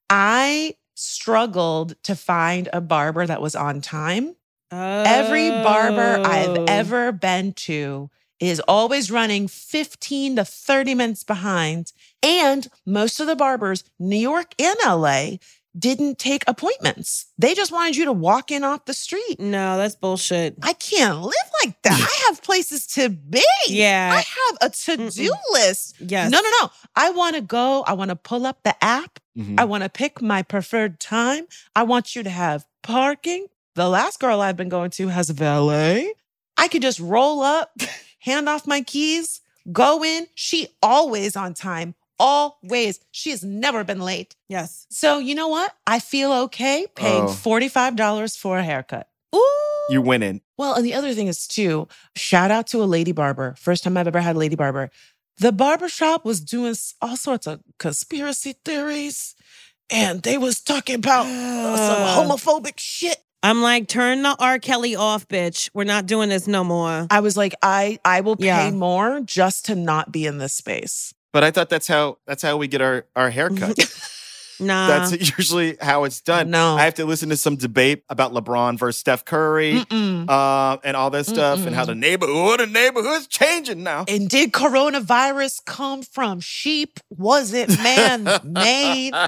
I 0.09 0.75
struggled 0.93 1.95
to 2.03 2.15
find 2.15 2.69
a 2.73 2.81
barber 2.81 3.25
that 3.25 3.41
was 3.41 3.55
on 3.55 3.81
time. 3.81 4.35
Every 4.75 5.49
barber 5.49 6.21
I've 6.25 6.49
Oh. 6.57 6.65
ever 6.67 7.11
been 7.11 7.53
to 7.53 8.09
is 8.39 8.59
always 8.67 9.09
running 9.09 9.47
15 9.47 10.35
to 10.35 10.45
30 10.45 10.93
minutes 10.95 11.23
behind. 11.23 11.93
And 12.21 12.67
most 12.85 13.19
of 13.19 13.27
the 13.27 13.35
barbers, 13.35 13.83
New 13.99 14.17
York 14.17 14.53
and 14.59 14.75
LA, 14.85 15.37
didn't 15.77 16.17
take 16.19 16.43
appointments. 16.47 17.25
They 17.37 17.53
just 17.53 17.71
wanted 17.71 17.97
you 17.97 18.05
to 18.05 18.13
walk 18.13 18.49
in 18.51 18.63
off 18.63 18.85
the 18.85 18.93
street. 18.93 19.39
No, 19.39 19.77
that's 19.77 19.95
bullshit. 19.95 20.55
I 20.63 20.71
can't 20.73 21.21
live 21.21 21.33
like 21.65 21.81
that. 21.83 21.93
I 21.99 22.27
have 22.29 22.41
places 22.41 22.85
to 22.87 23.09
be. 23.09 23.43
Yeah. 23.67 24.11
I 24.13 24.17
have 24.17 24.57
a 24.71 24.73
to 24.73 25.09
do 25.09 25.33
list. 25.51 25.95
Yes. 25.99 26.31
No, 26.31 26.39
no, 26.39 26.49
no. 26.61 26.69
I 26.95 27.09
want 27.09 27.35
to 27.35 27.41
go. 27.41 27.83
I 27.87 27.93
want 27.93 28.09
to 28.09 28.15
pull 28.15 28.45
up 28.45 28.63
the 28.63 28.75
app. 28.83 29.19
Mhm. 29.37 29.59
I 29.59 29.65
want 29.65 29.83
to 29.83 29.89
pick 29.89 30.21
my 30.21 30.43
preferred 30.43 30.99
time. 31.01 31.45
I 31.75 31.83
want 31.83 32.15
you 32.15 32.23
to 32.23 32.29
have 32.29 32.65
parking. 32.81 33.47
The 33.75 33.89
last 33.89 34.19
girl 34.19 34.41
I've 34.41 34.57
been 34.57 34.69
going 34.69 34.89
to 34.91 35.07
has 35.09 35.29
a 35.29 35.33
valet. 35.33 36.13
I 36.57 36.67
could 36.69 36.81
just 36.81 36.99
roll 36.99 37.41
up, 37.41 37.71
hand 38.19 38.47
off 38.47 38.65
my 38.65 38.81
keys, 38.81 39.41
go 39.71 40.03
in. 40.03 40.27
She 40.35 40.69
always 40.81 41.35
on 41.35 41.53
time. 41.53 41.95
Always. 42.17 43.01
She 43.11 43.31
has 43.31 43.43
never 43.43 43.83
been 43.83 43.99
late. 43.99 44.35
Yes. 44.47 44.87
So 44.89 45.19
you 45.19 45.35
know 45.35 45.49
what? 45.49 45.73
I 45.85 45.99
feel 45.99 46.31
okay 46.43 46.87
paying 46.95 47.23
Oh. 47.25 47.27
$45 47.27 48.37
for 48.37 48.57
a 48.57 48.63
haircut. 48.63 49.09
Ooh. 49.35 49.85
You 49.89 50.01
winning. 50.01 50.39
Well, 50.57 50.75
and 50.75 50.85
the 50.85 50.93
other 50.93 51.13
thing 51.13 51.27
is 51.27 51.45
too, 51.45 51.89
shout 52.15 52.51
out 52.51 52.67
to 52.67 52.81
a 52.81 52.85
lady 52.85 53.11
barber. 53.11 53.55
First 53.59 53.83
time 53.83 53.97
I've 53.97 54.07
ever 54.07 54.21
had 54.21 54.37
a 54.37 54.39
lady 54.39 54.55
barber. 54.55 54.89
The 55.39 55.51
barbershop 55.51 56.23
was 56.23 56.39
doing 56.39 56.73
all 57.01 57.17
sorts 57.17 57.45
of 57.45 57.59
conspiracy 57.77 58.53
theories, 58.63 59.35
and 59.89 60.23
they 60.23 60.37
was 60.37 60.61
talking 60.61 60.95
about 60.95 61.25
uh, 61.25 61.75
some 61.75 62.29
homophobic 62.29 62.75
shit. 62.77 63.17
I'm 63.45 63.61
like, 63.61 63.87
turn 63.87 64.23
the 64.23 64.35
R. 64.39 64.57
Kelly 64.59 64.95
off, 64.95 65.27
bitch. 65.27 65.69
We're 65.73 65.83
not 65.83 66.07
doing 66.07 66.29
this 66.29 66.47
no 66.47 66.63
more. 66.63 67.05
I 67.11 67.19
was 67.19 67.37
like, 67.37 67.53
I 67.61 67.99
I 68.03 68.21
will 68.21 68.35
pay 68.35 68.45
Yeah. 68.47 68.71
more 68.71 69.21
just 69.21 69.65
to 69.67 69.75
not 69.75 70.11
be 70.11 70.25
in 70.25 70.39
this 70.39 70.53
space. 70.53 71.13
But 71.31 71.43
I 71.43 71.51
thought 71.51 71.69
that's 71.69 71.87
how 71.87 72.17
that's 72.25 72.41
how 72.41 72.57
we 72.57 72.67
get 72.67 72.81
our 72.81 73.05
our 73.15 73.29
haircut. 73.29 73.77
Nah. 74.59 74.87
that's 74.87 75.11
usually 75.37 75.77
how 75.81 76.03
it's 76.05 76.21
done. 76.21 76.49
No. 76.49 76.75
I 76.77 76.83
have 76.85 76.95
to 76.95 77.05
listen 77.05 77.29
to 77.29 77.37
some 77.37 77.55
debate 77.55 78.03
about 78.09 78.33
LeBron 78.33 78.77
versus 78.79 78.99
Steph 78.99 79.25
Curry. 79.25 79.83
Uh, 79.91 80.77
and 80.83 80.95
all 80.97 81.09
that 81.11 81.25
stuff, 81.25 81.65
and 81.65 81.75
how 81.75 81.83
Mm-mm. 81.83 81.87
the 81.87 81.95
neighborhood, 81.95 82.59
the 82.59 82.67
neighborhood's 82.67 83.27
changing 83.27 83.83
now. 83.83 84.05
And 84.07 84.29
did 84.29 84.51
coronavirus 84.51 85.63
come 85.65 86.01
from 86.01 86.39
sheep? 86.39 86.99
Was 87.09 87.53
it 87.53 87.69
man 87.81 88.23
made? 88.43 89.13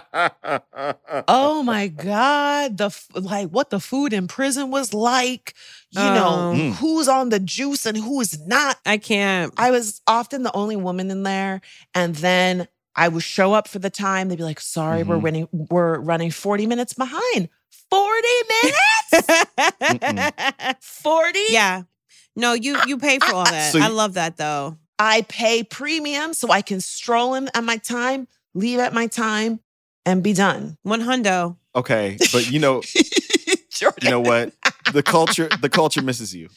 Oh 1.27 1.63
my 1.63 1.87
God. 1.87 2.77
The 2.77 2.85
f- 2.85 3.07
like 3.13 3.49
what 3.49 3.69
the 3.69 3.79
food 3.79 4.13
in 4.13 4.27
prison 4.27 4.71
was 4.71 4.93
like, 4.93 5.53
you 5.91 5.99
know, 6.01 6.51
Oh. 6.53 6.53
Mm. 6.55 6.73
who's 6.75 7.07
on 7.07 7.29
the 7.29 7.39
juice 7.39 7.85
and 7.85 7.97
who's 7.97 8.39
not. 8.45 8.77
I 8.85 8.97
can't. 8.97 9.53
I 9.57 9.71
was 9.71 10.01
often 10.07 10.43
the 10.43 10.53
only 10.55 10.75
woman 10.75 11.09
in 11.11 11.23
there. 11.23 11.61
And 11.93 12.15
then 12.15 12.67
I 12.97 13.07
would 13.07 13.23
show 13.23 13.53
up 13.53 13.67
for 13.67 13.79
the 13.79 13.89
time. 13.91 14.27
They'd 14.27 14.37
be 14.39 14.43
like, 14.43 14.59
sorry, 14.59 15.03
we're 15.03 15.17
Mhm. 15.17 15.23
running, 15.23 15.47
we're 15.51 15.99
running 15.99 16.31
40 16.31 16.65
minutes 16.65 16.93
behind. 16.93 17.49
40 17.89 18.27
minutes? 18.49 19.37
40? 20.81 21.39
yeah. 21.49 21.83
No, 22.35 22.53
you 22.53 22.77
you 22.85 22.97
pay 22.97 23.17
for 23.19 23.33
all 23.33 23.45
that. 23.45 23.71
So 23.73 23.79
I 23.79 23.87
love 23.87 24.13
that 24.13 24.37
though. 24.37 24.77
I 24.99 25.23
pay 25.29 25.63
premium 25.63 26.33
so 26.33 26.51
I 26.51 26.61
can 26.61 26.81
stroll 26.81 27.33
in 27.35 27.49
at 27.55 27.63
my 27.63 27.77
time, 27.77 28.27
leave 28.53 28.79
at 28.79 28.93
my 28.93 29.07
time, 29.07 29.59
and 30.05 30.21
be 30.23 30.33
done. 30.33 30.77
One 30.83 31.01
hundo. 31.01 31.57
okay, 31.75 32.17
but 32.31 32.49
you 32.51 32.59
know, 32.59 32.81
you 34.01 34.09
know 34.09 34.19
what? 34.19 34.53
The 34.93 35.01
culture, 35.03 35.49
the 35.61 35.69
culture 35.69 36.01
misses 36.01 36.33
you. 36.35 36.49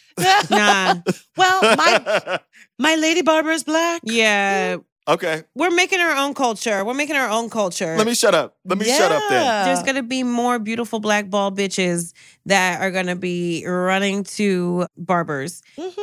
Nah. 0.50 0.96
well, 1.36 1.60
my 1.76 2.40
my 2.78 2.94
lady 2.96 3.22
barber 3.22 3.50
is 3.50 3.64
black. 3.64 4.02
Yeah. 4.04 4.78
Okay, 5.14 5.44
We're 5.54 5.70
making 5.70 6.00
our 6.00 6.16
own 6.16 6.34
culture. 6.34 6.84
We're 6.84 6.94
making 6.94 7.16
our 7.16 7.28
own 7.28 7.50
culture. 7.50 7.96
let 7.96 8.06
me 8.06 8.14
shut 8.14 8.34
up. 8.34 8.56
Let 8.64 8.78
me 8.78 8.84
shut 8.86 9.12
up 9.12 9.22
then. 9.28 9.66
There's 9.66 9.82
gonna 9.82 10.02
be 10.02 10.22
more 10.22 10.58
beautiful 10.58 11.00
black 11.00 11.28
ball 11.30 11.52
bitches 11.52 12.12
that 12.46 12.80
are 12.80 12.90
gonna 12.90 13.16
be 13.16 13.64
running 13.66 14.24
to 14.24 14.86
barbers. 14.96 15.62
Mhm. 15.78 15.94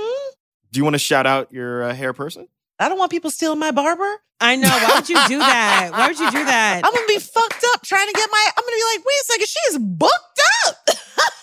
Do 0.71 0.79
you 0.79 0.83
want 0.83 0.95
to 0.95 0.99
shout 0.99 1.25
out 1.25 1.51
your 1.51 1.83
uh, 1.83 1.93
hair 1.93 2.13
person? 2.13 2.47
I 2.79 2.89
don't 2.89 2.99
want 2.99 3.09
people 3.11 3.31
stealing 3.31 3.57
my 3.59 3.71
barber. 3.71 4.17
I 4.39 4.55
know. 4.55 4.69
Why 4.69 4.91
would 4.95 5.09
you 5.09 5.17
do 5.27 5.39
that? 5.39 5.89
Why 5.91 6.07
would 6.07 6.19
you 6.19 6.29
do 6.29 6.45
that? 6.45 6.81
I'm 6.85 6.93
gonna 6.93 7.07
be 7.07 7.17
fucked 7.17 7.65
up 7.73 7.81
trying 7.83 8.07
to 8.07 8.13
get 8.13 8.29
my. 8.31 8.49
I'm 8.55 8.63
gonna 8.63 8.75
be 8.77 8.97
like, 8.97 9.05
wait 9.05 9.21
a 9.21 9.25
second, 9.25 9.47
she 9.47 9.59
is 9.71 9.77
booked 9.79 10.41
up. 10.67 10.75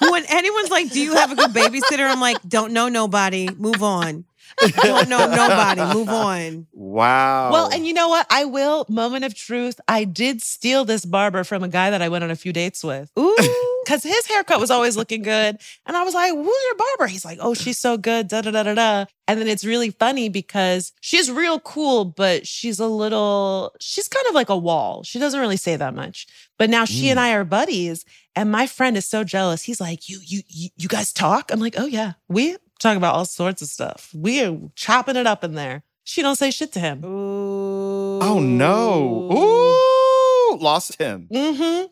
when 0.13 0.25
anyone's 0.27 0.71
like, 0.71 0.91
"Do 0.91 1.01
you 1.01 1.15
have 1.15 1.33
a 1.33 1.35
good 1.35 1.51
babysitter?" 1.51 2.09
I'm 2.09 2.21
like, 2.21 2.37
"Don't 2.47 2.73
know 2.73 2.89
nobody. 2.89 3.49
Move 3.57 3.83
on. 3.83 4.25
Don't 4.83 5.09
know 5.09 5.27
nobody. 5.27 5.95
Move 5.95 6.09
on." 6.09 6.67
Wow. 6.73 7.53
Well, 7.53 7.71
and 7.73 7.87
you 7.87 7.95
know 7.95 8.09
what? 8.09 8.27
I 8.31 8.45
will. 8.45 8.87
Moment 8.89 9.25
of 9.25 9.35
truth. 9.35 9.81
I 9.89 10.05
did 10.05 10.43
steal 10.43 10.85
this 10.85 11.05
barber 11.05 11.45
from 11.45 11.63
a 11.63 11.69
guy 11.69 11.91
that 11.91 12.03
I 12.03 12.09
went 12.09 12.25
on 12.25 12.31
a 12.31 12.37
few 12.37 12.53
dates 12.53 12.85
with. 12.85 13.11
Ooh. 13.19 13.37
Because 13.85 14.03
his 14.03 14.27
haircut 14.27 14.61
was 14.61 14.71
always 14.71 14.97
looking 14.97 15.23
good. 15.23 15.59
And 15.87 15.97
I 15.97 16.03
was 16.05 16.15
like, 16.15 16.33
who's 16.33 16.47
your 16.47 16.75
barber? 16.75 17.07
He's 17.07 17.25
like, 17.25 17.39
oh, 17.41 17.53
she's 17.53 17.79
so 17.79 17.99
good. 17.99 18.29
Da 18.29 18.41
da 18.41 18.51
da 18.51 18.63
da 18.63 18.75
da. 18.75 19.05
And 19.29 19.39
then 19.39 19.47
it's 19.47 19.65
really 19.65 19.91
funny 19.91 20.29
because 20.29 20.93
she's 21.01 21.31
real 21.31 21.61
cool, 21.61 22.07
but 22.07 22.47
she's 22.47 22.79
a 22.79 22.87
little, 22.87 23.75
she's 23.81 24.09
kind 24.09 24.27
of 24.27 24.35
like 24.35 24.49
a 24.49 24.57
wall. 24.57 25.03
She 25.03 25.19
doesn't 25.19 25.39
really 25.39 25.59
say 25.59 25.77
that 25.77 25.95
much. 25.95 26.27
But 26.59 26.71
now 26.71 26.85
she 26.85 27.11
and 27.11 27.19
mm. 27.19 27.23
I 27.23 27.35
are 27.35 27.45
buddies. 27.45 28.05
And 28.37 28.51
my 28.51 28.67
friend 28.67 28.97
is 28.97 29.07
so 29.07 29.23
jealous. 29.23 29.63
He's 29.63 29.81
like, 29.81 30.09
you, 30.09 30.19
you, 30.25 30.41
you, 30.49 30.71
you 30.77 30.89
guys 30.89 31.13
talk? 31.13 31.51
I'm 31.53 31.61
like, 31.61 31.75
oh 31.79 31.87
yeah. 31.87 32.15
We 32.29 32.57
talk 32.85 32.97
about 32.97 33.15
all 33.15 33.25
sorts 33.25 33.63
of 33.63 33.69
stuff. 33.69 34.11
We 34.15 34.45
are 34.45 34.57
chopping 34.77 35.17
it 35.17 35.27
up 35.27 35.43
in 35.43 35.55
there. 35.55 35.83
She 36.05 36.23
don't 36.23 36.37
say 36.37 36.51
shit 36.51 36.73
to 36.73 36.81
him. 36.81 37.05
Ooh. 37.05 38.21
oh 38.21 38.39
no. 38.39 39.33
Ooh, 39.33 40.59
lost 40.63 41.01
him. 41.01 41.29
Mm-hmm. 41.33 41.87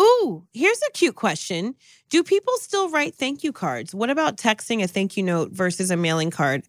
Ooh, 0.00 0.46
here's 0.52 0.80
a 0.88 0.92
cute 0.92 1.16
question. 1.16 1.74
Do 2.08 2.22
people 2.22 2.54
still 2.58 2.88
write 2.88 3.14
thank 3.14 3.44
you 3.44 3.52
cards? 3.52 3.94
What 3.94 4.10
about 4.10 4.36
texting 4.36 4.82
a 4.82 4.86
thank 4.86 5.16
you 5.16 5.22
note 5.22 5.52
versus 5.52 5.90
a 5.90 5.96
mailing 5.96 6.30
card? 6.30 6.64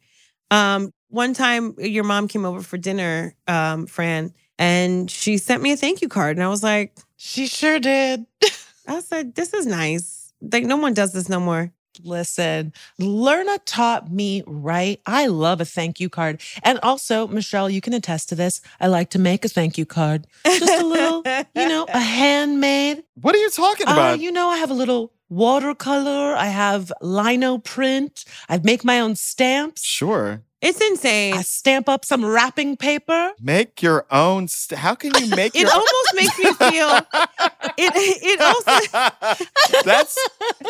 Um, 0.52 0.92
one 1.10 1.34
time 1.34 1.76
your 1.78 2.04
mom 2.04 2.28
came 2.28 2.46
over 2.46 2.62
for 2.62 2.78
dinner, 2.78 3.36
um, 3.48 3.86
Fran, 3.86 4.34
and 4.58 5.10
she 5.10 5.38
sent 5.38 5.62
me 5.62 5.72
a 5.72 5.78
thank 5.78 6.02
you 6.02 6.10
card. 6.10 6.38
And 6.38 6.44
I 6.44 6.50
was 6.50 6.64
like, 6.64 6.98
She 7.18 7.48
sure 7.48 7.80
did. 7.80 8.26
I 8.88 9.02
said, 9.02 9.36
this 9.36 9.54
is 9.54 9.68
nice. 9.68 10.34
Like, 10.42 10.64
no 10.64 10.78
one 10.78 10.94
does 10.94 11.14
this 11.14 11.30
no 11.30 11.40
more. 11.40 11.72
Listen, 12.04 12.74
Lerna 13.00 13.60
taught 13.66 14.12
me 14.12 14.44
right. 14.48 15.02
I 15.06 15.28
love 15.28 15.62
a 15.62 15.66
thank 15.66 16.00
you 16.00 16.10
card. 16.10 16.42
And 16.64 16.80
also, 16.82 17.28
Michelle, 17.28 17.70
you 17.70 17.82
can 17.82 17.94
attest 17.94 18.30
to 18.30 18.36
this. 18.36 18.62
I 18.80 18.88
like 18.88 19.10
to 19.12 19.20
make 19.20 19.44
a 19.46 19.50
thank 19.50 19.78
you 19.78 19.86
card. 19.86 20.26
Just 20.46 20.82
a 20.82 20.86
little, 20.86 21.24
you 21.56 21.68
know, 21.68 21.86
a 21.90 22.00
handmade. 22.20 23.04
What 23.16 23.36
are 23.36 23.40
you 23.40 23.50
talking 23.50 23.88
Uh, 23.88 23.94
about? 23.94 24.20
you 24.20 24.32
know, 24.32 24.50
I 24.50 24.58
have 24.58 24.72
a 24.72 24.74
little 24.76 25.12
watercolor. 25.30 26.36
I 26.36 26.48
have 26.48 26.92
lino 27.02 27.58
print. 27.58 28.26
I 28.48 28.60
make 28.64 28.84
my 28.86 29.00
own 29.00 29.16
stamps. 29.16 29.84
sure. 29.84 30.44
It's 30.62 30.82
insane. 30.82 31.36
I 31.36 31.42
stamp 31.42 31.88
up 31.88 32.04
some 32.04 32.26
wrapping 32.26 32.76
paper. 32.76 33.32
Make 33.40 33.82
your 33.82 34.06
own. 34.12 34.50
St- 34.50 34.78
How 34.78 34.94
can 34.94 35.14
you 35.18 35.34
make 35.34 35.56
It 35.56 35.62
your? 35.62 35.72
almost 35.72 36.16
makes 36.16 36.38
me 36.38 36.52
feel 36.54 36.90
it. 37.78 37.94
It 38.22 38.42
also 38.42 39.46
That's 39.86 40.16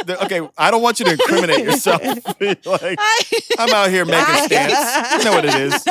the, 0.05 0.23
okay. 0.25 0.47
I 0.59 0.69
don't 0.69 0.83
want 0.83 0.99
you 0.99 1.05
to 1.05 1.11
incriminate 1.13 1.63
yourself. 1.65 2.01
like 2.03 2.97
I, 2.99 3.23
I'm 3.57 3.73
out 3.73 3.89
here 3.89 4.05
making 4.05 4.25
I- 4.27 4.45
stamps. 4.45 5.17
You 5.17 5.23
know 5.25 5.31
what 5.35 5.45
it 5.45 5.55
is. 5.55 5.85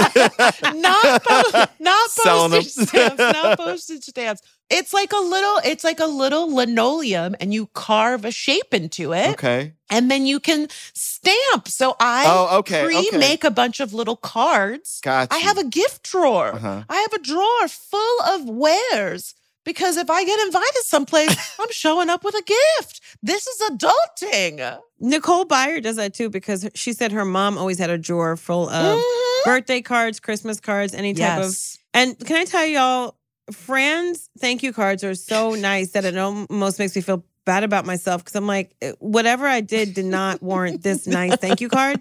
not 0.80 1.22
po- 1.24 1.64
not 1.80 2.10
postage 2.22 2.66
stamps, 2.68 3.18
not 3.18 3.58
postage 3.58 4.04
stamps. 4.04 4.42
It's 4.70 4.92
like 4.92 5.12
a 5.12 5.18
little, 5.18 5.60
it's 5.64 5.82
like 5.84 5.98
a 6.00 6.06
little 6.06 6.52
linoleum, 6.54 7.34
and 7.40 7.54
you 7.54 7.66
carve 7.74 8.24
a 8.24 8.30
shape 8.30 8.74
into 8.74 9.12
it, 9.14 9.30
okay. 9.30 9.72
and 9.88 10.10
then 10.10 10.26
you 10.26 10.40
can 10.40 10.68
stamp. 10.92 11.68
So 11.68 11.96
I 11.98 12.24
Oh, 12.26 12.58
okay. 12.58 12.84
okay. 12.84 13.08
pre-make 13.10 13.44
a 13.44 13.50
bunch 13.50 13.80
of 13.80 13.94
little 13.94 14.16
cards. 14.16 15.00
Gotcha. 15.02 15.32
I 15.34 15.38
have 15.38 15.56
a 15.58 15.64
gift 15.64 16.02
drawer. 16.10 16.54
Uh-huh. 16.54 16.82
I 16.88 16.96
have 16.96 17.12
a 17.14 17.18
drawer 17.22 17.68
full 17.68 18.20
of 18.22 18.44
wares. 18.48 19.34
Because 19.64 19.98
if 19.98 20.08
I 20.08 20.24
get 20.24 20.40
invited 20.46 20.82
someplace, 20.84 21.36
I'm 21.60 21.70
showing 21.72 22.08
up 22.08 22.24
with 22.24 22.34
a 22.34 22.42
gift. 22.42 23.02
This 23.22 23.46
is 23.46 23.60
adulting. 23.70 24.78
Nicole 24.98 25.44
Byer 25.44 25.82
does 25.82 25.96
that 25.96 26.14
too 26.14 26.30
because 26.30 26.66
she 26.74 26.94
said 26.94 27.12
her 27.12 27.26
mom 27.26 27.58
always 27.58 27.78
had 27.78 27.90
a 27.90 27.98
drawer 27.98 28.36
full 28.38 28.68
of 28.70 28.98
Mhm. 28.98 29.44
birthday 29.44 29.82
cards, 29.82 30.20
Christmas 30.20 30.58
cards, 30.58 30.94
any 30.94 31.12
type 31.12 31.42
of. 31.44 31.54
And 31.92 32.18
can 32.18 32.36
I 32.36 32.44
tell 32.46 32.64
y'all, 32.64 33.16
Fran's 33.52 34.28
thank 34.38 34.62
you 34.62 34.72
cards 34.72 35.04
are 35.04 35.14
so 35.14 35.54
nice 35.54 35.92
that 35.92 36.04
it 36.04 36.16
almost 36.16 36.78
makes 36.78 36.94
me 36.94 37.02
feel 37.02 37.24
bad 37.44 37.64
about 37.64 37.86
myself 37.86 38.22
because 38.22 38.36
I'm 38.36 38.46
like, 38.46 38.74
eh, 38.82 38.92
whatever 38.98 39.46
I 39.46 39.62
did 39.62 39.94
did 39.94 40.04
not 40.04 40.42
warrant 40.42 40.82
this 40.82 41.06
nice 41.06 41.34
thank 41.36 41.60
you 41.62 41.68
card. 41.70 41.98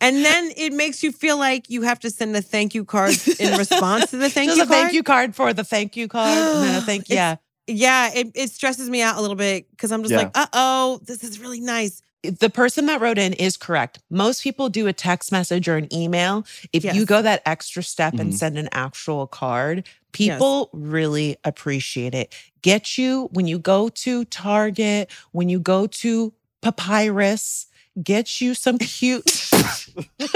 And 0.00 0.24
then 0.24 0.50
it 0.56 0.72
makes 0.74 1.02
you 1.02 1.10
feel 1.10 1.38
like 1.38 1.70
you 1.70 1.82
have 1.82 1.98
to 2.00 2.10
send 2.10 2.36
a 2.36 2.42
thank 2.42 2.74
you 2.74 2.84
card 2.84 3.14
in 3.38 3.56
response 3.56 4.10
to 4.10 4.18
the 4.18 4.28
thank 4.36 4.48
Just 4.48 4.58
you 4.58 4.64
a 4.64 4.66
card. 4.66 4.76
thank 4.82 4.92
you 4.92 5.02
card 5.02 5.34
for 5.34 5.54
the 5.54 5.64
thank 5.64 5.96
you 5.96 6.06
card, 6.06 6.36
and 6.36 6.64
then 6.64 6.74
a 6.76 6.82
thank 6.82 7.04
It's- 7.10 7.14
yeah. 7.16 7.36
Yeah, 7.66 8.10
it, 8.12 8.32
it 8.34 8.50
stresses 8.50 8.90
me 8.90 9.00
out 9.00 9.16
a 9.16 9.20
little 9.20 9.36
bit 9.36 9.70
because 9.70 9.92
I'm 9.92 10.02
just 10.02 10.10
Yeah. 10.10 10.18
like, 10.18 10.30
uh 10.34 10.46
oh, 10.52 10.98
this 11.04 11.22
is 11.22 11.38
really 11.38 11.60
nice. 11.60 12.02
The 12.22 12.50
person 12.50 12.86
that 12.86 13.00
wrote 13.00 13.18
in 13.18 13.32
is 13.32 13.56
correct. 13.56 13.98
Most 14.10 14.42
people 14.42 14.68
do 14.68 14.86
a 14.86 14.92
text 14.92 15.32
message 15.32 15.68
or 15.68 15.76
an 15.76 15.92
email. 15.94 16.44
If 16.72 16.84
you 16.84 17.06
go 17.06 17.22
that 17.22 17.42
extra 17.46 17.82
step 17.82 18.18
and 18.18 18.32
Mhm. 18.32 18.36
send 18.36 18.58
an 18.58 18.68
actual 18.72 19.26
card, 19.26 19.84
people 20.12 20.68
really 20.72 21.36
appreciate 21.44 22.14
it. 22.14 22.34
Get 22.62 22.98
you 22.98 23.28
when 23.32 23.46
you 23.46 23.58
go 23.58 23.88
to 23.88 24.24
Target, 24.26 25.10
when 25.32 25.48
you 25.48 25.58
go 25.58 25.86
to 25.86 26.32
Papyrus, 26.60 27.66
get 28.02 28.40
you 28.40 28.54
some 28.54 28.76
cute. 28.78 29.24
y'all 29.52 30.28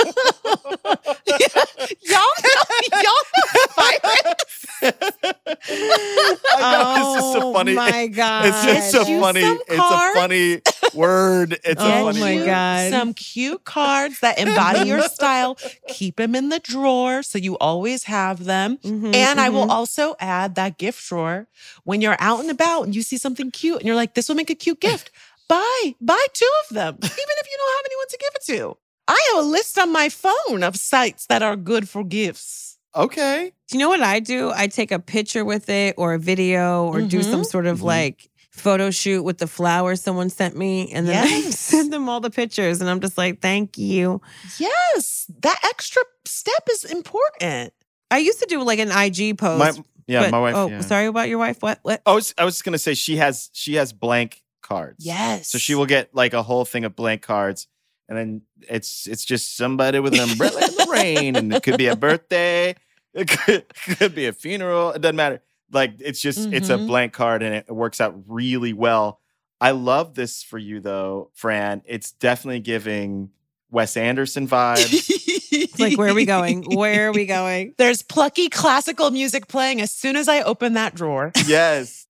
know, 2.45 2.63
y'all 2.93 3.03
know 3.03 3.67
Papyrus. 3.77 4.35
I 6.57 6.73
know, 6.73 6.95
it's 6.97 7.15
just 7.15 7.33
so 7.33 7.53
funny. 7.53 7.73
Oh 7.73 7.75
my 7.75 8.07
god! 8.09 8.47
It's 8.47 8.65
just 8.65 8.91
so 8.91 9.07
you 9.07 9.21
funny. 9.21 9.41
It's 9.43 9.71
a 9.71 10.13
funny 10.15 10.61
word. 10.95 11.59
It's 11.65 11.83
a 11.83 11.85
Oh 11.85 12.05
funny 12.05 12.21
my 12.21 12.35
word. 12.37 12.47
God. 12.47 12.91
Some 12.91 13.15
cute 13.15 13.65
cards 13.65 14.21
that 14.21 14.39
embody 14.39 14.89
your 14.89 15.03
style. 15.09 15.59
Keep 15.89 16.17
them 16.17 16.35
in 16.35 16.49
the 16.49 16.61
drawer 16.61 17.23
so 17.23 17.39
you 17.39 17.59
always 17.59 18.05
have 18.05 18.45
them. 18.45 18.79
Mhm, 18.79 19.15
And 19.15 19.41
I 19.41 19.49
will 19.51 19.67
mhm. 19.67 19.71
also 19.71 20.15
add 20.21 20.55
that 20.55 20.79
gift 20.79 21.07
drawer 21.09 21.47
when 21.85 22.01
you're 22.01 22.17
out 22.21 22.41
and 22.41 22.51
about 22.51 22.83
and 22.85 22.95
you 22.95 23.03
see 23.03 23.19
something 23.19 23.51
cute 23.51 23.79
and 23.79 23.87
you're 23.87 23.97
like, 23.97 24.15
this 24.15 24.29
will 24.29 24.37
make 24.37 24.51
a 24.51 24.55
cute 24.55 24.81
gift. 24.81 25.11
Buy, 25.49 25.95
buy 26.01 26.27
two 26.33 26.49
of 26.69 26.75
them, 26.75 26.95
even 27.03 27.11
if 27.13 27.47
you 27.51 27.57
don't 27.59 27.77
have 27.77 27.85
anyone 27.87 28.07
to 28.09 28.19
give 28.19 28.31
it 28.35 28.45
to. 28.47 28.77
I 29.07 29.31
have 29.35 29.45
a 29.45 29.47
list 29.47 29.77
on 29.79 29.93
my 29.93 30.09
phone 30.09 30.63
of 30.63 30.77
sites 30.77 31.27
that 31.27 31.43
are 31.43 31.55
good 31.57 31.87
for 31.87 32.03
gifts. 32.03 32.79
Okay. 32.97 33.53
Do 33.69 33.77
you 33.77 33.81
know 33.85 33.91
what 33.91 34.01
I 34.03 34.21
do? 34.21 34.53
I 34.55 34.69
take 34.69 34.91
a 34.91 34.99
picture 34.99 35.45
with 35.45 35.69
it 35.69 35.97
or 35.99 36.15
a 36.15 36.19
video 36.19 36.87
or 36.87 37.03
do 37.03 37.23
some 37.23 37.43
Mhm. 37.43 37.47
sort 37.51 37.67
of 37.67 37.81
Mhm. 37.81 37.85
like 37.85 38.31
photo 38.55 38.91
shoot 38.91 39.23
with 39.25 39.39
the 39.39 39.47
flowers 39.47 40.01
someone 40.01 40.31
sent 40.31 40.57
me. 40.57 40.91
And 40.93 41.07
then 41.09 41.25
I 41.25 41.29
Yes. 41.29 41.59
send 41.59 41.93
them 41.93 42.09
all 42.09 42.21
the 42.21 42.31
pictures. 42.31 42.81
And 42.81 42.89
I'm 42.89 43.01
just 43.01 43.19
like, 43.19 43.41
thank 43.41 43.77
you. 43.77 44.21
Yes, 44.59 45.27
that 45.41 45.59
extra 45.65 46.03
step 46.25 46.63
is 46.71 46.85
important. 46.85 47.73
I 48.11 48.19
used 48.19 48.39
to 48.41 48.47
do 48.47 48.63
like 48.63 48.79
an 48.79 48.91
IG 48.93 49.37
post. 49.37 49.59
My, 49.79 49.85
yeah, 50.07 50.23
but- 50.23 50.31
my 50.31 50.41
wife. 50.41 50.55
Oh, 50.55 50.69
yeah. 50.69 50.81
sorry 50.81 51.07
about 51.07 51.29
your 51.29 51.39
wife. 51.39 51.59
What? 51.63 51.81
What? 51.83 52.01
I 52.07 52.13
was 52.15 52.33
I 52.39 52.45
was 52.45 52.55
just 52.55 52.65
gonna 52.65 52.79
say 52.79 52.95
she 52.95 53.17
has 53.17 53.51
she 53.53 53.75
has 53.75 53.93
blank 53.93 54.43
cards. 54.63 55.05
Yes. 55.05 55.49
So 55.49 55.59
she 55.59 55.75
will 55.75 55.87
get 55.87 56.15
like 56.15 56.33
a 56.33 56.43
whole 56.43 56.65
thing 56.65 56.85
of 56.85 56.95
blank 56.95 57.23
cards, 57.23 57.67
and 58.09 58.17
then 58.17 58.43
it's 58.69 59.07
it's 59.07 59.25
just 59.25 59.57
somebody 59.57 59.99
with 59.99 60.15
an 60.15 60.21
umbrella 60.21 60.61
in 60.65 60.75
the 60.77 60.87
rain, 60.93 61.37
and 61.37 61.53
it 61.53 61.63
could 61.63 61.77
be 61.77 61.89
a 61.89 61.97
birthday, 62.07 62.77
it 63.15 63.29
could, 63.29 63.65
could 63.99 64.15
be 64.15 64.27
a 64.27 64.33
funeral. 64.33 64.91
It 64.93 65.01
doesn't 65.03 65.17
matter. 65.17 65.43
Like 65.73 65.95
it's 66.01 66.21
just 66.21 66.53
it's 66.53 66.69
a 66.71 66.77
Mhm. 66.79 66.87
blank 66.87 67.13
card, 67.13 67.43
and 67.43 67.55
it 67.55 67.69
works 67.71 68.01
out 68.01 68.15
really 68.27 68.73
well. 68.73 69.21
I 69.61 69.71
love 69.73 70.15
this 70.15 70.43
for 70.43 70.59
you 70.59 70.81
though, 70.81 71.31
Fran. 71.35 71.83
It's 71.87 72.13
definitely 72.13 72.61
giving 72.61 73.31
Wes 73.71 73.97
Anderson 73.97 74.47
vibes. 74.49 75.11
Like, 75.79 75.99
where 75.99 76.09
are 76.09 76.15
we 76.15 76.25
going? 76.25 76.63
Where 76.63 77.09
are 77.09 77.13
we 77.13 77.27
going? 77.27 77.75
There's 77.79 78.01
plucky 78.03 78.49
classical 78.49 79.11
music 79.11 79.49
playing 79.49 79.81
as 79.81 79.91
soon 79.91 80.15
as 80.15 80.29
I 80.29 80.41
open 80.43 80.75
that 80.75 80.95
drawer. 80.95 81.33
yes, 81.47 82.07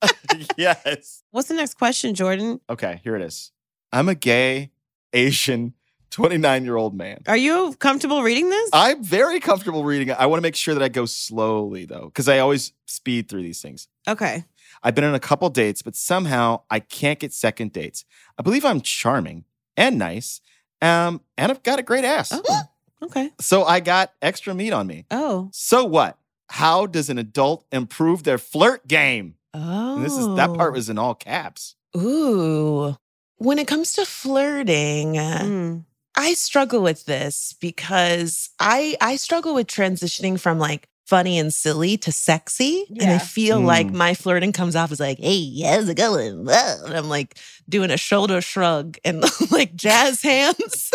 yes. 0.58 1.22
What's 1.30 1.48
the 1.48 1.54
next 1.54 1.74
question, 1.74 2.14
Jordan? 2.14 2.60
Okay, 2.68 3.00
here 3.04 3.16
it 3.16 3.22
is. 3.22 3.52
I'm 3.92 4.08
a 4.08 4.14
gay 4.14 4.70
Asian 5.14 5.74
29 6.14 6.64
year 6.64 6.76
old 6.76 6.94
man. 6.94 7.20
Are 7.26 7.36
you 7.36 7.74
comfortable 7.80 8.22
reading 8.22 8.48
this? 8.48 8.70
I'm 8.72 9.02
very 9.02 9.40
comfortable 9.40 9.84
reading 9.84 10.08
it. 10.08 10.16
I 10.18 10.26
want 10.26 10.38
to 10.38 10.42
make 10.42 10.54
sure 10.56 10.72
that 10.74 10.82
I 10.82 10.88
go 10.88 11.06
slowly 11.06 11.84
though, 11.86 12.04
because 12.06 12.28
I 12.28 12.38
always 12.38 12.72
speed 12.86 13.28
through 13.28 13.42
these 13.42 13.60
things. 13.60 13.88
okay. 14.08 14.44
I've 14.82 14.94
been 14.94 15.04
on 15.04 15.14
a 15.14 15.20
couple 15.20 15.48
dates, 15.50 15.80
but 15.82 15.96
somehow 15.96 16.60
I 16.70 16.78
can't 16.78 17.18
get 17.18 17.32
second 17.32 17.72
dates. 17.72 18.04
I 18.38 18.42
believe 18.42 18.64
I'm 18.64 18.80
charming 18.82 19.44
and 19.76 19.98
nice, 19.98 20.40
um, 20.82 21.20
and 21.38 21.50
I've 21.50 21.62
got 21.62 21.78
a 21.78 21.82
great 21.82 22.04
ass. 22.04 22.32
Oh, 22.32 22.60
okay. 23.02 23.30
So 23.40 23.64
I 23.64 23.80
got 23.80 24.12
extra 24.20 24.54
meat 24.54 24.72
on 24.72 24.86
me. 24.86 25.06
Oh. 25.10 25.48
So 25.52 25.84
what? 25.84 26.18
How 26.50 26.86
does 26.86 27.08
an 27.10 27.18
adult 27.18 27.64
improve 27.72 28.24
their 28.24 28.36
flirt 28.38 28.86
game? 28.86 29.36
Oh. 29.54 29.96
And 29.96 30.04
this 30.04 30.16
is 30.16 30.26
that 30.36 30.52
part 30.54 30.72
was 30.74 30.88
in 30.90 30.98
all 30.98 31.14
caps. 31.14 31.76
Ooh. 31.96 32.94
When 33.38 33.58
it 33.58 33.66
comes 33.66 33.92
to 33.94 34.04
flirting, 34.04 35.14
Mm. 35.14 35.84
I 36.16 36.34
struggle 36.34 36.82
with 36.82 37.04
this 37.06 37.54
because 37.60 38.50
I 38.60 38.96
I 39.00 39.16
struggle 39.16 39.54
with 39.54 39.66
transitioning 39.66 40.38
from 40.38 40.58
like 40.58 40.88
funny 41.06 41.38
and 41.38 41.52
silly 41.52 41.96
to 41.98 42.10
sexy. 42.10 42.86
And 42.98 43.10
I 43.10 43.14
Yeah. 43.14 43.18
feel 43.18 43.60
like 43.60 43.88
Mm. 43.88 43.92
my 43.94 44.14
flirting 44.14 44.52
comes 44.52 44.74
off 44.74 44.90
as 44.90 45.00
like, 45.00 45.18
hey, 45.18 45.60
how's 45.62 45.88
it 45.88 45.96
going? 45.96 46.48
And 46.48 46.94
I'm 46.96 47.08
like 47.10 47.36
doing 47.68 47.90
a 47.90 47.96
shoulder 47.98 48.40
shrug 48.40 48.96
and 49.04 49.22
like 49.50 49.74
jazz 49.74 50.22
hands. 50.22 50.90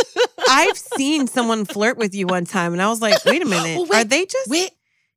I've 0.49 0.77
seen 0.97 1.27
someone 1.27 1.63
flirt 1.65 1.97
with 1.97 2.15
you 2.15 2.25
one 2.25 2.45
time, 2.45 2.73
and 2.73 2.81
I 2.81 2.89
was 2.89 3.01
like, 3.01 3.23
wait 3.25 3.43
a 3.43 3.45
minute. 3.45 3.77
Oh, 3.77 3.85
wait, 3.85 3.93
Are 4.01 4.03
they 4.03 4.25
just. 4.25 4.49
Wait. 4.49 4.71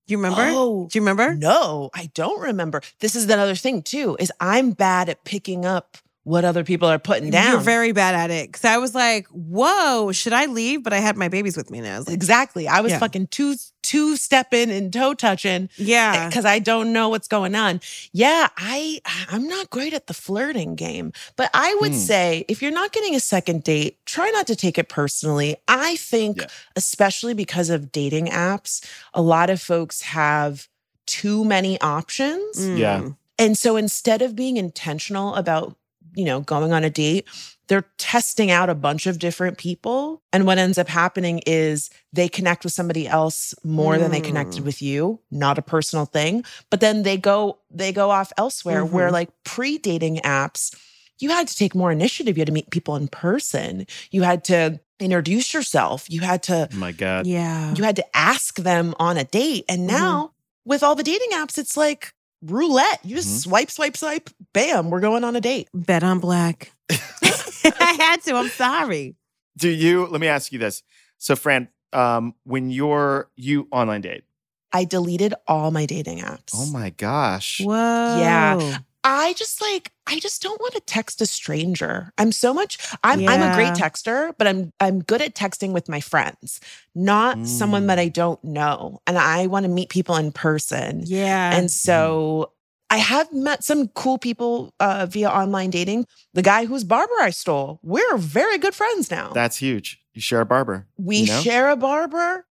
Do 0.09 0.13
you 0.13 0.19
remember? 0.19 0.43
Oh, 0.53 0.89
Do 0.91 0.99
you 0.99 1.03
remember? 1.03 1.37
no, 1.37 1.89
I 1.95 2.11
don't 2.13 2.41
remember. 2.41 2.83
This 3.01 3.15
is 3.15 3.25
another 3.25 3.55
thing 3.55 3.83
too, 3.83 4.17
is 4.21 4.31
I'm 4.41 4.73
bad 4.73 5.09
at 5.09 5.25
picking 5.25 5.65
up 5.65 5.97
what 6.25 6.45
other 6.45 6.63
people 6.63 6.87
are 6.89 7.01
putting 7.01 7.31
down. 7.31 7.51
You're 7.51 7.61
very 7.61 7.91
bad 7.93 8.15
at 8.15 8.31
it. 8.31 8.53
Cause 8.53 8.65
I 8.65 8.79
was 8.79 8.95
like, 8.95 9.27
whoa, 9.29 10.13
should 10.13 10.33
I 10.33 10.47
leave? 10.47 10.85
But 10.85 10.93
I 10.93 10.99
had 10.99 11.17
my 11.17 11.27
babies 11.29 11.57
with 11.57 11.69
me 11.71 11.81
now. 11.81 11.97
I 11.97 11.99
was 11.99 12.07
like, 12.07 12.15
Exactly. 12.15 12.69
I 12.69 12.81
was 12.81 12.93
Yeah. 12.93 12.99
fucking 13.01 13.27
two 13.29 13.57
two 13.83 14.17
stepping 14.17 14.71
and 14.71 14.93
toe 14.93 15.13
touching 15.13 15.69
yeah. 15.77 16.29
because 16.29 16.45
I 16.45 16.61
don't 16.61 16.93
know 16.93 17.09
what's 17.09 17.27
going 17.27 17.57
on. 17.57 17.81
Yeah, 18.13 18.47
I 18.57 19.01
I'm 19.29 19.49
not 19.49 19.71
great 19.71 19.93
at 19.95 20.07
the 20.07 20.15
flirting 20.15 20.77
game, 20.77 21.13
but 21.35 21.51
I 21.53 21.77
would 21.81 21.91
Hmm. 21.91 21.99
say 21.99 22.45
if 22.47 22.63
you're 22.63 22.71
not 22.71 22.93
getting 22.93 23.17
a 23.17 23.21
second 23.21 23.65
date, 23.65 23.99
try 24.07 24.31
not 24.31 24.47
to 24.47 24.55
take 24.55 24.79
it 24.79 24.89
personally. 24.89 25.57
I 25.67 25.97
think 25.97 26.43
Yeah. 26.43 26.47
especially 26.77 27.35
because 27.35 27.69
of 27.71 27.91
dating 27.91 28.29
apps, 28.29 28.85
a 29.13 29.21
lot 29.23 29.51
of 29.51 29.61
folks 29.61 30.03
have 30.03 30.69
too 31.07 31.45
many 31.45 31.81
options. 31.81 32.59
Mm. 32.61 32.79
Yeah. 32.79 33.09
And 33.39 33.59
so 33.59 33.75
instead 33.77 34.23
of 34.23 34.37
being 34.37 34.57
intentional 34.57 35.35
about, 35.35 35.77
you 36.15 36.25
know, 36.25 36.41
going 36.41 36.73
on 36.73 36.85
a 36.85 36.91
date, 36.91 37.27
they're 37.69 37.87
testing 37.97 38.51
out 38.51 38.69
a 38.69 38.75
bunch 38.75 39.07
of 39.07 39.19
different 39.19 39.57
people. 39.57 40.21
And 40.33 40.45
what 40.47 40.59
ends 40.59 40.77
up 40.79 40.89
happening 40.89 41.41
is 41.47 41.89
they 42.13 42.29
connect 42.29 42.65
with 42.65 42.73
somebody 42.73 43.09
else 43.09 43.55
more 43.65 43.97
than 43.99 44.11
they 44.11 44.21
connected 44.21 44.63
Mm. 44.63 44.67
with 44.67 44.83
you, 44.83 45.21
not 45.31 45.59
a 45.59 45.63
personal 45.63 46.05
thing. 46.05 46.45
But 46.71 46.81
then 46.81 47.03
they 47.03 47.17
go, 47.17 47.59
they 47.71 47.93
go 47.93 48.11
off 48.11 48.33
elsewhere 48.37 48.85
where 48.85 49.09
Mhm. 49.09 49.13
like 49.13 49.31
pre-dating 49.45 50.17
apps, 50.19 50.75
you 51.19 51.31
had 51.31 51.47
to 51.49 51.57
take 51.57 51.75
more 51.75 51.93
initiative. 51.93 52.37
You 52.37 52.41
had 52.43 52.47
to 52.49 52.53
meet 52.53 52.71
people 52.71 52.97
in 52.97 53.09
person. 53.09 53.87
You 54.11 54.23
had 54.23 54.45
to 54.45 54.81
introduce 54.99 55.55
yourself. 55.55 56.05
You 56.11 56.21
had 56.21 56.43
to 56.45 56.69
Oh 56.73 56.77
my 56.77 56.93
God. 56.93 57.27
Yeah. 57.27 57.75
you 57.75 57.85
had 57.85 57.97
to 57.97 58.17
ask 58.17 58.57
them 58.57 58.95
on 58.99 59.17
a 59.17 59.25
date. 59.25 59.65
And 59.69 59.83
Mhm. 59.89 59.93
now 59.93 60.33
with 60.65 60.83
all 60.83 60.95
the 60.95 61.03
dating 61.03 61.31
apps, 61.33 61.59
it's 61.59 61.77
like 61.77 62.13
roulette. 62.43 63.01
You 63.05 63.17
just 63.17 63.29
Mhm. 63.29 63.43
swipe, 63.43 63.71
swipe, 63.71 63.97
swipe. 63.97 64.31
Bam, 64.53 64.91
we're 64.91 65.01
going 65.01 65.25
on 65.25 65.37
a 65.37 65.41
date. 65.41 65.69
Bet 65.73 66.03
on 66.03 66.19
black. 66.19 66.73
I 66.91 67.97
had 67.99 68.23
to. 68.25 68.35
I'm 68.35 68.49
sorry. 68.49 69.17
Do 69.57 69.69
you, 69.69 70.07
let 70.07 70.21
me 70.21 70.27
ask 70.29 70.53
you 70.53 70.59
this. 70.59 70.83
So, 71.19 71.37
Fran, 71.37 71.69
um, 71.93 72.35
when 72.45 72.71
you're, 72.71 73.31
you 73.37 73.69
online 73.71 74.01
date, 74.01 74.25
I 74.73 74.85
deleted 74.85 75.35
all 75.47 75.71
my 75.71 75.85
dating 75.87 76.19
apps. 76.21 76.53
oh 76.55 76.67
my 76.73 76.91
gosh. 76.91 77.61
Whoa. 77.63 78.19
Yeah. 78.19 78.79
I 79.05 79.33
just 79.35 79.61
like 79.61 79.91
I 80.07 80.19
just 80.19 80.43
don't 80.43 80.61
want 80.61 80.75
to 80.75 80.81
text 80.81 81.21
a 81.21 81.27
stranger. 81.27 82.13
I'm 82.19 82.33
so 82.33 82.55
much 82.55 82.79
I'm 83.03 83.27
I'm 83.29 83.43
a 83.43 83.55
great 83.55 83.75
texter, 83.75 84.33
but 84.39 84.47
I'm 84.47 84.73
I'm 84.81 85.01
good 85.01 85.23
at 85.23 85.35
texting 85.35 85.73
with 85.73 85.89
my 85.89 86.01
friends, 86.01 86.61
not 86.95 87.47
someone 87.47 87.87
that 87.87 87.99
Mm. 87.99 88.03
I 88.03 88.09
don't 88.09 88.43
know. 88.45 89.01
And 89.07 89.19
I 89.19 89.47
want 89.47 89.65
to 89.65 89.69
meet 89.71 89.89
people 89.89 90.17
in 90.17 90.33
person. 90.33 91.03
Yeah. 91.05 91.57
And 91.57 91.71
so 91.71 92.53
I 92.91 92.99
have 92.99 93.33
met 93.33 93.65
some 93.65 93.89
cool 93.89 94.19
people 94.19 94.75
uh, 94.79 95.07
via 95.09 95.31
online 95.31 95.71
dating. 95.71 96.07
The 96.35 96.43
guy 96.43 96.67
whose 96.67 96.85
barber 96.85 97.15
I 97.21 97.31
stole, 97.31 97.81
we're 97.83 98.19
very 98.19 98.59
good 98.59 98.75
friends 98.75 99.11
now. 99.11 99.33
That's 99.33 99.57
huge. 99.57 99.99
You 100.15 100.21
share 100.21 100.43
a 100.43 100.47
barber. 100.47 100.87
we 100.99 101.19
you 101.19 101.27
know? 101.29 101.41
share 101.41 101.71
a 101.71 101.77
barber. 101.77 102.45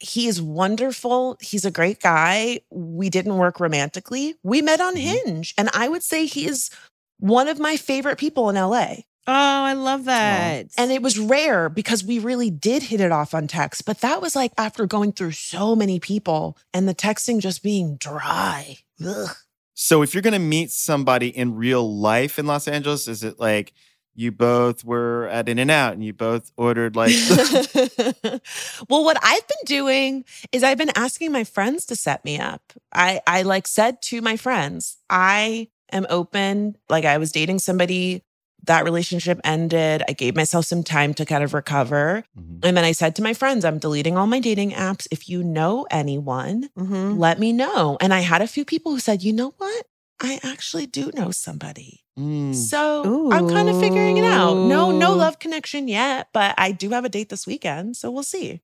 He's 0.00 0.40
wonderful. 0.40 1.36
He's 1.40 1.64
a 1.64 1.70
great 1.70 2.00
guy. 2.00 2.60
We 2.70 3.10
didn't 3.10 3.36
work 3.36 3.60
romantically. 3.60 4.36
We 4.42 4.62
met 4.62 4.80
on 4.80 4.94
Mhm. 4.94 5.00
Hinge. 5.24 5.54
And 5.58 5.70
I 5.74 5.88
would 5.88 6.02
say 6.02 6.26
he 6.26 6.46
is 6.46 6.70
one 7.18 7.48
of 7.48 7.58
my 7.58 7.76
favorite 7.76 8.18
people 8.18 8.48
in 8.48 8.56
LA. 8.56 9.04
Oh, 9.26 9.32
I 9.34 9.74
love 9.74 10.04
that. 10.06 10.68
And 10.78 10.90
it 10.90 11.02
was 11.02 11.18
rare 11.18 11.68
because 11.68 12.02
we 12.02 12.18
really 12.18 12.48
did 12.50 12.84
hit 12.84 13.00
it 13.00 13.12
off 13.12 13.34
on 13.34 13.46
text. 13.46 13.84
But 13.84 14.00
that 14.00 14.22
was 14.22 14.34
like 14.34 14.52
after 14.56 14.86
going 14.86 15.12
through 15.12 15.32
so 15.32 15.76
many 15.76 16.00
people 16.00 16.56
and 16.72 16.88
the 16.88 16.94
texting 16.94 17.38
just 17.40 17.62
being 17.62 17.96
dry. 17.96 18.78
Ugh. 19.04 19.28
So 19.74 20.02
if 20.02 20.14
you're 20.14 20.22
going 20.22 20.32
to 20.32 20.38
meet 20.38 20.70
somebody 20.70 21.28
in 21.28 21.56
real 21.56 21.94
life 21.94 22.38
in 22.38 22.46
Los 22.46 22.66
Angeles, 22.66 23.06
is 23.06 23.22
it 23.22 23.38
like 23.38 23.72
you 24.18 24.32
both 24.32 24.84
were 24.84 25.28
at 25.30 25.48
In 25.48 25.60
and 25.60 25.70
Out 25.70 25.92
and 25.92 26.02
you 26.04 26.12
both 26.12 26.50
ordered 26.56 26.96
like 26.96 27.12
well, 28.88 29.04
what 29.04 29.16
I've 29.22 29.46
been 29.46 29.64
doing 29.64 30.24
is 30.52 30.64
I've 30.64 30.78
been 30.78 30.90
asking 30.96 31.30
my 31.32 31.44
friends 31.44 31.86
to 31.86 31.96
set 31.96 32.24
me 32.24 32.38
up. 32.38 32.72
I 32.92 33.20
I 33.26 33.42
like 33.42 33.68
said 33.68 34.02
to 34.02 34.20
my 34.20 34.36
friends, 34.36 34.96
I 35.08 35.68
am 35.92 36.04
open. 36.10 36.76
Like 36.88 37.04
I 37.04 37.18
was 37.18 37.30
dating 37.32 37.60
somebody 37.60 38.24
that 38.64 38.84
relationship 38.84 39.40
ended. 39.44 40.02
I 40.08 40.12
gave 40.12 40.34
myself 40.36 40.66
some 40.66 40.82
time 40.82 41.14
to 41.14 41.24
kind 41.24 41.44
of 41.44 41.54
recover. 41.54 42.24
Mhm. 42.38 42.64
And 42.64 42.76
then 42.76 42.84
I 42.84 42.92
said 42.92 43.14
to 43.16 43.22
my 43.22 43.32
friends, 43.32 43.64
I'm 43.64 43.78
deleting 43.78 44.18
all 44.18 44.26
my 44.26 44.40
dating 44.40 44.72
apps. 44.72 45.06
If 45.10 45.28
you 45.28 45.42
know 45.44 45.86
anyone, 45.90 46.68
Mhm. 46.76 47.18
let 47.18 47.38
me 47.38 47.52
know. 47.52 47.96
And 48.00 48.12
I 48.12 48.20
had 48.20 48.42
a 48.42 48.46
few 48.48 48.64
people 48.64 48.92
who 48.92 49.00
said, 49.00 49.22
you 49.22 49.32
know 49.32 49.54
what? 49.58 49.86
I 50.20 50.40
actually 50.42 50.86
do 50.86 51.10
know 51.14 51.30
somebody. 51.30 52.00
Mm. 52.18 52.54
So 52.54 53.30
I'm 53.32 53.48
kind 53.48 53.68
of 53.68 53.78
figuring 53.78 54.16
it 54.16 54.24
out. 54.24 54.54
No, 54.54 54.90
no 54.90 55.14
love 55.14 55.38
connection 55.38 55.86
yet, 55.88 56.28
but 56.32 56.54
I 56.58 56.72
do 56.72 56.90
have 56.90 57.04
a 57.04 57.08
date 57.08 57.28
this 57.28 57.46
weekend. 57.46 57.96
So 57.96 58.10
we'll 58.10 58.24
see. 58.24 58.60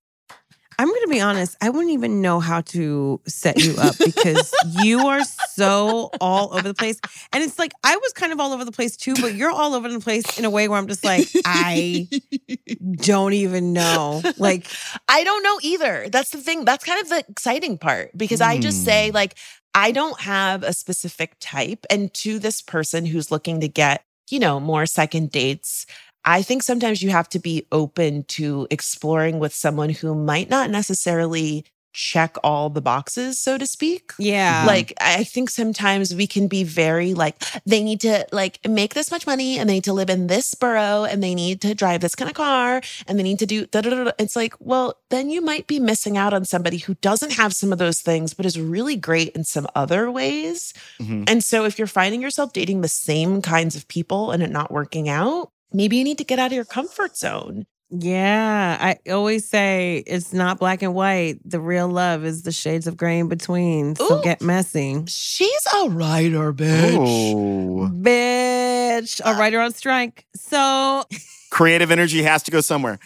I'm 0.77 0.89
going 0.89 1.03
to 1.03 1.09
be 1.09 1.21
honest. 1.21 1.57
I 1.61 1.71
wouldn't 1.71 1.93
even 1.93 2.21
know 2.21 2.41
how 2.41 2.63
to 2.63 3.21
set 3.29 3.63
you 3.63 3.77
up 3.79 3.95
because 3.97 4.53
you 4.83 5.07
are 5.07 5.23
so 5.23 6.11
all 6.21 6.53
over 6.53 6.63
the 6.67 6.75
place. 6.75 6.99
And 7.33 7.45
it's 7.45 7.61
like, 7.61 7.71
I 7.85 7.97
was 7.97 8.13
kind 8.13 8.33
of 8.33 8.41
all 8.41 8.53
over 8.53 8.65
the 8.65 8.73
place 8.73 8.97
too, 8.97 9.15
but 9.21 9.35
you're 9.37 9.53
all 9.53 9.75
over 9.75 9.89
the 9.89 10.01
place 10.01 10.37
in 10.37 10.45
a 10.45 10.51
way 10.51 10.67
where 10.67 10.77
I'm 10.77 10.89
just 10.89 11.05
like, 11.05 11.29
I 11.45 12.09
don't 12.97 13.35
even 13.35 13.73
know. 13.73 14.21
Like, 14.37 14.67
I 15.09 15.23
don't 15.23 15.45
know 15.45 15.59
either. 15.63 16.09
That's 16.11 16.31
the 16.31 16.39
thing. 16.39 16.65
That's 16.65 16.85
kind 16.85 17.01
of 17.01 17.09
the 17.09 17.25
exciting 17.29 17.79
part 17.79 18.11
because 18.17 18.41
I 18.41 18.59
just 18.59 18.85
say, 18.85 19.11
Hmm. 19.11 19.15
like, 19.15 19.37
I 19.75 19.91
don't 19.91 20.21
have 20.21 20.63
a 20.63 20.73
specific 20.73 21.37
type. 21.41 21.85
And 21.91 22.13
to 22.15 22.39
this 22.39 22.63
person 22.63 23.07
who's 23.07 23.31
looking 23.31 23.61
to 23.61 23.69
get, 23.69 24.05
you 24.31 24.39
know, 24.39 24.61
more 24.61 24.87
second 24.87 25.31
dates, 25.31 25.87
I 26.25 26.43
think 26.43 26.63
sometimes 26.63 27.03
you 27.03 27.11
have 27.11 27.29
to 27.31 27.39
be 27.39 27.67
open 27.73 28.25
to 28.29 28.67
exploring 28.71 29.39
with 29.39 29.53
someone 29.53 29.91
who 29.91 30.15
might 30.15 30.49
not 30.49 30.71
necessarily 30.71 31.65
check 31.95 32.37
all 32.45 32.69
the 32.69 32.83
boxes, 32.83 33.39
so 33.39 33.57
to 33.57 33.67
speak. 33.67 34.13
yeah. 34.19 34.65
Like, 34.67 34.93
I 35.01 35.25
think 35.25 35.49
sometimes 35.49 36.15
we 36.15 36.27
can 36.27 36.49
be 36.49 36.65
very 36.65 37.15
like, 37.15 37.43
they 37.65 37.83
need 37.83 38.01
to 38.03 38.27
like 38.33 38.59
make 38.69 38.95
this 38.95 39.11
much 39.11 39.27
money 39.27 39.59
and 39.59 39.71
they 39.71 39.75
need 39.75 39.85
to 39.85 39.93
live 39.93 40.11
in 40.11 40.27
this 40.27 40.55
borough 40.55 41.05
and 41.05 41.23
they 41.23 41.35
need 41.35 41.61
to 41.63 41.75
drive 41.75 42.01
this 42.01 42.15
kind 42.15 42.29
of 42.29 42.37
car 42.37 42.83
and 43.07 43.19
they 43.19 43.23
need 43.23 43.39
to 43.39 43.47
do 43.47 43.67
da 43.67 43.81
da 43.81 43.91
da. 43.91 44.05
da. 44.05 44.11
It's 44.19 44.35
like, 44.37 44.55
well, 44.59 44.99
then 45.11 45.31
you 45.31 45.41
might 45.41 45.67
be 45.67 45.79
missing 45.79 46.19
out 46.19 46.35
on 46.35 46.45
somebody 46.45 46.79
who 46.79 46.95
doesn't 46.95 47.35
have 47.35 47.53
some 47.53 47.73
of 47.73 47.79
those 47.79 48.01
things, 48.01 48.35
but 48.35 48.45
is 48.45 48.59
really 48.59 48.97
great 48.97 49.29
in 49.37 49.45
some 49.45 49.67
other 49.75 50.11
ways. 50.11 50.75
Mhm. 51.01 51.25
And 51.31 51.43
so 51.45 51.65
if 51.65 51.79
you're 51.79 51.87
finding 51.87 52.21
yourself 52.21 52.53
dating 52.53 52.81
the 52.81 52.89
same 52.89 53.41
kinds 53.41 53.77
of 53.77 53.87
people 53.89 54.33
and 54.33 54.43
it 54.43 54.51
not 54.51 54.73
working 54.73 55.09
out, 55.09 55.51
maybe 55.73 55.97
you 55.97 56.05
need 56.05 56.19
to 56.19 56.25
get 56.25 56.39
out 56.41 56.47
of 56.51 56.53
your 56.57 56.65
comfort 56.65 57.17
zone. 57.17 57.67
Yeah. 57.99 58.77
I 58.81 59.11
always 59.11 59.47
say 59.49 60.03
it's 60.07 60.33
not 60.33 60.59
black 60.59 60.83
and 60.83 60.95
white. 60.95 61.39
The 61.45 61.61
real 61.61 61.89
love 61.89 62.25
is 62.25 62.43
the 62.43 62.53
shades 62.53 62.87
of 62.87 62.97
gray 62.97 63.19
in 63.19 63.29
between. 63.29 63.95
So 63.97 64.19
Ooh. 64.19 64.23
get 64.23 64.41
messy. 64.43 65.03
She's 65.07 65.67
a 65.83 65.89
writer, 65.91 66.53
bitch. 66.53 66.97
Oh. 66.99 67.89
Bitch. 67.93 69.21
A 69.25 69.35
writer 69.39 69.61
on 69.61 69.73
strike. 69.73 70.27
So, 70.35 71.05
Creative 71.51 71.91
energy 71.93 72.23
has 72.23 72.43
to 72.45 72.51
go 72.51 72.61
somewhere. 72.61 72.99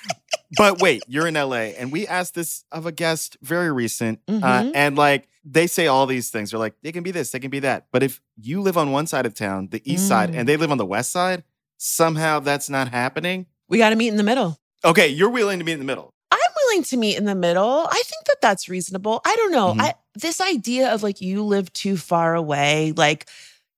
But 0.56 0.80
wait, 0.80 1.02
you're 1.06 1.26
in 1.26 1.34
LA, 1.34 1.74
and 1.76 1.92
we 1.92 2.06
asked 2.06 2.34
this 2.34 2.64
of 2.72 2.86
a 2.86 2.92
guest 2.92 3.36
very 3.42 3.70
recent, 3.70 4.20
uh, 4.26 4.32
Mhm. 4.32 4.72
and 4.74 4.96
like 4.96 5.28
they 5.44 5.66
say 5.66 5.86
all 5.86 6.06
these 6.06 6.30
things. 6.30 6.50
They're 6.50 6.58
like, 6.58 6.74
they 6.82 6.90
can 6.92 7.02
be 7.02 7.10
this, 7.10 7.30
they 7.30 7.40
can 7.40 7.50
be 7.50 7.60
that. 7.60 7.86
But 7.92 8.02
if 8.02 8.20
you 8.40 8.62
live 8.62 8.78
on 8.78 8.90
one 8.90 9.06
side 9.06 9.26
of 9.26 9.34
town, 9.34 9.68
the 9.70 9.82
east 9.84 10.08
side, 10.08 10.30
Mm. 10.32 10.38
and 10.38 10.48
they 10.48 10.56
live 10.56 10.70
on 10.70 10.78
the 10.78 10.86
west 10.86 11.10
side, 11.10 11.44
somehow 11.76 12.40
that's 12.40 12.70
not 12.70 12.88
happening. 12.88 13.46
We 13.68 13.76
got 13.76 13.90
to 13.90 13.96
meet 13.96 14.08
in 14.08 14.16
the 14.16 14.22
middle. 14.22 14.58
Okay, 14.84 15.08
you're 15.08 15.30
willing 15.30 15.58
to 15.58 15.64
meet 15.64 15.72
in 15.72 15.78
the 15.78 15.84
middle. 15.84 16.12
I'm 16.30 16.38
willing 16.66 16.84
to 16.84 16.96
meet 16.96 17.16
in 17.16 17.24
the 17.24 17.34
middle. 17.34 17.86
I 17.90 18.02
think 18.04 18.24
that 18.26 18.36
that's 18.40 18.68
reasonable. 18.68 19.20
I 19.24 19.34
don't 19.36 19.52
know. 19.52 19.74
Mhm. 19.74 19.80
I 19.82 19.94
this 20.14 20.40
idea 20.40 20.92
of 20.92 21.02
like 21.02 21.20
you 21.20 21.42
live 21.44 21.72
too 21.72 21.96
far 21.96 22.34
away, 22.34 22.92
like 22.96 23.28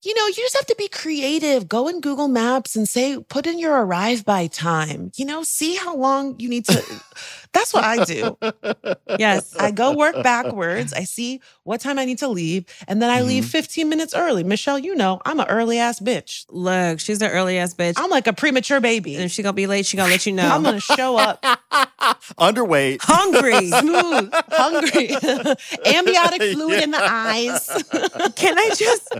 you 0.03 0.15
know, 0.15 0.27
you 0.27 0.33
just 0.33 0.55
have 0.55 0.65
to 0.67 0.75
be 0.77 0.87
creative. 0.87 1.67
Go 1.67 1.87
in 1.87 2.01
Google 2.01 2.27
Maps 2.27 2.75
and 2.75 2.87
say 2.87 3.17
put 3.29 3.45
in 3.45 3.59
your 3.59 3.83
arrive 3.85 4.25
by 4.25 4.47
time. 4.47 5.11
You 5.15 5.25
know, 5.25 5.43
see 5.43 5.75
how 5.75 5.95
long 5.95 6.39
you 6.39 6.49
need 6.49 6.65
to 6.65 6.83
That's 7.53 7.73
what 7.73 7.83
I 7.83 8.03
do. 8.05 8.37
yes. 9.19 9.55
I 9.57 9.71
go 9.71 9.93
work 9.93 10.23
backwards. 10.23 10.93
I 10.93 11.03
see 11.03 11.41
what 11.63 11.81
time 11.81 11.99
I 11.99 12.05
need 12.05 12.19
to 12.19 12.27
leave, 12.27 12.65
and 12.87 13.01
then 13.01 13.09
I 13.09 13.21
leave 13.21 13.43
mm-hmm. 13.43 13.51
15 13.51 13.89
minutes 13.89 14.13
early. 14.15 14.43
Michelle, 14.43 14.79
you 14.79 14.95
know, 14.95 15.21
I'm 15.25 15.39
an 15.39 15.47
early 15.49 15.77
ass 15.77 15.99
bitch. 15.99 16.45
Look, 16.49 16.99
she's 16.99 17.21
an 17.21 17.29
early 17.29 17.57
ass 17.57 17.73
bitch. 17.73 17.95
I'm 17.97 18.09
like 18.09 18.27
a 18.27 18.33
premature 18.33 18.77
and 18.77 18.83
baby. 18.83 19.15
if 19.15 19.31
she 19.31 19.43
gonna 19.43 19.53
be 19.53 19.67
late, 19.67 19.85
she 19.85 19.97
gonna 19.97 20.09
let 20.09 20.25
you 20.25 20.31
know. 20.31 20.47
I'm 20.47 20.63
gonna 20.63 20.79
show 20.79 21.17
up 21.17 21.41
Underweight. 22.39 22.99
hungry. 23.01 23.67
smooth, 23.67 24.31
hungry, 24.49 25.09
amniotic 25.85 26.41
fluid 26.53 26.83
in 26.83 26.91
the 26.91 27.01
eyes. 27.01 27.67
Can 28.35 28.57
I 28.57 28.69
just? 28.75 29.13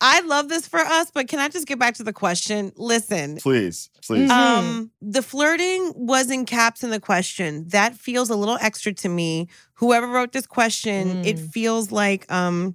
I 0.00 0.20
love 0.20 0.48
this 0.48 0.66
for 0.68 0.80
us, 0.80 1.10
but 1.12 1.28
can 1.28 1.38
I 1.38 1.48
just 1.48 1.66
get 1.66 1.78
back 1.78 1.94
to 1.94 2.02
the 2.04 2.12
question? 2.12 2.72
Listen, 2.76 3.36
Please, 3.38 3.90
please. 4.06 4.30
Mhm. 4.30 4.34
um, 4.34 4.90
the 5.00 5.22
flirting 5.22 5.92
was 5.96 6.30
in 6.30 6.44
caps 6.44 6.82
in 6.84 6.90
the 6.90 7.00
question. 7.00 7.66
That 7.68 7.94
feels 7.96 8.28
a 8.30 8.36
little 8.36 8.58
extra 8.60 8.92
to 8.92 9.08
me. 9.08 9.48
Whoever 9.74 10.06
wrote 10.06 10.32
this 10.32 10.46
question, 10.46 11.18
it 11.24 11.36
Mm. 11.36 11.52
feels 11.52 11.90
like 11.92 12.30
um, 12.30 12.74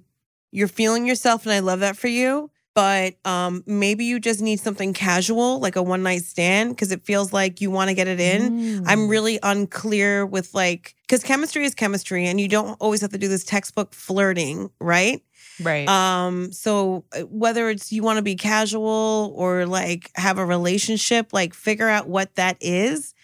you're 0.50 0.68
feeling 0.68 1.06
yourself, 1.06 1.44
and 1.46 1.52
I 1.52 1.60
love 1.60 1.80
that 1.80 1.96
for 1.96 2.08
you. 2.08 2.50
But 2.72 3.16
um, 3.24 3.64
maybe 3.66 4.04
you 4.04 4.20
just 4.20 4.40
need 4.40 4.60
something 4.60 4.92
casual, 4.92 5.58
like 5.58 5.74
a 5.74 5.82
one 5.82 6.04
night 6.04 6.22
stand, 6.24 6.70
because 6.70 6.92
it 6.92 7.02
feels 7.02 7.32
like 7.32 7.60
you 7.60 7.68
want 7.70 7.88
to 7.88 7.94
get 7.94 8.06
it 8.06 8.20
in. 8.20 8.82
I'm 8.86 9.06
Mm. 9.06 9.10
really 9.10 9.38
unclear 9.42 10.24
with 10.24 10.54
like, 10.54 10.94
because 11.02 11.22
chemistry 11.24 11.64
is 11.64 11.74
chemistry, 11.74 12.26
and 12.26 12.40
you 12.40 12.46
don't 12.48 12.76
always 12.80 13.00
have 13.00 13.10
to 13.10 13.18
do 13.18 13.26
this 13.28 13.42
textbook 13.44 13.92
flirting, 13.92 14.70
right? 14.80 15.20
Right. 15.60 15.88
Um, 15.88 16.52
so 16.52 17.04
uh, 17.12 17.20
whether 17.22 17.68
it's 17.68 17.92
you 17.92 18.02
want 18.02 18.16
to 18.16 18.22
be 18.22 18.36
casual 18.36 19.32
or 19.36 19.66
like 19.66 20.10
have 20.14 20.38
a 20.38 20.44
relationship, 20.44 21.32
like 21.32 21.54
figure 21.54 21.88
out 21.88 22.08
what 22.08 22.34
that 22.36 22.56
is. 22.60 23.14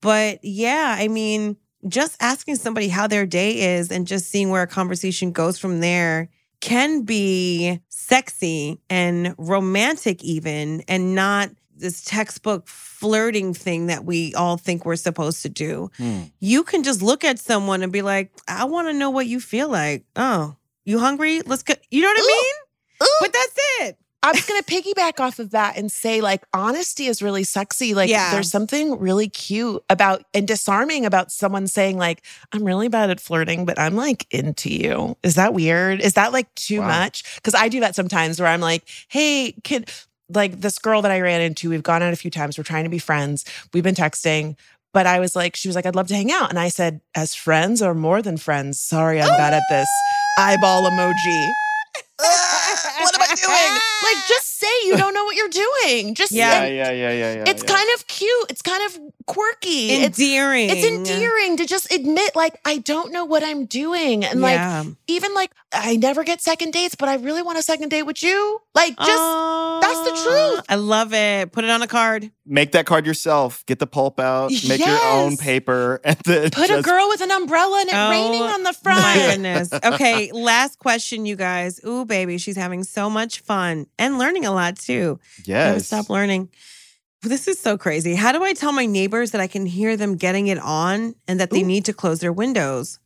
But 0.00 0.40
yeah, 0.42 0.94
I 0.98 1.08
mean, 1.08 1.56
just 1.88 2.16
asking 2.20 2.56
somebody 2.56 2.88
how 2.88 3.06
their 3.06 3.26
day 3.26 3.76
is 3.76 3.90
and 3.90 4.06
just 4.06 4.30
seeing 4.30 4.50
where 4.50 4.62
a 4.62 4.66
conversation 4.66 5.32
goes 5.32 5.58
from 5.58 5.80
there 5.80 6.28
can 6.60 7.02
be 7.02 7.80
sexy 7.88 8.80
and 8.88 9.34
romantic, 9.38 10.22
even, 10.24 10.82
and 10.88 11.14
not 11.14 11.50
this 11.76 12.02
textbook 12.02 12.66
flirting 12.66 13.52
thing 13.52 13.86
that 13.86 14.04
we 14.04 14.34
all 14.34 14.56
think 14.56 14.84
we're 14.84 14.96
supposed 14.96 15.42
to 15.42 15.48
do. 15.48 15.90
Hmm. 15.98 16.22
You 16.40 16.64
can 16.64 16.82
just 16.82 17.02
look 17.02 17.24
at 17.24 17.38
someone 17.38 17.82
and 17.82 17.92
be 17.92 18.02
like, 18.02 18.32
I 18.48 18.64
want 18.64 18.88
to 18.88 18.94
know 18.94 19.10
what 19.10 19.26
you 19.26 19.40
feel 19.40 19.68
like. 19.68 20.04
Oh, 20.16 20.56
you 20.86 20.98
hungry? 20.98 21.42
Let's 21.42 21.62
go. 21.62 21.74
You 21.90 22.00
know 22.02 22.08
what 22.08 22.18
I 22.18 22.26
mean? 22.26 23.06
Ooh. 23.08 23.16
But 23.20 23.32
that's 23.34 23.56
it. 23.80 23.98
I 24.22 24.32
was 24.32 24.44
going 24.46 24.60
to 24.60 24.64
piggyback 24.68 25.20
off 25.20 25.38
of 25.38 25.50
that 25.50 25.76
and 25.76 25.92
say, 25.92 26.20
like, 26.20 26.42
honesty 26.52 27.06
is 27.06 27.22
really 27.22 27.44
sexy. 27.44 27.94
Like, 27.94 28.08
Yeah. 28.10 28.32
there's 28.32 28.50
something 28.50 28.98
really 28.98 29.28
cute 29.28 29.84
about 29.88 30.24
and 30.34 30.48
disarming 30.48 31.04
about 31.06 31.30
someone 31.30 31.68
saying, 31.68 31.96
like, 31.98 32.22
I'm 32.52 32.64
really 32.64 32.88
bad 32.88 33.10
at 33.10 33.20
flirting, 33.20 33.64
but 33.66 33.78
I'm 33.78 33.94
like 33.94 34.26
into 34.32 34.68
you. 34.72 35.16
Is 35.22 35.34
that 35.36 35.54
weird? 35.54 36.00
Is 36.00 36.14
that 36.14 36.32
like 36.32 36.52
too 36.56 36.80
Wow. 36.80 36.88
much? 36.88 37.22
Because 37.36 37.54
I 37.54 37.68
do 37.68 37.78
that 37.80 37.94
sometimes 37.94 38.40
where 38.40 38.48
I'm 38.48 38.60
like, 38.62 38.82
hey, 39.08 39.52
kid, 39.62 39.90
like 40.28 40.60
this 40.60 40.78
girl 40.80 41.02
that 41.02 41.12
I 41.12 41.20
ran 41.20 41.40
into, 41.40 41.70
we've 41.70 41.82
gone 41.84 42.02
out 42.02 42.12
a 42.12 42.16
few 42.16 42.30
times. 42.30 42.58
We're 42.58 42.64
trying 42.64 42.84
to 42.84 42.90
be 42.90 42.98
friends. 42.98 43.44
We've 43.72 43.84
been 43.84 43.94
texting. 43.94 44.56
But 44.92 45.06
I 45.06 45.20
was 45.20 45.36
like, 45.36 45.54
she 45.54 45.68
was 45.68 45.76
like, 45.76 45.86
I'd 45.86 45.94
love 45.94 46.08
to 46.08 46.14
hang 46.16 46.32
out. 46.32 46.48
And 46.50 46.58
I 46.58 46.68
said, 46.68 47.00
as 47.14 47.34
friends 47.34 47.80
or 47.82 47.94
more 47.94 48.22
than 48.22 48.38
friends? 48.38 48.80
Sorry, 48.80 49.20
I'm 49.20 49.28
bad 49.28 49.52
at 49.54 49.62
this. 49.68 49.86
Eyeball 50.38 50.90
emoji. 50.90 51.50
What 52.18 53.14
am 53.14 53.22
I 53.22 53.34
doing? 53.34 53.80
Like, 54.02 54.26
just 54.28 54.58
say 54.58 54.66
you 54.86 54.96
don't 54.96 55.14
know 55.14 55.24
what 55.24 55.36
you're 55.36 55.48
doing. 55.48 56.14
Just 56.14 56.32
Yeah. 56.32 56.50
say- 56.60 56.76
yeah, 56.76 56.90
yeah, 56.90 57.10
yeah, 57.12 57.34
yeah. 57.34 57.44
It's 57.46 57.62
yeah. 57.62 57.74
kind 57.74 57.88
of 57.94 58.06
cute. 58.06 58.46
It's 58.50 58.62
kind 58.62 58.82
of 58.84 58.98
quirky. 59.26 60.02
Endearing. 60.04 60.70
it's 60.70 60.84
endearing 60.84 61.56
to 61.58 61.66
just 61.66 61.90
admit, 61.92 62.34
like, 62.34 62.58
I 62.64 62.78
don't 62.78 63.12
know 63.12 63.24
what 63.24 63.42
I'm 63.44 63.66
doing. 63.66 64.24
And 64.24 64.40
like, 64.40 64.56
yeah. 64.56 64.84
even 65.08 65.34
like, 65.34 65.52
I 65.72 65.96
never 65.96 66.24
get 66.24 66.40
second 66.40 66.72
dates, 66.72 66.94
but 66.94 67.08
I 67.08 67.16
really 67.16 67.42
want 67.42 67.58
a 67.58 67.62
second 67.62 67.90
date 67.90 68.04
with 68.04 68.22
you. 68.22 68.60
Like, 68.74 68.96
just 68.96 69.10
Oh. 69.10 69.78
that's 69.82 70.00
the 70.10 70.28
truth. 70.30 70.64
I 70.68 70.74
love 70.76 71.12
it. 71.14 71.52
Put 71.52 71.64
it 71.64 71.70
on 71.70 71.82
a 71.82 71.86
card. 71.86 72.30
Make 72.48 72.72
that 72.72 72.86
card 72.86 73.06
yourself. 73.06 73.66
Get 73.66 73.80
the 73.80 73.86
pulp 73.88 74.20
out. 74.20 74.52
Make 74.68 74.84
your 74.84 74.98
own 75.04 75.36
paper, 75.36 76.00
and 76.04 76.16
then 76.24 76.50
Put 76.50 76.70
a 76.70 76.80
girl 76.80 77.08
with 77.08 77.20
an 77.20 77.32
umbrella 77.32 77.80
and 77.80 77.88
it 77.88 77.94
Oh, 77.96 78.10
raining 78.10 78.42
on 78.42 78.62
the 78.62 78.72
My 78.84 78.92
front. 78.94 79.16
goodness. 79.32 79.72
Okay, 79.72 80.30
last 80.32 80.78
question, 80.78 81.26
you 81.26 81.34
guys. 81.34 81.80
Ooh, 81.84 82.04
baby, 82.04 82.38
she's 82.38 82.56
having 82.56 82.84
so 82.84 83.10
much 83.10 83.40
fun 83.40 83.86
and 83.98 84.18
learning 84.18 84.46
a 84.46 84.52
lot 84.52 84.76
too. 84.78 85.18
Never 85.48 85.74
Yes. 85.74 85.86
stop 85.88 86.08
learning. 86.08 86.50
This 87.22 87.48
is 87.48 87.58
so 87.58 87.76
crazy. 87.76 88.14
How 88.14 88.30
do 88.30 88.44
I 88.44 88.52
tell 88.52 88.70
my 88.70 88.86
neighbors 88.86 89.32
that 89.32 89.40
I 89.40 89.48
can 89.48 89.66
hear 89.66 89.96
them 89.96 90.14
getting 90.16 90.46
it 90.46 90.58
on 90.58 91.16
and 91.26 91.40
that 91.40 91.50
they 91.50 91.62
Ooh. 91.62 91.66
need 91.66 91.86
to 91.86 91.92
close 91.92 92.20
their 92.20 92.32
windows? 92.32 93.00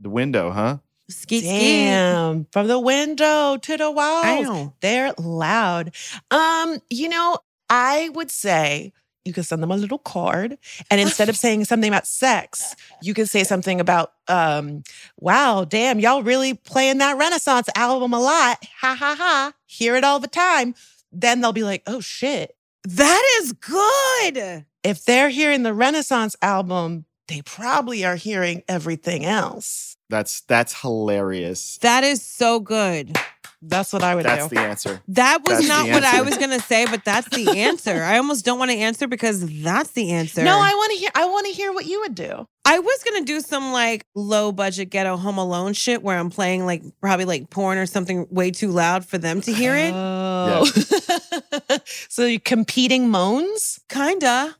The 0.00 0.08
window, 0.08 0.50
huh? 0.52 0.78
Skeet, 1.10 1.44
skeet. 1.44 2.46
From 2.52 2.66
the 2.68 2.78
window 2.78 3.56
to 3.56 3.76
the 3.76 3.90
walls. 3.90 4.70
They're 4.80 5.12
loud. 5.18 5.94
Um, 6.30 6.78
you 6.88 7.08
know, 7.08 7.38
I 7.70 8.08
would 8.10 8.30
say 8.30 8.92
you 9.24 9.32
could 9.32 9.44
send 9.44 9.62
them 9.62 9.70
a 9.70 9.76
little 9.76 9.98
card, 9.98 10.58
and 10.90 11.00
instead 11.00 11.28
of 11.28 11.36
saying 11.44 11.66
something 11.66 11.88
about 11.88 12.06
sex, 12.06 12.74
you 13.02 13.14
could 13.14 13.28
say 13.28 13.44
something 13.44 13.80
about, 13.80 14.12
um, 14.26 14.82
wow, 15.18 15.64
damn, 15.64 16.00
y'all 16.00 16.22
really 16.22 16.54
playing 16.54 16.98
that 16.98 17.16
Renaissance 17.16 17.68
album 17.76 18.12
a 18.12 18.20
lot. 18.20 18.58
Ha 18.80 18.96
ha 18.98 19.14
ha. 19.16 19.52
Hear 19.66 19.96
it 19.96 20.04
all 20.04 20.18
the 20.18 20.28
time. 20.28 20.74
Then 21.12 21.40
they'll 21.40 21.52
be 21.52 21.64
like, 21.64 21.82
oh 21.86 22.00
shit. 22.00 22.54
That 22.84 23.40
is 23.40 23.52
good. 23.52 24.64
If 24.82 25.04
they're 25.04 25.28
hearing 25.28 25.62
the 25.62 25.74
Renaissance 25.74 26.36
album, 26.40 27.04
they 27.26 27.42
probably 27.42 28.04
are 28.04 28.16
hearing 28.16 28.62
everything 28.68 29.24
else. 29.24 29.96
That's 30.08 30.40
that's 30.42 30.80
hilarious. 30.80 31.76
That 31.78 32.02
is 32.04 32.22
so 32.22 32.60
good. 32.60 33.18
That's 33.60 33.92
what 33.92 34.04
I 34.04 34.14
would 34.14 34.24
That's 34.24 34.48
do. 34.48 34.54
That's 34.54 34.84
the 34.84 34.88
answer. 34.90 35.02
That 35.08 35.40
was 35.44 35.58
That's 35.58 35.68
not 35.68 35.86
the 35.86 35.92
what 35.92 36.04
I 36.04 36.22
was 36.22 36.38
going 36.38 36.50
to 36.50 36.60
say, 36.60 36.86
but 36.86 37.04
that's 37.04 37.28
the 37.28 37.48
answer. 37.58 38.02
I 38.04 38.18
almost 38.18 38.44
don't 38.44 38.58
want 38.58 38.70
to 38.70 38.76
answer 38.76 39.08
because 39.08 39.62
that's 39.62 39.90
the 39.92 40.12
answer. 40.12 40.44
No, 40.44 40.58
I 40.58 40.72
want 40.74 40.92
to 40.92 40.98
hear. 40.98 41.10
I 41.14 41.24
want 41.26 41.46
to 41.46 41.52
hear 41.52 41.72
what 41.72 41.86
you 41.86 42.00
would 42.00 42.14
do. 42.14 42.46
I 42.64 42.78
was 42.80 43.02
gonna 43.02 43.24
do 43.24 43.40
some 43.40 43.72
like 43.72 44.04
low 44.14 44.52
budget 44.52 44.90
ghetto 44.90 45.16
home 45.16 45.38
alone 45.38 45.72
shit 45.72 46.02
where 46.02 46.18
I'm 46.18 46.28
playing 46.28 46.66
like 46.66 46.82
probably 47.00 47.24
like 47.24 47.48
porn 47.48 47.78
or 47.78 47.86
something 47.86 48.26
way 48.30 48.50
too 48.50 48.68
loud 48.68 49.06
for 49.06 49.16
them 49.16 49.40
to 49.40 49.52
hear 49.54 49.74
it. 49.74 49.92
Oh. 49.94 50.66
so 52.10 52.26
you 52.26 52.38
competing 52.38 53.08
moans? 53.08 53.80
Kinda. 53.88 54.54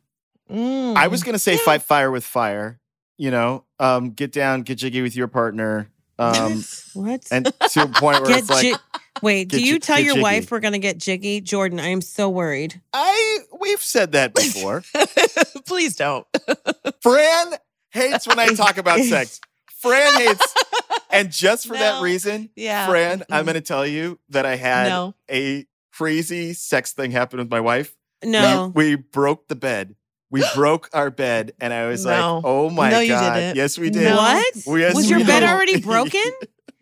Mm. 0.50 0.96
I 0.96 1.08
was 1.08 1.22
gonna 1.22 1.38
say 1.38 1.52
Yeah. 1.52 1.64
fight 1.66 1.82
fire 1.82 2.10
with 2.10 2.24
fire. 2.24 2.80
You 3.18 3.30
know, 3.30 3.64
um, 3.78 4.10
get 4.12 4.32
down, 4.32 4.62
get 4.62 4.78
jiggy 4.78 5.02
with 5.02 5.14
your 5.14 5.28
partner, 5.28 5.90
um, 6.18 6.64
What? 6.94 7.26
and 7.30 7.46
to 7.72 7.82
a 7.82 7.86
point 7.88 8.22
where 8.22 8.26
get 8.30 8.38
it's 8.40 8.50
like 8.50 8.62
ji- 8.62 8.74
Wait, 9.22 9.48
do 9.48 9.60
you 9.62 9.78
tell 9.80 9.98
your 9.98 10.14
jiggy. 10.14 10.22
wife 10.22 10.50
we're 10.50 10.60
gonna 10.60 10.78
get 10.78 10.98
jiggy? 10.98 11.40
Jordan, 11.40 11.80
I 11.80 11.88
am 11.88 12.00
so 12.00 12.28
worried. 12.28 12.80
I 12.92 13.38
we've 13.60 13.82
said 13.82 14.12
that 14.12 14.32
before. 14.34 14.82
Please 15.66 15.96
don't. 15.96 16.26
Fran 17.02 17.52
hates 17.90 18.26
when 18.28 18.38
I 18.38 18.48
talk 18.48 18.78
about 18.78 19.00
sex. 19.04 19.40
Fran 19.80 20.20
hates, 20.20 20.54
and 21.10 21.30
just 21.30 21.66
for 21.68 21.74
that 21.74 22.02
reason, 22.02 22.50
Yeah. 22.56 22.86
Fran, 22.88 23.22
I'm 23.30 23.44
going 23.44 23.54
to 23.54 23.60
tell 23.60 23.86
you 23.86 24.18
that 24.30 24.44
I 24.44 24.56
had 24.56 24.88
No. 24.88 25.14
a 25.30 25.66
crazy 25.92 26.52
sex 26.52 26.92
thing 26.92 27.12
happen 27.12 27.38
with 27.38 27.50
my 27.50 27.60
wife. 27.60 27.94
No. 28.24 28.72
We, 28.74 28.96
we 28.96 29.02
broke 29.02 29.46
the 29.46 29.54
bed. 29.54 29.94
We 30.30 30.44
broke 30.54 30.90
our 30.92 31.10
bed, 31.10 31.52
and 31.60 31.72
I 31.72 31.86
was 31.86 32.04
No. 32.04 32.10
like, 32.36 32.44
"Oh 32.44 32.68
my 32.70 32.90
No, 32.90 33.00
you 33.00 33.08
god, 33.08 33.34
didn't. 33.34 33.56
yes, 33.56 33.78
we 33.78 33.88
did." 33.90 34.14
What? 34.14 34.54
We- 34.66 34.80
yes, 34.82 34.94
was 34.94 35.08
your 35.08 35.20
bed 35.24 35.40
did. 35.40 35.48
already 35.48 35.80
broken? 35.80 36.22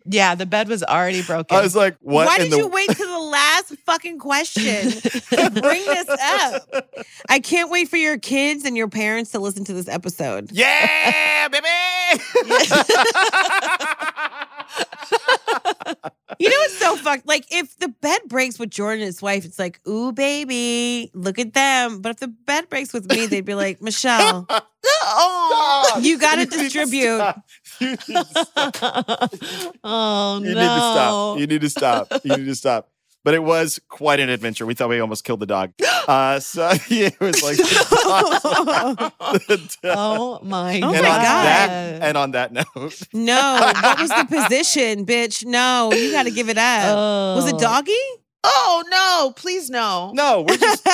Yeah, 0.09 0.35
the 0.35 0.45
bed 0.45 0.67
was 0.69 0.83
already 0.83 1.21
broken. 1.21 1.57
I 1.57 1.61
was 1.61 1.75
like, 1.75 1.95
"What?" 2.01 2.27
Why 2.27 2.37
did 2.37 2.51
the- 2.51 2.57
you 2.57 2.67
wait 2.67 2.89
to 2.89 3.05
the 3.05 3.19
last 3.19 3.73
fucking 3.85 4.19
question 4.19 4.91
to 4.91 5.49
bring 5.51 5.85
this 5.85 6.07
up? 6.09 6.93
I 7.29 7.39
can't 7.39 7.69
wait 7.69 7.89
for 7.89 7.97
your 7.97 8.17
kids 8.17 8.63
and 8.65 8.75
your 8.77 8.87
parents 8.89 9.31
to 9.31 9.39
listen 9.39 9.63
to 9.65 9.73
this 9.73 9.87
episode. 9.89 10.49
Yeah, 10.53 11.47
baby. 11.49 11.67
You 16.39 16.49
know 16.49 16.55
what's 16.57 16.77
so 16.77 16.95
fucked? 16.97 17.27
Like 17.27 17.45
if 17.51 17.77
the 17.79 17.87
bed 17.87 18.21
breaks 18.27 18.59
with 18.59 18.69
Jordan 18.69 19.01
and 19.01 19.07
his 19.07 19.21
wife, 19.21 19.45
it's 19.45 19.57
like, 19.57 19.79
ooh, 19.87 20.11
baby, 20.11 21.11
look 21.13 21.39
at 21.39 21.53
them. 21.53 22.01
But 22.01 22.09
if 22.11 22.17
the 22.17 22.27
bed 22.27 22.69
breaks 22.69 22.93
with 22.93 23.09
me, 23.09 23.25
they'd 23.27 23.45
be 23.45 23.55
like, 23.55 23.81
Michelle, 23.81 24.45
oh, 24.49 25.99
You 26.01 26.17
distribute. 26.19 27.35
Need 27.79 27.99
to 27.99 28.25
stop. 28.25 29.33
oh 29.83 30.39
no! 30.43 30.47
You 30.47 30.55
need 30.55 30.65
to 30.65 30.79
stop. 30.89 31.37
You 31.39 31.47
need 31.47 31.61
to 31.61 31.69
stop. 31.69 32.13
You 32.23 32.37
need 32.37 32.45
to 32.45 32.55
stop. 32.55 32.89
But 33.27 33.33
it 33.33 33.43
was 33.43 33.77
quite 33.89 34.21
an 34.21 34.29
adventure. 34.29 34.65
We 34.65 34.73
thought 34.73 34.87
we 34.87 35.01
almost 35.01 35.25
killed 35.25 35.41
the 35.41 35.45
dog. 35.45 35.73
Uh, 36.07 36.39
so 36.39 36.71
yeah, 36.87 37.07
it 37.07 37.19
was 37.19 37.43
like. 37.43 37.57
oh 39.83 40.39
my 40.41 40.79
Oh 40.81 40.93
and 40.93 40.95
my 40.95 40.97
on 40.97 41.03
God. 41.03 41.45
That, 41.45 42.01
and 42.01 42.17
on 42.17 42.31
that 42.31 42.53
note, 42.53 43.01
no, 43.11 43.73
what 43.81 43.99
was 43.99 44.09
the 44.11 44.25
position, 44.29 45.05
bitch? 45.05 45.43
No, 45.45 45.91
you 45.91 46.13
gotta 46.13 46.31
give 46.31 46.47
it 46.47 46.57
up. 46.57 46.95
Was 47.35 47.49
it 47.49 47.55
Oh. 47.55 47.59
doggy? 47.59 47.91
Oh 48.45 48.83
no! 48.89 49.33
Please 49.35 49.69
no. 49.69 50.11
no, 50.13 50.45
we're 50.47 50.55
just 50.55 50.87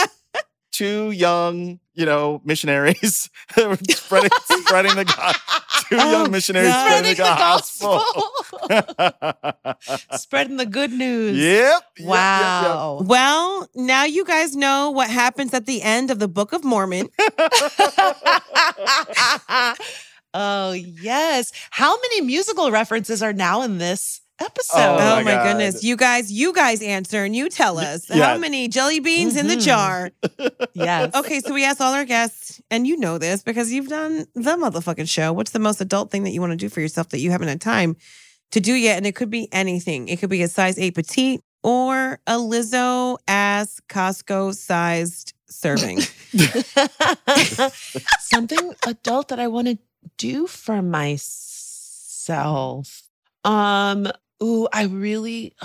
two 0.71 1.11
young, 1.11 1.79
you 1.95 2.05
know, 2.05 2.41
missionaries 2.43 3.29
spreading, 3.51 4.29
spreading 4.45 4.95
the 4.95 5.05
gospel. 5.05 5.59
Two 5.89 5.97
Oh, 5.99 6.11
young 6.23 6.31
missionaries 6.31 6.69
God. 6.69 7.15
spreading 7.15 7.15
Spreading 7.15 7.15
the 7.15 7.23
the 7.23 7.37
gospel. 7.37 8.03
Spreading 10.17 10.57
the 10.57 10.65
good 10.65 10.91
news. 10.91 11.37
yep. 11.37 11.49
yep, 11.51 11.83
yep, 11.97 11.99
yep. 11.99 12.07
Wow. 12.07 13.01
Well, 13.05 13.67
now 13.75 14.03
you 14.05 14.25
guys 14.25 14.55
know 14.55 14.91
what 14.91 15.09
happens 15.09 15.53
at 15.53 15.65
the 15.65 15.81
end 15.81 16.09
of 16.11 16.19
the 16.19 16.27
Book 16.27 16.53
of 16.53 16.63
Mormon. 16.63 17.09
oh 20.33 20.71
yes. 20.73 21.51
How 21.71 21.95
many 21.99 22.21
musical 22.21 22.71
references 22.71 23.21
are 23.21 23.33
now 23.33 23.61
in 23.61 23.77
this 23.77 24.21
episode? 24.43 24.77
Oh, 24.77 24.97
Oh, 24.99 25.15
my 25.17 25.23
my, 25.23 25.31
God. 25.31 25.43
goodness. 25.47 25.83
You 25.83 25.95
guys, 25.95 26.31
you 26.31 26.53
guys 26.53 26.81
answer 26.81 27.23
and 27.23 27.35
you 27.35 27.49
tell 27.49 27.77
us 27.79 28.09
yeah. 28.09 28.25
how 28.33 28.37
many 28.37 28.67
jelly 28.67 28.99
beans 28.99 29.35
in 29.37 29.47
the 29.47 29.55
Mhm. 29.55 29.65
jar. 29.65 30.11
yes. 30.73 31.13
Okay, 31.15 31.39
so 31.39 31.53
we 31.53 31.63
asked 31.65 31.81
all 31.81 31.93
our 31.93 32.05
guests, 32.05 32.61
and 32.69 32.85
you 32.85 32.97
know 32.97 33.17
this 33.17 33.41
because 33.43 33.71
you've 33.71 33.87
done 33.89 34.25
the 34.35 34.55
motherfucking 34.57 35.09
show. 35.09 35.31
What's 35.33 35.51
the 35.51 35.59
most 35.59 35.79
adult 35.81 36.11
thing 36.11 36.23
that 36.23 36.31
you 36.31 36.41
want 36.41 36.51
to 36.51 36.57
do 36.57 36.69
for 36.69 36.81
yourself 36.81 37.09
that 37.09 37.19
you 37.19 37.31
haven't 37.31 37.47
had 37.47 37.61
time 37.61 37.95
to 38.51 38.59
do 38.59 38.73
yet? 38.73 38.97
And 38.97 39.05
it 39.07 39.15
could 39.15 39.29
be 39.29 39.47
anything. 39.51 40.07
It 40.07 40.19
could 40.19 40.29
be 40.29 40.41
a 40.43 40.47
size 40.47 40.77
eight 40.77 40.95
petite 40.95 41.41
or 41.63 42.19
a 42.27 42.33
Lizzo 42.33 43.17
ass 43.27 43.79
Costco 43.89 44.53
sized 44.55 45.33
serving. 45.49 46.01
Something 48.19 48.73
adult 48.87 49.27
that 49.29 49.39
I 49.39 49.47
want 49.47 49.67
to 49.67 49.77
do 50.17 50.47
for 50.47 50.81
myself. 51.83 53.03
Um, 53.45 54.07
ooh, 54.41 54.67
I 54.73 54.83
really 54.83 55.55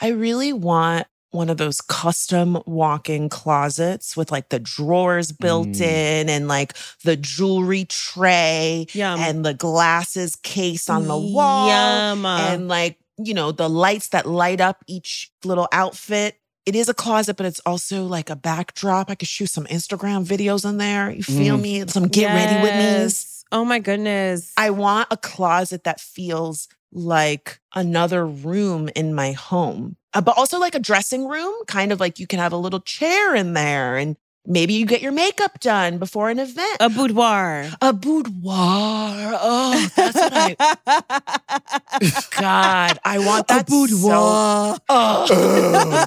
I 0.00 0.08
really 0.08 0.52
want 0.52 1.06
one 1.30 1.50
of 1.50 1.56
those 1.56 1.80
custom 1.80 2.62
walk-in 2.64 3.28
closets 3.28 4.16
with 4.16 4.30
like 4.30 4.50
the 4.50 4.60
drawers 4.60 5.32
built 5.32 5.66
Mm. 5.68 5.80
in 5.80 6.28
and 6.28 6.46
like 6.46 6.74
the 7.02 7.16
jewelry 7.16 7.86
tray 7.86 8.86
Yum. 8.92 9.18
and 9.18 9.44
the 9.44 9.54
glasses 9.54 10.36
case 10.36 10.88
on 10.88 11.08
the 11.08 11.16
wall 11.18 11.68
Yum. 11.68 12.24
and 12.24 12.68
like 12.68 12.98
you 13.18 13.34
know 13.34 13.50
the 13.50 13.68
lights 13.68 14.08
that 14.08 14.26
light 14.26 14.60
up 14.60 14.84
each 14.86 15.32
little 15.44 15.66
outfit 15.72 16.36
it 16.66 16.74
is 16.76 16.88
a 16.88 16.94
closet 16.94 17.36
but 17.36 17.46
it's 17.46 17.60
also 17.66 18.04
like 18.04 18.30
a 18.30 18.36
backdrop 18.36 19.10
i 19.10 19.14
could 19.16 19.28
shoot 19.28 19.50
some 19.50 19.66
instagram 19.66 20.24
videos 20.24 20.68
in 20.68 20.76
there 20.78 21.10
you 21.10 21.22
feel 21.24 21.56
Mm. 21.58 21.62
me 21.62 21.86
some 21.88 22.06
get 22.08 22.32
ready 22.32 22.62
with 22.62 22.74
me 22.76 23.14
Oh 23.52 23.64
my 23.64 23.78
goodness. 23.80 24.52
i 24.56 24.70
want 24.70 25.08
a 25.10 25.16
closet 25.16 25.82
that 25.84 26.00
feels 26.00 26.68
like 26.94 27.58
another 27.74 28.24
room 28.26 28.88
in 28.94 29.12
my 29.14 29.32
home 29.32 29.96
Uh, 30.14 30.20
but 30.22 30.38
also 30.38 30.58
like 30.58 30.74
a 30.76 30.80
dressing 30.80 31.26
room 31.28 31.52
kind 31.66 31.90
of 31.92 31.98
like 32.00 32.18
you 32.20 32.26
can 32.26 32.38
have 32.38 32.52
a 32.54 32.56
little 32.56 32.80
chair 32.80 33.34
in 33.34 33.52
there 33.52 33.96
and 33.98 34.16
maybe 34.46 34.74
you 34.74 34.86
get 34.86 35.00
your 35.02 35.10
makeup 35.12 35.58
done 35.58 35.98
before 35.98 36.30
an 36.30 36.38
event 36.38 36.76
a 36.78 36.88
boudoir. 36.88 37.66
a 37.82 37.92
boudoir 37.92 39.34
oh 39.42 39.74
that's 39.96 40.14
what 40.14 40.32
i 40.36 40.54
god 42.40 42.98
i 43.04 43.18
want 43.18 43.48
that 43.48 43.68
so 43.68 43.74
boudoir. 43.74 44.78
oh 44.88 45.26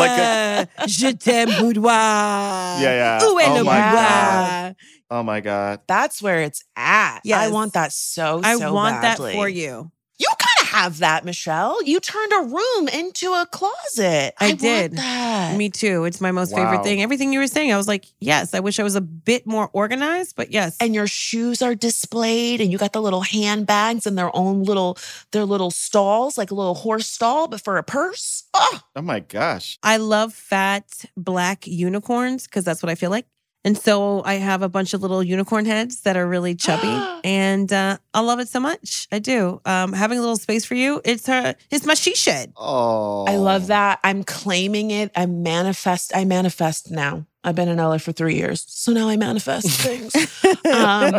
Like 0.00 0.20
Uh, 0.20 0.66
je 0.86 1.12
t'aime 1.12 1.50
boudoir. 1.58 2.80
Yeah, 2.80 2.94
yeah. 2.94 3.18
Où 3.24 3.38
est 3.40 3.48
Oh 3.48 3.54
le 3.58 3.64
my 3.64 3.80
boudoir? 3.80 4.74
Oh 5.10 5.22
my 5.22 5.40
god. 5.40 5.80
That's 5.88 6.22
where 6.22 6.40
it's 6.42 6.62
at. 6.76 7.20
Yeah, 7.24 7.40
I 7.40 7.48
want 7.48 7.72
that 7.74 7.92
so. 7.92 8.40
I 8.44 8.56
so 8.56 8.72
want 8.72 9.00
badly. 9.02 9.32
that 9.32 9.36
for 9.38 9.48
you. 9.48 9.90
You 10.18 10.28
kind 10.38 10.62
of 10.62 10.68
have 10.68 10.98
that, 10.98 11.24
Michelle. 11.24 11.82
You 11.82 11.98
turned 11.98 12.30
a 12.32 12.42
room 12.54 12.88
into 12.88 13.32
a 13.32 13.46
closet. 13.50 14.34
I 14.38 14.48
want 14.48 14.60
did. 14.60 14.92
that. 14.98 15.56
Me 15.56 15.70
too. 15.70 16.04
It's 16.04 16.20
my 16.20 16.30
most 16.30 16.52
Wow. 16.52 16.58
favorite 16.70 16.84
thing. 16.84 17.00
Everything 17.00 17.32
you 17.32 17.38
were 17.38 17.46
saying, 17.46 17.72
I 17.72 17.78
was 17.78 17.88
like, 17.88 18.04
yes, 18.20 18.52
I 18.52 18.60
wish 18.60 18.78
I 18.78 18.82
was 18.82 18.94
a 18.96 19.00
bit 19.00 19.46
more 19.46 19.70
organized, 19.72 20.36
but 20.36 20.50
yes. 20.52 20.76
and 20.78 20.94
your 20.94 21.06
shoes 21.06 21.62
are 21.62 21.74
displayed 21.74 22.60
and 22.60 22.70
you 22.70 22.76
got 22.76 22.92
the 22.92 23.00
little 23.00 23.22
handbags 23.22 24.06
and 24.06 24.18
their 24.18 24.30
own 24.36 24.62
little 24.62 24.98
their 25.32 25.46
little 25.46 25.70
stalls 25.70 26.36
like 26.36 26.50
a 26.50 26.54
little 26.54 26.74
horse 26.74 27.06
stall 27.06 27.48
but 27.48 27.62
for 27.62 27.78
a 27.78 27.82
purse 27.82 28.44
oh 28.52 28.80
Oh 28.94 29.02
my 29.02 29.20
gosh. 29.20 29.78
I 29.82 29.96
love 29.96 30.34
fat 30.34 30.84
black 31.16 31.66
unicorns 31.66 32.44
because 32.44 32.64
that's 32.64 32.82
what 32.82 32.90
I 32.90 32.94
feel 32.94 33.10
like. 33.10 33.24
And 33.64 33.76
so 33.76 34.22
I 34.24 34.34
have 34.34 34.62
a 34.62 34.68
bunch 34.70 34.94
of 34.94 35.02
little 35.02 35.22
unicorn 35.22 35.66
heads 35.66 36.00
that 36.02 36.16
are 36.16 36.26
really 36.26 36.54
chubby, 36.54 36.88
and 37.24 37.70
uh, 37.72 37.98
I 38.14 38.20
love 38.20 38.40
it 38.40 38.48
so 38.48 38.58
much. 38.60 39.06
I 39.12 39.18
do. 39.18 39.60
Um, 39.66 39.92
having 39.92 40.16
a 40.16 40.20
little 40.22 40.36
space 40.38 40.64
for 40.64 40.74
you, 40.74 41.00
it's 41.04 41.26
her, 41.26 41.54
it's 41.70 41.84
my 41.84 41.94
she 41.94 42.14
shed. 42.14 42.52
Oh. 42.56 43.24
i 43.26 43.36
love 43.36 43.66
that 43.68 43.98
i'm 44.04 44.24
claiming 44.24 44.90
it 44.90 45.10
i 45.14 45.26
manifest 45.26 46.14
i 46.16 46.24
manifest 46.24 46.90
now 46.90 47.26
i've 47.44 47.54
been 47.54 47.68
in 47.68 47.76
la 47.78 47.98
for 47.98 48.12
three 48.12 48.36
years 48.36 48.64
so 48.66 48.92
now 48.92 49.08
i 49.08 49.16
manifest 49.16 49.66
things 49.80 50.14
Um, 50.70 51.12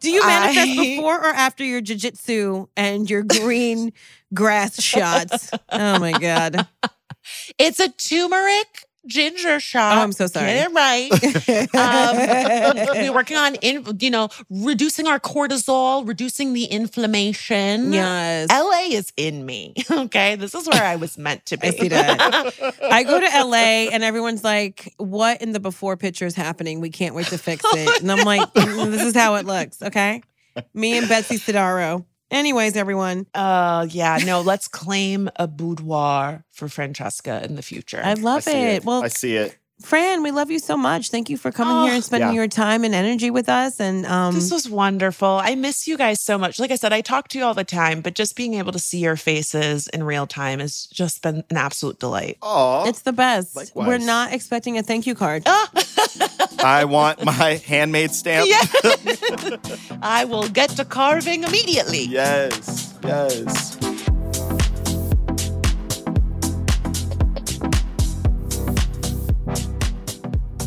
do 0.00 0.10
you 0.10 0.20
manifest 0.24 0.68
I- 0.70 0.76
before 0.76 1.18
or 1.18 1.28
after 1.34 1.64
your 1.64 1.80
jujitsu 1.80 2.68
and 2.76 3.08
your 3.08 3.22
green 3.22 3.92
grass 4.34 4.80
shots? 4.82 5.50
Oh 5.70 5.98
my 5.98 6.12
god! 6.12 6.66
it's 7.58 7.80
a 7.80 7.88
turmeric 7.90 8.84
ginger 9.08 9.58
shot 9.60 9.96
Oh, 9.96 10.02
I'm 10.02 10.12
so 10.12 10.26
sorry. 10.26 10.46
Get 10.46 10.70
it 10.70 10.74
right 10.74 11.10
um, 11.74 12.96
we're 12.98 13.12
working 13.12 13.36
on 13.36 13.54
in, 13.56 13.84
you 14.00 14.10
know 14.10 14.28
reducing 14.50 15.06
our 15.06 15.18
cortisol 15.18 16.06
reducing 16.06 16.52
the 16.52 16.64
inflammation 16.64 17.92
yes. 17.92 18.48
LA 18.50 18.96
is 18.96 19.12
in 19.16 19.44
me. 19.44 19.74
Okay. 19.90 20.36
This 20.36 20.54
is 20.54 20.68
where 20.68 20.84
I 20.84 20.96
was 20.96 21.18
meant 21.18 21.46
to 21.46 21.56
be. 21.58 21.68
I 21.68 21.70
see 21.70 21.88
that. 21.88 22.76
I 22.82 23.02
go 23.02 23.18
to 23.18 23.26
LA 23.44 23.90
and 23.92 24.04
everyone's 24.04 24.44
like, 24.44 24.92
"What 24.98 25.42
in 25.42 25.52
the 25.52 25.60
before 25.60 25.96
picture 25.96 26.26
is 26.26 26.34
happening? 26.34 26.80
We 26.80 26.90
can't 26.90 27.14
wait 27.14 27.26
to 27.28 27.38
fix 27.38 27.64
it." 27.66 28.02
And 28.02 28.12
I'm 28.12 28.24
like, 28.24 28.42
"Mm, 28.52 28.90
"This 28.90 29.02
is 29.02 29.14
how 29.14 29.34
it 29.36 29.46
looks." 29.46 29.82
Okay, 29.82 30.22
me 30.74 30.96
and 30.98 31.08
Betsy 31.08 31.36
Sodaro. 31.36 32.04
Anyways, 32.30 32.76
everyone, 32.76 33.26
uh 33.34 33.86
yeah, 33.90 34.18
no, 34.24 34.40
let's 34.42 34.68
claim 34.68 35.30
a 35.36 35.46
boudoir 35.48 36.44
for 36.52 36.68
Franchesca 36.68 37.42
in 37.44 37.56
the 37.56 37.62
future. 37.62 38.00
I 38.04 38.10
I 38.10 38.14
love 38.14 38.42
see 38.42 38.52
it. 38.52 38.84
Well, 38.84 39.02
I 39.02 39.08
see 39.08 39.36
it. 39.36 39.56
Fran, 39.80 40.24
we 40.24 40.32
love 40.32 40.50
you 40.50 40.58
so 40.58 40.76
much. 40.76 41.08
Thank 41.10 41.30
you 41.30 41.36
for 41.38 41.52
coming 41.52 41.86
here 41.86 41.94
and 41.94 42.02
spending 42.02 42.30
Yeah. 42.30 42.34
your 42.34 42.48
time 42.48 42.82
and 42.82 42.92
energy 42.96 43.30
with 43.30 43.48
us. 43.48 43.78
And 43.78 44.04
um, 44.06 44.34
this 44.34 44.50
was 44.50 44.68
wonderful. 44.68 45.28
I 45.40 45.54
miss 45.54 45.86
you 45.86 45.96
guys 45.96 46.20
so 46.20 46.36
much. 46.36 46.58
Like 46.58 46.72
I 46.72 46.74
said, 46.74 46.92
I 46.92 47.00
talk 47.00 47.28
to 47.28 47.38
you 47.38 47.44
all 47.44 47.54
the 47.54 47.62
time, 47.62 48.00
but 48.00 48.14
just 48.16 48.34
being 48.34 48.54
able 48.54 48.72
to 48.72 48.80
see 48.80 48.98
your 48.98 49.14
faces 49.14 49.86
in 49.86 50.02
real 50.02 50.26
time 50.26 50.58
has 50.58 50.86
just 50.92 51.22
been 51.22 51.44
an 51.48 51.56
absolute 51.56 52.00
delight. 52.00 52.38
Oh. 52.42 52.88
it's 52.88 53.02
the 53.02 53.12
best. 53.12 53.54
Likewise. 53.54 53.86
We're 53.86 53.98
not 54.04 54.32
expecting 54.32 54.78
a 54.78 54.82
thank 54.82 55.06
you 55.06 55.14
card. 55.14 55.44
I 56.60 56.84
want 56.84 57.24
my 57.24 57.60
handmade 57.66 58.12
stamp. 58.12 58.48
Yeah. 58.48 59.56
I 60.02 60.24
will 60.24 60.48
get 60.48 60.70
to 60.70 60.84
carving 60.84 61.44
immediately. 61.44 62.04
Yes. 62.04 62.94
Yes. 63.04 63.76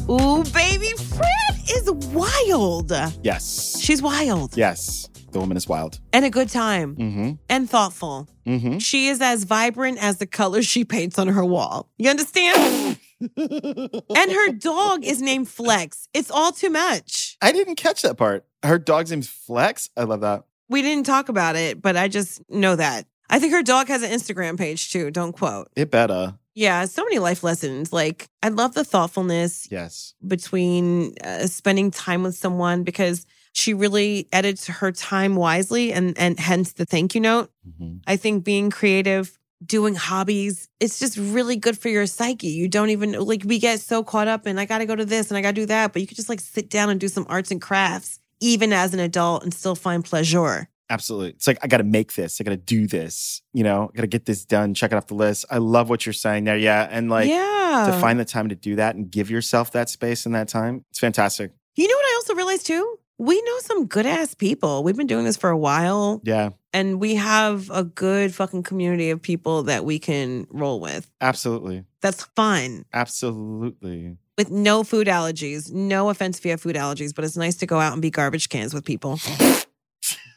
Ooh, 0.10 0.44
baby, 0.54 0.88
Fran 0.98 1.60
is 1.74 1.90
wild. 2.14 2.92
Yes. 3.24 3.80
She's 3.80 4.02
wild 4.02 4.58
Yes. 4.58 5.08
The 5.32 5.40
woman 5.40 5.56
is 5.56 5.68
wild. 5.70 6.00
and 6.12 6.26
a 6.26 6.30
good 6.30 6.50
time 6.50 6.96
Mm-hmm. 6.98 7.32
and 7.50 7.70
thoughtful. 7.70 8.28
Mm-hmm. 8.46 8.80
She 8.80 9.08
is 9.08 9.22
as 9.22 9.46
vibrant 9.46 9.98
as 10.04 10.18
the 10.18 10.26
colors 10.26 10.66
she 10.66 10.84
paints 10.84 11.18
on 11.18 11.30
her 11.30 11.46
wall. 11.46 11.90
You 11.98 12.10
understand? 12.10 12.98
and 13.38 14.32
her 14.32 14.52
dog 14.58 15.04
is 15.06 15.22
named 15.22 15.48
Flex. 15.50 16.08
It's 16.14 16.32
all 16.32 16.52
too 16.52 16.70
much. 16.70 17.38
I 17.42 17.52
didn't 17.52 17.76
catch 17.76 18.02
that 18.02 18.18
part. 18.18 18.46
Her 18.64 18.80
dog's 18.80 19.12
name's 19.12 19.28
Flex. 19.30 19.90
I 19.98 20.04
love 20.04 20.22
that. 20.22 20.44
We 20.70 20.82
didn't 20.82 21.06
talk 21.06 21.30
about 21.30 21.56
it, 21.56 21.82
but 21.82 21.98
I 21.98 22.08
just 22.08 22.42
know 22.50 22.76
that. 22.76 23.06
I 23.30 23.40
think 23.40 23.54
her 23.54 23.64
dog 23.64 23.88
has 23.88 24.04
an 24.04 24.12
Instagram 24.12 24.58
page 24.58 24.92
too. 24.92 25.12
Don't 25.12 25.34
quote. 25.34 25.70
It 25.76 25.92
better. 25.92 26.36
Yeah, 26.54 26.84
so 26.86 27.04
many 27.06 27.20
life 27.20 27.44
lessons. 27.44 27.94
Like, 27.94 28.28
I 28.44 28.50
love 28.50 28.74
the 28.74 28.84
thoughtfulness 28.84 29.70
Yes. 29.72 30.14
between 30.26 31.16
uh, 31.24 31.48
spending 31.48 31.92
time 31.92 32.24
with 32.24 32.36
someone 32.36 32.84
because 32.84 33.26
she 33.54 33.74
really 33.74 34.28
edits 34.34 34.68
her 34.68 34.92
time 34.92 35.36
wisely 35.36 35.92
and 35.94 36.18
and 36.18 36.40
hence 36.40 36.74
the 36.74 36.86
thank 36.86 37.16
you 37.16 37.22
note. 37.22 37.52
Mm-hmm. 37.68 37.98
I 38.08 38.16
think 38.18 38.44
being 38.44 38.70
creative, 38.70 39.38
doing 39.66 39.96
hobbies, 39.96 40.68
it's 40.80 41.00
just 41.00 41.18
really 41.18 41.56
good 41.56 41.78
for 41.78 41.90
your 41.90 42.06
psyche. 42.06 42.48
You 42.48 42.68
don't 42.68 42.90
even 42.90 43.14
like 43.14 43.44
we 43.46 43.60
get 43.60 43.80
so 43.80 44.04
caught 44.04 44.28
up 44.28 44.48
in 44.48 44.58
I 44.58 44.66
got 44.66 44.80
to 44.80 44.86
go 44.86 44.96
to 44.96 45.06
this 45.06 45.30
and 45.30 45.38
I 45.38 45.42
got 45.42 45.50
to 45.56 45.62
do 45.62 45.66
that, 45.68 45.94
but 45.94 46.02
you 46.02 46.08
could 46.08 46.18
just 46.18 46.30
like 46.30 46.40
sit 46.40 46.70
down 46.70 46.90
and 46.90 47.00
do 47.00 47.08
some 47.08 47.26
arts 47.30 47.52
and 47.52 47.62
crafts 47.62 48.20
even 48.40 48.74
as 48.74 48.94
an 48.94 49.00
adult 49.00 49.44
and 49.44 49.54
still 49.54 49.76
find 49.76 50.04
pleasure. 50.04 50.68
Absolutely. 50.90 51.30
It's 51.30 51.48
like, 51.48 51.60
I 51.64 51.68
got 51.68 51.78
to 51.78 51.86
make 51.86 52.14
this. 52.16 52.42
I 52.42 52.44
got 52.44 52.52
to 52.52 52.58
do 52.58 52.86
this. 52.86 53.42
You 53.54 53.64
know, 53.64 53.90
I 53.94 53.96
got 53.96 54.02
to 54.02 54.08
get 54.08 54.26
this 54.26 54.44
done. 54.44 54.74
Check 54.74 54.92
it 54.92 54.96
off 54.96 55.08
the 55.08 55.16
list. 55.16 55.46
I 55.50 55.60
love 55.60 55.90
what 55.90 56.06
you're 56.06 56.12
saying 56.12 56.44
there. 56.44 56.58
Yeah. 56.58 56.86
And 56.90 57.10
like, 57.10 57.30
yeah. 57.30 57.88
to 57.90 57.98
find 58.02 58.20
the 58.20 58.26
time 58.26 58.50
to 58.50 58.56
do 58.56 58.76
that 58.76 58.96
and 58.96 59.10
give 59.10 59.30
yourself 59.30 59.72
that 59.72 59.90
space 59.90 60.26
and 60.26 60.36
that 60.36 60.50
time, 60.50 60.84
it's 60.90 61.00
fantastic. 61.00 61.52
you 61.76 61.88
know 61.88 61.96
what 61.96 62.04
I 62.04 62.16
also 62.18 62.36
realized 62.36 62.66
too? 62.66 62.98
We 63.18 63.42
know 63.42 63.60
some 63.60 63.86
good 63.86 64.06
ass 64.06 64.34
people. 64.34 64.84
We've 64.84 64.98
been 64.98 65.08
doing 65.08 65.24
this 65.24 65.38
for 65.38 65.50
a 65.50 65.58
while 65.58 66.20
Yeah. 66.26 66.50
And 66.74 67.00
we 67.00 67.16
have 67.16 67.70
a 67.70 67.84
good 67.84 68.34
fucking 68.34 68.64
community 68.64 69.10
of 69.10 69.22
people 69.22 69.64
that 69.64 69.86
we 69.86 70.00
can 70.00 70.48
roll 70.50 70.80
with. 70.80 71.10
Absolutely. 71.20 71.86
That's 72.02 72.24
fun. 72.36 72.86
Absolutely. 72.94 74.18
With 74.38 74.50
no 74.50 74.84
food 74.84 75.08
allergies. 75.08 75.72
No 75.72 76.10
offense 76.10 76.40
if 76.40 76.46
you 76.46 76.52
have 76.52 76.62
food 76.62 76.76
allergies, 76.76 77.14
but 77.14 77.26
it's 77.26 77.38
nice 77.38 77.58
to 77.58 77.66
go 77.66 77.80
out 77.80 77.94
and 77.94 78.02
be 78.02 78.10
garbage 78.10 78.50
cans 78.50 78.74
with 78.74 78.86
people. 78.86 79.20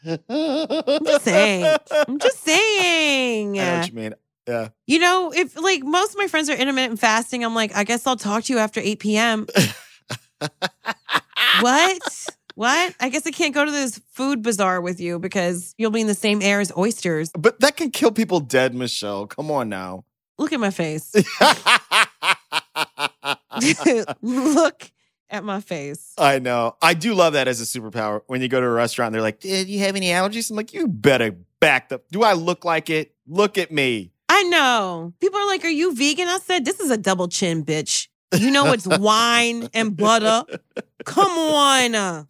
I'm 0.05 1.05
just 1.05 1.23
saying. 1.23 1.77
I'm 2.07 2.19
just 2.19 2.43
saying. 2.43 3.59
I 3.59 3.63
know 3.63 3.77
what 3.77 3.89
you 3.89 3.95
mean. 3.95 4.13
Yeah. 4.47 4.67
You 4.85 4.99
know, 4.99 5.33
if 5.35 5.59
like 5.59 5.83
most 5.83 6.11
of 6.11 6.17
my 6.17 6.27
friends 6.27 6.49
are 6.49 6.55
intermittent 6.55 6.99
fasting, 6.99 7.43
I'm 7.43 7.55
like, 7.55 7.75
I 7.75 7.83
guess 7.83 8.05
I'll 8.05 8.15
talk 8.15 8.43
to 8.43 8.53
you 8.53 8.59
after 8.59 8.79
8 8.79 8.99
p.m. 8.99 9.47
what? 11.61 12.27
What? 12.55 12.95
I 12.99 13.09
guess 13.09 13.27
I 13.27 13.31
can't 13.31 13.53
go 13.53 13.65
to 13.65 13.71
this 13.71 14.01
food 14.11 14.41
bazaar 14.41 14.81
with 14.81 14.99
you 14.99 15.19
because 15.19 15.75
you'll 15.77 15.91
be 15.91 16.01
in 16.01 16.07
the 16.07 16.15
same 16.15 16.41
air 16.41 16.59
as 16.59 16.71
oysters. 16.75 17.29
But 17.37 17.59
that 17.59 17.77
can 17.77 17.91
kill 17.91 18.11
people 18.11 18.39
dead, 18.39 18.73
Michelle. 18.73 19.27
Come 19.27 19.51
on 19.51 19.69
now. 19.69 20.05
Look 20.37 20.53
at 20.53 20.59
my 20.59 20.71
face. 20.71 21.13
Look 24.21 24.91
at 25.29 25.43
my 25.43 25.61
face. 25.61 26.13
I 26.17 26.39
know. 26.39 26.75
I 26.81 26.93
do 26.93 27.13
love 27.13 27.33
that 27.33 27.47
as 27.47 27.61
a 27.61 27.65
superpower. 27.65 28.21
When 28.27 28.41
you 28.41 28.47
go 28.47 28.59
to 28.59 28.65
a 28.65 28.71
restaurant, 28.71 29.13
they're 29.13 29.21
like, 29.21 29.39
"Did 29.39 29.67
you 29.67 29.79
have 29.79 29.95
any 29.95 30.07
allergies?" 30.07 30.49
I'm 30.49 30.57
like, 30.57 30.73
"You 30.73 30.87
better 30.87 31.35
back 31.59 31.91
up. 31.91 32.03
Do 32.11 32.23
I 32.23 32.33
look 32.33 32.65
like 32.65 32.89
it? 32.89 33.13
Look 33.27 33.57
at 33.57 33.71
me." 33.71 34.11
I 34.35 34.43
know. 34.43 35.13
People 35.21 35.39
are 35.39 35.47
like, 35.47 35.63
Are 35.63 35.69
you 35.69 35.95
vegan? 35.95 36.27
I 36.27 36.39
said, 36.39 36.65
This 36.65 36.79
is 36.79 36.91
a 36.91 36.97
double 36.97 37.29
chin, 37.29 37.63
bitch. 37.63 38.09
You 38.37 38.51
know 38.51 38.73
it's 38.73 38.85
wine 38.85 39.69
and 39.73 39.95
butter. 39.95 40.43
Come 41.05 41.31
on. 41.31 42.27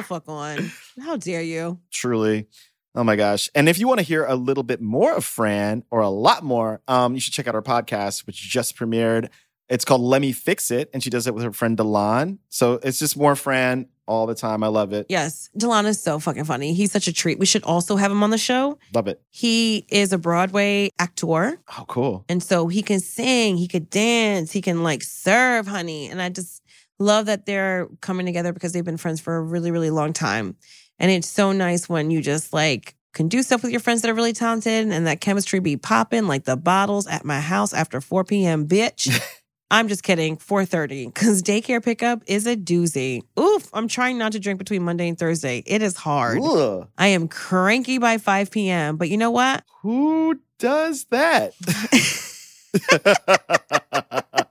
The 0.00 0.06
fuck 0.06 0.28
on. 0.28 0.72
How 1.02 1.16
dare 1.16 1.42
you? 1.42 1.78
Truly. 1.90 2.46
Oh 2.94 3.04
my 3.04 3.16
gosh. 3.16 3.50
And 3.54 3.68
if 3.68 3.78
you 3.78 3.86
want 3.86 4.00
to 4.00 4.04
hear 4.04 4.24
a 4.24 4.34
little 4.34 4.62
bit 4.62 4.80
more 4.80 5.12
of 5.12 5.24
Fran 5.24 5.84
or 5.90 6.00
a 6.00 6.08
lot 6.08 6.42
more, 6.42 6.80
um, 6.88 7.14
you 7.14 7.20
should 7.20 7.34
check 7.34 7.46
out 7.46 7.54
our 7.54 7.62
podcast, 7.62 8.26
which 8.26 8.36
just 8.40 8.76
premiered. 8.76 9.28
It's 9.68 9.84
called 9.84 10.00
Let 10.00 10.22
Me 10.22 10.32
Fix 10.32 10.70
It. 10.70 10.90
And 10.92 11.02
she 11.02 11.10
does 11.10 11.26
it 11.26 11.34
with 11.34 11.44
her 11.44 11.52
friend 11.52 11.76
Delon. 11.76 12.38
So 12.48 12.80
it's 12.82 12.98
just 12.98 13.16
more 13.16 13.36
Fran 13.36 13.88
all 14.08 14.26
the 14.26 14.34
time. 14.34 14.64
I 14.64 14.66
love 14.66 14.92
it. 14.92 15.06
Yes, 15.08 15.50
Delon 15.56 15.84
is 15.84 16.02
so 16.02 16.18
fucking 16.18 16.42
funny. 16.44 16.74
He's 16.74 16.90
such 16.90 17.06
a 17.06 17.12
treat. 17.12 17.38
We 17.38 17.46
should 17.46 17.62
also 17.62 17.94
have 17.94 18.10
him 18.10 18.24
on 18.24 18.30
the 18.30 18.38
show. 18.38 18.78
Love 18.92 19.06
it. 19.06 19.22
He 19.30 19.86
is 19.88 20.12
a 20.12 20.18
Broadway 20.18 20.90
actor. 20.98 21.60
Oh, 21.78 21.84
cool. 21.86 22.24
And 22.28 22.42
so 22.42 22.66
he 22.66 22.82
can 22.82 22.98
sing, 22.98 23.56
he 23.56 23.68
could 23.68 23.88
dance, 23.88 24.50
he 24.50 24.60
can 24.60 24.82
like 24.82 25.04
serve, 25.04 25.68
honey. 25.68 26.08
And 26.08 26.20
I 26.20 26.30
just 26.30 26.59
love 27.00 27.26
that 27.26 27.46
they're 27.46 27.88
coming 28.00 28.26
together 28.26 28.52
because 28.52 28.72
they've 28.72 28.84
been 28.84 28.96
friends 28.96 29.20
for 29.20 29.36
a 29.36 29.42
really, 29.42 29.72
really 29.72 29.90
long 29.90 30.12
time. 30.12 30.56
And 30.98 31.10
it's 31.10 31.28
so 31.28 31.50
nice 31.50 31.88
when 31.88 32.10
you 32.10 32.20
just 32.20 32.52
like 32.52 32.94
can 33.12 33.26
do 33.26 33.42
stuff 33.42 33.62
with 33.62 33.72
your 33.72 33.80
friends 33.80 34.02
that 34.02 34.10
are 34.10 34.14
really 34.14 34.32
talented 34.32 34.88
and 34.88 35.06
that 35.06 35.20
chemistry 35.20 35.58
be 35.58 35.76
popping 35.76 36.28
like 36.28 36.44
the 36.44 36.56
bottles 36.56 37.08
at 37.08 37.24
my 37.24 37.40
house 37.40 37.72
after 37.72 38.00
4 38.00 38.24
p.m. 38.24 38.68
Bitch. 38.68 39.20
I'm 39.72 39.86
just 39.86 40.02
kidding, 40.02 40.36
4:30 40.36 41.06
because 41.06 41.44
daycare 41.44 41.82
pickup 41.82 42.22
is 42.26 42.44
a 42.46 42.56
doozy. 42.56 43.22
Oof, 43.38 43.70
I'm 43.72 43.86
trying 43.86 44.18
not 44.18 44.32
to 44.32 44.40
drink 44.40 44.58
between 44.58 44.82
Monday 44.82 45.08
and 45.08 45.16
Thursday. 45.16 45.62
It 45.64 45.80
is 45.80 45.96
hard. 45.96 46.40
Ugh. 46.42 46.88
I 46.98 47.08
am 47.08 47.28
cranky 47.28 47.98
by 47.98 48.18
5 48.18 48.50
p.m. 48.50 48.96
But 48.96 49.10
you 49.10 49.16
know 49.16 49.30
what? 49.30 49.62
Who 49.82 50.40
does 50.58 51.04
that? 51.10 51.54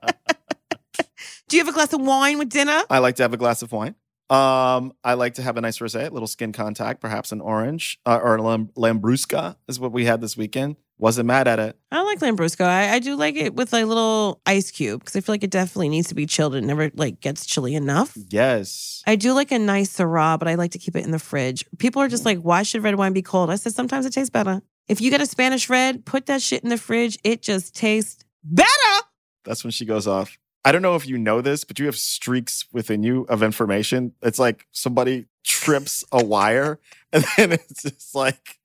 Do 1.50 1.58
you 1.58 1.64
have 1.64 1.68
a 1.68 1.76
glass 1.76 1.92
of 1.94 2.02
wine 2.02 2.38
with 2.38 2.50
dinner? 2.50 2.84
I 2.92 3.00
like 3.00 3.16
to 3.16 3.24
have 3.24 3.34
a 3.34 3.38
glass 3.38 3.64
of 3.64 3.72
wine. 3.72 3.96
Um, 4.30 4.94
I 5.04 5.16
like 5.16 5.34
to 5.34 5.42
have 5.42 5.58
a 5.58 5.62
nice 5.62 5.80
rosé, 5.80 6.08
a 6.08 6.14
little 6.14 6.28
skin 6.28 6.52
contact, 6.52 7.02
perhaps 7.02 7.32
an 7.32 7.42
orange 7.42 8.00
uh, 8.06 8.20
or 8.22 8.36
a 8.36 8.42
lam- 8.44 8.70
lambrusca 8.78 9.56
is 9.68 9.80
what 9.80 9.92
we 9.92 10.06
had 10.06 10.22
this 10.22 10.38
weekend. 10.38 10.76
Wasn't 11.00 11.26
mad 11.26 11.48
at 11.48 11.58
it. 11.58 11.80
I 11.92 12.04
like 12.04 12.20
Lambrusco. 12.20 12.66
I, 12.66 12.94
I 12.94 13.00
do 13.00 13.16
like 13.16 13.36
it 13.36 13.56
with 13.56 13.74
a 13.74 13.86
little 13.86 14.42
ice 14.46 14.70
cube 14.70 15.00
because 15.00 15.16
I 15.16 15.22
feel 15.22 15.34
like 15.34 15.46
it 15.46 15.50
definitely 15.50 15.90
needs 15.90 16.10
to 16.10 16.16
be 16.16 16.26
chilled. 16.26 16.54
It 16.54 16.62
never 16.62 16.92
like 16.94 17.22
gets 17.22 17.46
chilly 17.46 17.74
enough. 17.74 18.16
Yes. 18.30 19.02
I 19.08 19.16
do 19.16 19.32
like 19.34 19.52
a 19.52 19.58
nice 19.58 19.96
Syrah, 19.96 20.38
but 20.38 20.50
I 20.50 20.56
like 20.56 20.72
to 20.72 20.78
keep 20.78 20.98
it 20.98 21.06
in 21.06 21.12
the 21.12 21.18
fridge. 21.18 21.66
People 21.80 22.02
are 22.02 22.10
just 22.10 22.26
like, 22.26 22.40
why 22.42 22.64
should 22.64 22.84
red 22.84 22.96
wine 22.96 23.14
be 23.14 23.22
cold? 23.22 23.50
I 23.50 23.56
said, 23.56 23.74
sometimes 23.74 24.06
it 24.06 24.12
tastes 24.12 24.30
better. 24.30 24.62
If 24.90 25.00
you 25.00 25.10
get 25.10 25.22
a 25.22 25.26
Spanish 25.26 25.70
red, 25.70 26.06
put 26.06 26.26
that 26.26 26.42
shit 26.42 26.64
in 26.64 26.70
the 26.70 26.78
fridge. 26.78 27.18
It 27.24 27.42
just 27.42 27.76
tastes 27.76 28.24
better. 28.44 29.06
That's 29.46 29.64
when 29.64 29.72
she 29.72 29.86
goes 29.86 30.06
off. 30.06 30.38
I 30.66 30.72
don't 30.72 30.82
know 30.82 30.96
if 30.96 31.08
you 31.08 31.18
know 31.18 31.42
this, 31.42 31.64
but 31.64 31.80
you 31.80 31.86
have 31.86 31.98
streaks 31.98 32.66
within 32.74 33.02
you 33.04 33.24
of 33.30 33.42
information. 33.44 34.14
It's 34.22 34.40
like 34.40 34.68
somebody 34.72 35.26
trips 35.44 36.04
a 36.12 36.24
wire, 36.24 36.80
and 37.14 37.24
then 37.38 37.54
it's 37.54 37.84
just 37.84 38.14
like 38.16 38.60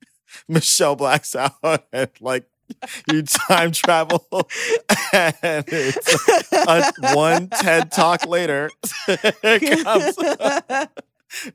Michelle 0.47 0.95
blacks 0.95 1.35
out 1.35 1.53
and 1.93 2.09
like 2.19 2.45
you 3.11 3.21
time 3.23 3.71
travel, 3.71 4.27
and 5.13 5.35
it's 5.67 6.53
a, 6.53 7.15
one 7.15 7.47
TED 7.49 7.91
talk 7.91 8.25
later. 8.25 8.69
it 9.07 9.83
comes. 9.83 10.89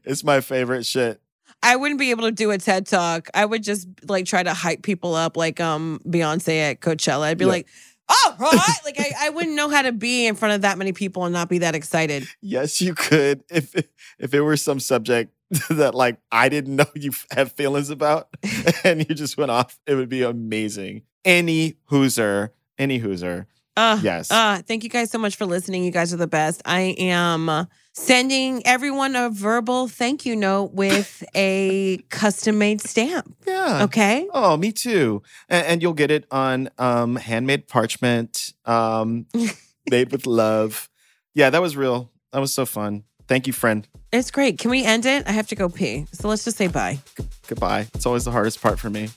it's 0.05 0.25
my 0.25 0.41
favorite 0.41 0.87
shit. 0.87 1.21
I 1.63 1.77
wouldn't 1.77 2.01
be 2.01 2.11
able 2.11 2.23
to 2.25 2.33
do 2.33 2.51
a 2.53 2.59
TED 2.59 2.87
talk. 2.87 3.29
I 3.35 3.45
would 3.45 3.63
just 3.63 3.87
like 4.09 4.25
try 4.25 4.43
to 4.43 4.55
hype 4.55 4.83
people 4.83 5.15
up 5.15 5.37
like 5.37 5.61
um 5.61 6.01
Beyonce 6.07 6.71
at 6.71 6.81
Coachella. 6.81 7.25
I'd 7.25 7.39
be 7.39 7.45
Yeah. 7.45 7.51
like, 7.51 7.67
Oh, 8.13 8.37
all 8.41 8.51
right. 8.51 8.79
like 8.85 8.99
I, 8.99 9.13
I 9.27 9.31
wouldn't 9.31 9.55
know 9.55 9.69
how 9.69 9.83
to 9.83 9.93
be 9.93 10.27
in 10.27 10.35
front 10.35 10.55
of 10.55 10.63
that 10.63 10.77
many 10.79 10.93
people 10.93 11.25
and 11.25 11.33
not 11.33 11.49
be 11.49 11.59
that 11.59 11.75
excited. 11.75 12.27
Yes, 12.41 12.81
you 12.81 12.95
could 12.95 13.45
if 13.49 13.75
if 14.19 14.35
it 14.35 14.41
were 14.41 14.57
some 14.57 14.81
subject 14.81 15.33
that 15.71 15.95
like 15.95 16.19
I 16.33 16.49
didn't 16.49 16.77
know 16.77 16.87
you 16.95 17.13
have 17.31 17.53
feelings 17.53 17.91
about, 17.91 18.29
and 18.85 19.01
you 19.09 19.15
just 19.15 19.37
went 19.37 19.51
off. 19.51 19.79
It 19.87 19.95
would 19.95 20.09
be 20.09 20.23
amazing. 20.23 21.03
Any 21.25 21.77
hooser, 21.91 22.51
any 22.79 23.01
hooser. 23.01 23.47
Uh, 23.77 23.99
Yes. 24.03 24.31
Uh, 24.31 24.61
thank 24.67 24.85
you 24.85 24.91
guys 24.91 25.11
so 25.11 25.19
much 25.19 25.37
for 25.37 25.47
listening. 25.47 25.85
You 25.85 25.91
guys 25.91 26.13
are 26.13 26.17
the 26.19 26.27
best. 26.27 26.61
I 26.65 26.95
am 26.99 27.67
sending 27.93 28.65
everyone 28.67 29.17
a 29.17 29.31
verbal 29.31 29.89
thank 29.89 30.25
you 30.27 30.37
note 30.37 30.73
with 30.73 31.23
a 31.35 31.99
custom 32.09 32.59
made 32.59 32.81
stamp. 32.81 33.35
Yeah. 33.47 33.85
Okay. 33.85 34.29
Oh, 34.33 34.57
me 34.57 34.73
too. 34.73 35.23
And, 35.49 35.67
and 35.67 35.83
you'll 35.83 35.93
get 35.95 36.11
it 36.11 36.27
on 36.31 36.69
um, 36.79 37.17
handmade 37.17 37.69
parchment, 37.69 38.53
um, 38.65 39.27
made 39.91 40.13
with 40.13 40.27
love. 40.27 40.89
Yeah, 41.35 41.51
that 41.51 41.63
was 41.63 41.77
real. 41.77 42.11
That 42.33 42.41
was 42.41 42.53
so 42.53 42.67
fun. 42.67 43.05
Thank 43.29 43.47
you, 43.47 43.53
friend. 43.53 43.87
It's 44.13 44.33
great. 44.33 44.59
Can 44.59 44.73
we 44.73 44.85
end 44.85 45.07
it? 45.07 45.29
I 45.29 45.33
have 45.33 45.47
to 45.49 45.55
go 45.55 45.69
pee. 45.69 46.07
So 46.13 46.29
let's 46.29 46.45
just 46.45 46.57
say 46.57 46.67
bye. 46.67 46.99
Goodbye. 47.47 47.87
It's 47.95 48.05
always 48.05 48.25
the 48.25 48.33
hardest 48.33 48.61
part 48.61 48.81
for 48.81 48.91
me. 48.91 49.09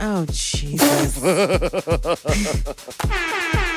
Oh, 0.00 0.26
Jesus. 0.26 1.22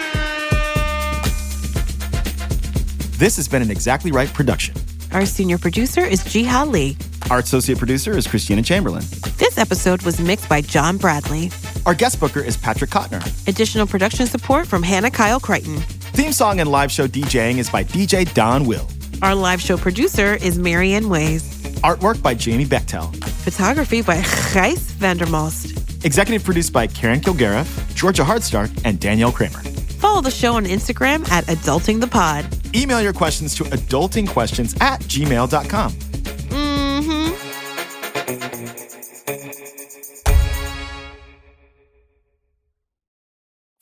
This 3.17 3.35
has 3.37 3.47
been 3.47 3.63
an 3.63 3.71
Exactly 3.71 4.11
Right 4.11 4.31
production. 4.31 4.75
Our 5.11 5.25
senior 5.25 5.57
producer 5.57 6.01
is 6.01 6.23
Jihad 6.23 6.67
Lee. 6.67 6.95
Our 7.31 7.39
associate 7.39 7.79
producer 7.79 8.15
is 8.15 8.27
Christina 8.27 8.61
Chamberlain. 8.61 9.03
This 9.37 9.57
episode 9.57 10.03
was 10.03 10.19
mixed 10.19 10.47
by 10.47 10.61
John 10.61 10.97
Bradley. 10.97 11.49
Our 11.87 11.95
guest 11.95 12.19
booker 12.19 12.41
is 12.41 12.57
Patrick 12.57 12.91
Cottner. 12.91 13.25
Additional 13.47 13.87
production 13.87 14.27
support 14.27 14.67
from 14.67 14.83
Hannah 14.83 15.09
Kyle 15.09 15.39
Crichton. 15.39 15.77
Theme 16.13 16.31
song 16.31 16.59
and 16.59 16.69
live 16.69 16.91
show 16.91 17.07
DJing 17.07 17.57
is 17.57 17.71
by 17.71 17.83
DJ 17.83 18.23
Donwill. 18.23 18.87
Our 19.23 19.33
live 19.33 19.61
show 19.61 19.77
producer 19.77 20.35
is 20.35 20.59
Marianne 20.59 21.09
Ways. 21.09 21.43
Artwork 21.81 22.21
by 22.21 22.35
Jamie 22.35 22.65
Bechtel. 22.65 23.15
Photography 23.25 24.03
by 24.03 24.17
Gijs 24.17 24.91
Vandermost. 24.91 26.05
Executive 26.05 26.43
produced 26.43 26.71
by 26.71 26.85
Karen 26.85 27.19
Kilgariff, 27.21 27.95
Georgia 27.95 28.21
Hardstark, 28.21 28.69
and 28.85 28.99
Danielle 28.99 29.31
Kramer. 29.31 29.63
Follow 29.97 30.21
the 30.21 30.29
show 30.29 30.53
on 30.53 30.65
Instagram 30.65 31.27
at 31.31 31.45
Adulting 31.45 31.99
the 31.99 32.07
Pod. 32.07 32.45
Email 32.75 33.01
your 33.01 33.13
questions 33.13 33.55
to 33.55 33.63
adultingquestions 33.65 34.81
at 34.81 35.01
gmail.com. 35.01 35.91
Mm-hmm. 35.91 37.47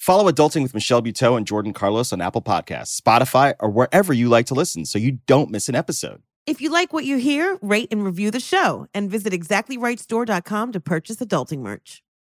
Follow 0.06 0.32
Adulting 0.32 0.62
with 0.62 0.76
Michelle 0.76 1.02
Buteau 1.02 1.36
and 1.36 1.48
Jordan 1.48 1.74
Carlos 1.74 2.14
on 2.14 2.22
Apple 2.22 2.44
Podcasts, 2.44 3.02
Spotify, 3.02 3.56
or 3.60 3.72
wherever 3.72 4.14
you 4.14 4.30
like 4.30 4.46
to 4.46 4.54
listen 4.54 4.86
so 4.86 5.00
you 5.00 5.18
don't 5.26 5.50
miss 5.50 5.68
an 5.68 5.74
episode. 5.74 6.22
If 6.46 6.62
you 6.62 6.70
like 6.70 6.94
what 6.94 7.06
you 7.06 7.18
hear, 7.18 7.58
rate 7.64 7.88
and 7.90 8.06
review 8.06 8.30
the 8.30 8.40
show 8.40 8.86
and 8.94 9.10
visit 9.10 9.34
exactlyrightstore.com 9.34 10.74
to 10.74 10.80
purchase 10.80 11.18
adulting 11.18 11.62
merch. 11.62 12.04